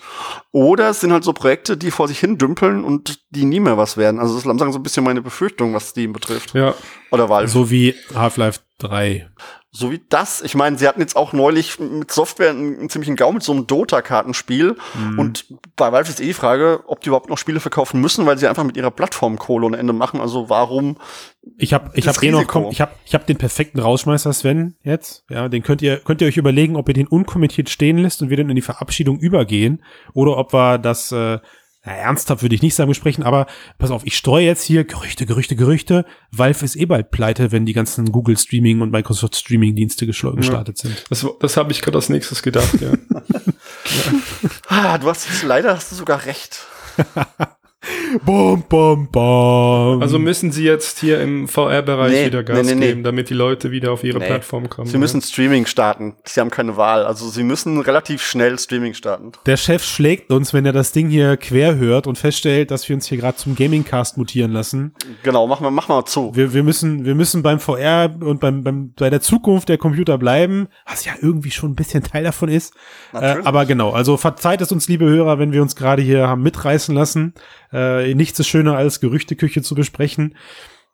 Oder 0.52 0.90
es 0.90 1.02
sind 1.02 1.12
halt 1.12 1.24
so 1.24 1.34
Projekte, 1.34 1.78
die 1.78 1.92
vor 1.92 2.08
sich 2.08 2.20
hin 2.20 2.38
dümpeln 2.38 2.84
und 2.84 3.20
die 3.30 3.46
nie 3.46 3.60
mehr 3.60 3.78
was 3.78 3.98
werden. 3.98 4.20
Also 4.20 4.34
das 4.34 4.44
ist 4.44 4.48
langsam 4.48 4.72
so 4.72 4.80
ein 4.80 4.84
bisschen 4.84 5.04
meine 5.04 5.22
Befürchtung, 5.22 5.74
was 5.74 5.90
Steam 5.90 6.13
betrifft. 6.13 6.54
Ja. 6.54 6.74
Oder 7.12 7.30
Valve. 7.30 7.50
So 7.50 7.70
wie 7.70 7.96
Half-Life 8.16 8.62
3. 8.80 9.30
So 9.72 9.92
wie 9.92 10.02
das. 10.10 10.42
Ich 10.42 10.56
meine, 10.56 10.78
sie 10.78 10.88
hatten 10.88 11.02
jetzt 11.02 11.16
auch 11.16 11.34
neulich 11.34 11.78
mit 11.80 12.10
Software 12.10 12.52
einen, 12.52 12.80
einen 12.80 12.90
ziemlichen 12.90 13.18
Gau 13.18 13.32
mit 13.34 13.44
so 13.44 13.52
einem 13.52 13.68
Dota-Kartenspiel. 13.68 14.78
Mhm. 14.96 15.20
Und 15.20 15.46
bei 15.76 15.92
Valve 15.92 16.10
ist 16.10 16.22
eh 16.22 16.26
die 16.26 16.34
Frage, 16.34 16.84
ob 16.88 17.02
die 17.02 17.10
überhaupt 17.10 17.30
noch 17.30 17.38
Spiele 17.38 17.60
verkaufen 17.60 18.00
müssen, 18.00 18.26
weil 18.26 18.38
sie 18.38 18.48
einfach 18.48 18.64
mit 18.64 18.78
ihrer 18.78 18.92
Plattform 18.92 19.38
Kohle 19.38 19.66
ohne 19.66 19.78
Ende 19.78 19.94
machen. 19.94 20.22
Also 20.22 20.50
warum? 20.50 20.98
Ich 21.58 21.74
habe 21.74 21.92
ich 21.96 22.08
hab 22.08 22.22
eh 22.24 22.32
noch 22.32 22.48
komm, 22.48 22.68
ich 22.72 22.80
habe 22.80 22.94
ich 23.06 23.14
hab 23.14 23.28
den 23.28 23.38
perfekten 23.38 23.80
Rausschmeißer 23.80 24.32
Sven 24.32 24.76
jetzt. 24.84 25.26
Ja, 25.30 25.50
den 25.50 25.64
könnt 25.64 25.82
ihr 25.82 25.98
könnt 25.98 26.22
ihr 26.22 26.28
euch 26.28 26.38
überlegen, 26.38 26.78
ob 26.78 26.88
ihr 26.88 26.96
den 26.96 27.08
unkommentiert 27.08 27.70
stehen 27.70 27.98
lässt 27.98 28.22
und 28.22 28.30
wir 28.30 28.38
dann 28.38 28.50
in 28.50 28.56
die 28.56 28.62
Verabschiedung 28.62 29.20
übergehen 29.20 29.84
oder 30.14 30.38
ob 30.38 30.54
wir 30.54 30.78
das 30.78 31.12
äh, 31.12 31.40
na, 31.88 31.93
ernsthaft 31.93 32.41
würde 32.41 32.54
ich 32.54 32.62
nicht 32.62 32.76
sagen 32.76 32.89
besprechen, 32.89 33.23
aber 33.23 33.47
pass 33.78 33.91
auf, 33.91 34.02
ich 34.06 34.17
streue 34.17 34.45
jetzt 34.45 34.63
hier 34.63 34.84
Gerüchte, 34.84 35.26
Gerüchte, 35.26 35.56
Gerüchte. 35.56 36.06
Valve 36.32 36.65
ist 36.65 36.76
eh 36.76 36.86
bald 36.86 37.12
pleite, 37.12 37.54
wenn 37.54 37.65
die 37.65 37.71
ganzen 37.71 38.12
Google 38.12 38.38
Streaming 38.38 38.82
und 38.82 38.91
Microsoft 38.91 39.38
Streaming 39.38 39.73
Dienste 39.73 40.06
gestartet 40.06 40.78
sind. 40.78 41.06
Das, 41.10 41.26
das 41.39 41.56
habe 41.56 41.71
ich 41.71 41.82
gerade 41.82 41.97
als 41.97 42.10
nächstes 42.10 42.43
gedacht, 42.43 42.82
ja. 42.82 42.91
Ah, 44.67 44.97
du 44.97 45.08
hast 45.08 45.28
leider 45.43 45.76
hast 45.76 45.91
du 45.91 45.95
sogar 45.95 46.26
recht. 46.26 46.67
Bom, 48.26 48.63
bom, 48.67 49.08
bom. 49.12 50.02
Also 50.02 50.19
müssen 50.19 50.52
sie 50.52 50.63
jetzt 50.63 51.00
hier 51.00 51.21
im 51.21 51.47
VR-Bereich 51.47 52.12
Nee, 52.12 52.26
wieder 52.28 52.43
Gas 52.43 52.58
nee, 52.65 52.73
nee, 52.73 52.80
nee. 52.80 52.88
geben, 52.88 53.04
damit 53.04 53.30
die 53.30 53.34
Leute 53.34 53.71
wieder 53.71 53.91
auf 53.91 54.04
ihre 54.04 54.19
Nee. 54.19 54.28
Plattform 54.28 54.69
kommen. 54.69 54.88
Sie 54.88 54.97
müssen 54.97 55.21
Streaming 55.21 55.65
starten. 55.65 56.15
Sie 56.23 56.39
haben 56.39 56.50
keine 56.50 56.78
Wahl. 56.78 57.06
Also 57.06 57.30
sie 57.30 57.43
müssen 57.43 57.80
relativ 57.80 58.21
schnell 58.21 58.58
Streaming 58.58 58.93
starten. 58.93 59.32
Der 59.45 59.58
Chef 59.58 59.84
schlägt 59.84 60.32
uns, 60.32 60.54
wenn 60.54 60.65
er 60.65 60.73
das 60.73 60.91
Ding 60.91 61.10
hier 61.10 61.38
quer 61.38 61.76
hört 61.76 62.08
und 62.08 62.17
feststellt, 62.17 62.71
dass 62.71 62.88
wir 62.88 62.95
uns 62.95 63.08
hier 63.08 63.17
gerade 63.17 63.38
zum 63.38 63.56
Gaming-Cast 63.56 64.17
mutieren 64.17 64.52
lassen. 64.52 64.93
Genau, 65.23 65.47
mach 65.47 65.60
mal, 65.60 65.71
mach 65.71 65.88
mal 65.88 66.06
zu. 66.06 66.36
Wir, 66.36 66.54
wir 66.54 66.63
müssen, 66.63 67.06
wir 67.06 67.15
müssen 67.15 67.43
beim 67.43 67.60
VR 67.60 68.10
und 68.19 68.39
beim, 68.39 68.63
beim, 68.63 68.93
bei 68.97 69.10
der 69.10 69.21
Zukunft 69.21 69.69
der 69.69 69.78
Computer 69.78 70.17
bleiben, 70.17 70.67
was 70.88 71.06
ja 71.06 71.13
irgendwie 71.21 71.52
schon 71.52 71.71
ein 71.71 71.76
bisschen 71.76 72.04
Teil 72.04 72.23
davon 72.23 72.50
ist. 72.50 72.73
Äh, 73.13 73.38
aber 73.43 73.65
genau, 73.65 73.91
also 73.91 74.17
verzeiht 74.17 74.62
es 74.62 74.71
uns, 74.71 74.88
liebe 74.88 75.06
Hörer, 75.06 75.39
wenn 75.39 75.52
wir 75.52 75.62
uns 75.62 75.76
gerade 75.76 76.02
hier 76.02 76.28
haben 76.28 76.41
mitreißen 76.41 76.95
lassen. 76.95 77.34
Äh, 77.71 77.77
nichts 78.13 78.40
ist 78.40 78.48
schöner 78.48 78.76
als 78.78 79.00
Gerüchteküche 79.00 79.62
zu 79.62 79.76
besprechen. 79.76 80.36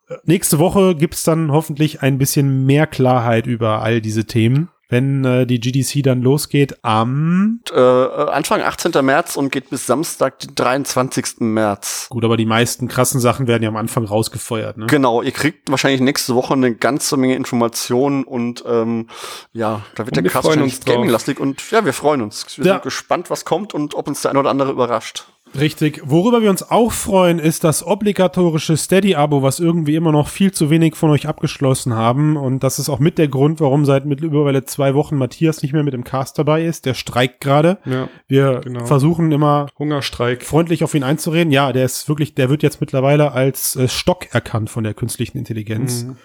Äh, 0.08 0.14
Nächste 0.24 0.58
Woche 0.58 0.94
gibt's 0.94 1.22
dann 1.24 1.50
hoffentlich 1.52 2.02
ein 2.02 2.18
bisschen 2.18 2.66
mehr 2.66 2.86
Klarheit 2.86 3.46
über 3.46 3.82
all 3.82 4.00
diese 4.00 4.26
Themen, 4.26 4.68
wenn 4.90 5.24
äh, 5.24 5.46
die 5.46 5.60
GDC 5.60 6.02
dann 6.02 6.20
losgeht 6.20 6.84
am 6.84 7.60
äh, 7.74 7.80
Anfang 7.80 8.60
18. 8.60 8.92
März 9.04 9.36
und 9.36 9.50
geht 9.50 9.70
bis 9.70 9.86
Samstag, 9.86 10.38
den 10.40 10.54
23. 10.54 11.40
März. 11.40 12.06
Gut, 12.10 12.22
aber 12.22 12.36
die 12.36 12.44
meisten 12.44 12.86
krassen 12.86 13.18
Sachen 13.18 13.46
werden 13.46 13.62
ja 13.62 13.70
am 13.70 13.76
Anfang 13.76 14.04
rausgefeuert, 14.04 14.76
ne? 14.76 14.86
Genau, 14.86 15.22
ihr 15.22 15.32
kriegt 15.32 15.70
wahrscheinlich 15.70 16.02
nächste 16.02 16.34
Woche 16.34 16.52
eine 16.52 16.74
ganze 16.74 17.16
Menge 17.16 17.34
Informationen 17.34 18.24
und 18.24 18.62
ähm, 18.68 19.08
ja, 19.54 19.80
da 19.94 20.04
wird 20.06 20.16
Und 20.18 20.24
der 20.24 20.30
Cast 20.30 20.48
drauf. 20.48 20.80
gaming-lastig 20.84 21.40
und 21.40 21.70
ja, 21.70 21.82
wir 21.84 21.94
freuen 21.94 22.20
uns. 22.20 22.46
Wir 22.58 22.66
Ja. 22.66 22.72
sind 22.74 22.82
gespannt, 22.82 23.30
was 23.30 23.46
kommt 23.46 23.72
und 23.72 23.94
ob 23.94 24.06
uns 24.06 24.20
der 24.20 24.32
eine 24.32 24.40
oder 24.40 24.50
andere 24.50 24.70
überrascht. 24.70 25.24
Richtig. 25.58 26.00
Worüber 26.04 26.42
wir 26.42 26.50
uns 26.50 26.68
auch 26.70 26.90
freuen, 26.92 27.38
ist 27.38 27.64
das 27.64 27.86
obligatorische 27.86 28.76
Steady-Abo, 28.76 29.42
was 29.42 29.60
irgendwie 29.60 29.94
immer 29.94 30.10
noch 30.12 30.28
viel 30.28 30.52
zu 30.52 30.70
wenig 30.70 30.96
von 30.96 31.10
euch 31.10 31.28
abgeschlossen 31.28 31.94
haben. 31.94 32.36
Und 32.36 32.64
das 32.64 32.78
ist 32.78 32.88
auch 32.88 32.98
mit 32.98 33.18
der 33.18 33.28
Grund, 33.28 33.60
warum 33.60 33.84
seit 33.84 34.04
mittlerweile 34.04 34.64
zwei 34.64 34.94
Wochen 34.94 35.16
Matthias 35.16 35.62
nicht 35.62 35.72
mehr 35.72 35.82
mit 35.84 35.94
dem 35.94 36.04
Cast 36.04 36.38
dabei 36.38 36.64
ist. 36.64 36.86
Der 36.86 36.94
streikt 36.94 37.40
gerade. 37.40 37.78
Ja, 37.84 38.08
Wir 38.26 38.60
Genau. 38.64 38.84
versuchen 38.86 39.30
immer 39.32 39.66
Hungerstreik. 39.78 40.42
freundlich 40.42 40.82
auf 40.82 40.94
ihn 40.94 41.04
einzureden. 41.04 41.52
Ja, 41.52 41.72
der 41.72 41.84
ist 41.84 42.08
wirklich, 42.08 42.34
der 42.34 42.50
wird 42.50 42.62
jetzt 42.62 42.80
mittlerweile 42.80 43.32
als 43.32 43.76
äh, 43.76 43.88
Stock 43.88 44.34
erkannt 44.34 44.70
von 44.70 44.82
der 44.84 44.94
künstlichen 44.94 45.38
Intelligenz. 45.38 46.04
Mhm. 46.04 46.16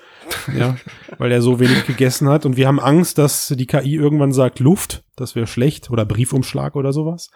Ja, 0.57 0.75
weil 1.17 1.31
er 1.31 1.41
so 1.41 1.59
wenig 1.59 1.85
gegessen 1.87 2.29
hat. 2.29 2.45
Und 2.45 2.57
wir 2.57 2.67
haben 2.67 2.79
Angst, 2.79 3.17
dass 3.17 3.47
die 3.57 3.65
KI 3.65 3.95
irgendwann 3.95 4.31
sagt 4.33 4.59
Luft. 4.59 5.03
Das 5.19 5.35
wäre 5.35 5.47
schlecht. 5.47 5.89
Oder 5.89 6.05
Briefumschlag 6.05 6.75
oder 6.75 6.93
sowas. 6.93 7.29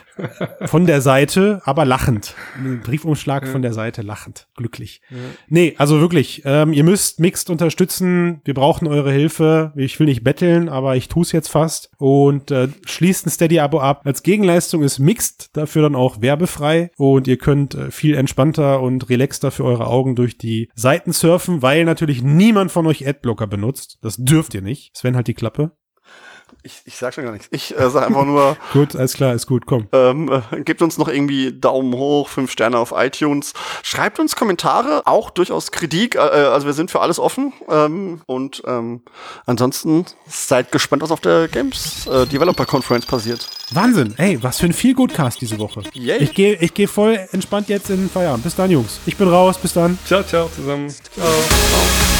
Von 0.66 0.86
der 0.86 1.00
Seite, 1.00 1.60
aber 1.64 1.84
lachend. 1.84 2.34
Briefumschlag 2.82 3.46
von 3.46 3.62
der 3.62 3.72
Seite 3.72 4.02
lachend. 4.02 4.48
Glücklich. 4.56 5.02
Nee, 5.48 5.74
also 5.78 6.00
wirklich, 6.00 6.42
ähm, 6.44 6.72
ihr 6.72 6.84
müsst 6.84 7.20
Mixed 7.20 7.50
unterstützen. 7.50 8.40
Wir 8.44 8.54
brauchen 8.54 8.88
eure 8.88 9.12
Hilfe. 9.12 9.72
Ich 9.76 9.98
will 10.00 10.06
nicht 10.06 10.24
betteln, 10.24 10.68
aber 10.68 10.96
ich 10.96 11.08
tue 11.08 11.22
es 11.22 11.32
jetzt 11.32 11.48
fast. 11.48 11.90
Und 11.98 12.50
äh, 12.50 12.68
schließt 12.86 13.26
ein 13.26 13.30
Steady-Abo 13.30 13.80
ab. 13.80 14.02
Als 14.04 14.22
Gegenleistung 14.22 14.82
ist 14.82 14.98
Mixed 14.98 15.56
dafür 15.56 15.82
dann 15.82 15.94
auch 15.94 16.20
werbefrei. 16.20 16.90
Und 16.96 17.28
ihr 17.28 17.36
könnt 17.36 17.74
äh, 17.74 17.90
viel 17.90 18.14
entspannter 18.14 18.80
und 18.80 19.08
relaxter 19.08 19.50
für 19.50 19.64
eure 19.64 19.86
Augen 19.86 20.16
durch 20.16 20.38
die 20.38 20.70
Seiten 20.74 21.12
surfen, 21.12 21.62
weil 21.62 21.84
natürlich 21.84 22.22
niemand 22.22 22.72
von 22.72 22.86
euch 22.86 23.06
Adblocker 23.06 23.46
benutzt. 23.46 23.98
Das 24.02 24.16
dürft 24.16 24.54
ihr 24.54 24.62
nicht. 24.62 24.96
Sven 24.96 25.16
halt 25.16 25.28
die 25.28 25.34
Klappe. 25.34 25.72
Ich, 26.66 26.82
ich 26.84 26.96
sag 26.96 27.14
schon 27.14 27.24
gar 27.24 27.32
nichts. 27.32 27.48
Ich 27.50 27.76
äh, 27.78 27.90
sage 27.90 28.06
einfach 28.06 28.24
nur, 28.24 28.56
Gut, 28.72 28.94
alles 28.94 29.14
klar, 29.14 29.32
ist 29.32 29.46
gut, 29.46 29.66
komm. 29.66 29.88
ähm, 29.92 30.30
äh, 30.52 30.60
gebt 30.60 30.82
uns 30.82 30.98
noch 30.98 31.08
irgendwie 31.08 31.52
Daumen 31.52 31.94
hoch, 31.94 32.28
fünf 32.28 32.50
Sterne 32.50 32.78
auf 32.78 32.92
iTunes. 32.94 33.54
Schreibt 33.82 34.18
uns 34.18 34.36
Kommentare, 34.36 35.02
auch 35.06 35.30
durchaus 35.30 35.70
Kritik. 35.70 36.16
Äh, 36.16 36.18
also 36.18 36.66
wir 36.66 36.74
sind 36.74 36.90
für 36.90 37.00
alles 37.00 37.18
offen. 37.18 37.52
Ähm, 37.68 38.20
und 38.26 38.62
ähm, 38.66 39.02
ansonsten 39.46 40.04
seid 40.26 40.72
gespannt, 40.72 41.02
was 41.02 41.10
auf 41.10 41.20
der 41.20 41.48
Games 41.48 42.06
äh, 42.06 42.26
Developer 42.26 42.66
Conference 42.66 43.06
passiert. 43.06 43.48
Wahnsinn. 43.72 44.14
Ey, 44.16 44.42
was 44.42 44.58
für 44.58 44.66
ein 44.66 44.72
viel 44.72 44.94
Cast 45.08 45.40
diese 45.40 45.58
Woche. 45.58 45.82
Yay. 45.92 46.18
Ich 46.18 46.34
gehe 46.34 46.54
ich 46.54 46.72
geh 46.72 46.86
voll 46.86 47.18
entspannt 47.32 47.68
jetzt 47.68 47.90
in 47.90 47.96
den 47.96 48.10
Feierabend. 48.10 48.44
Bis 48.44 48.54
dann, 48.54 48.70
Jungs. 48.70 49.00
Ich 49.06 49.16
bin 49.16 49.28
raus. 49.28 49.58
Bis 49.58 49.72
dann. 49.72 49.98
Ciao, 50.06 50.22
ciao 50.22 50.48
zusammen. 50.48 50.88
Ciao. 50.88 51.26
the 51.26 52.15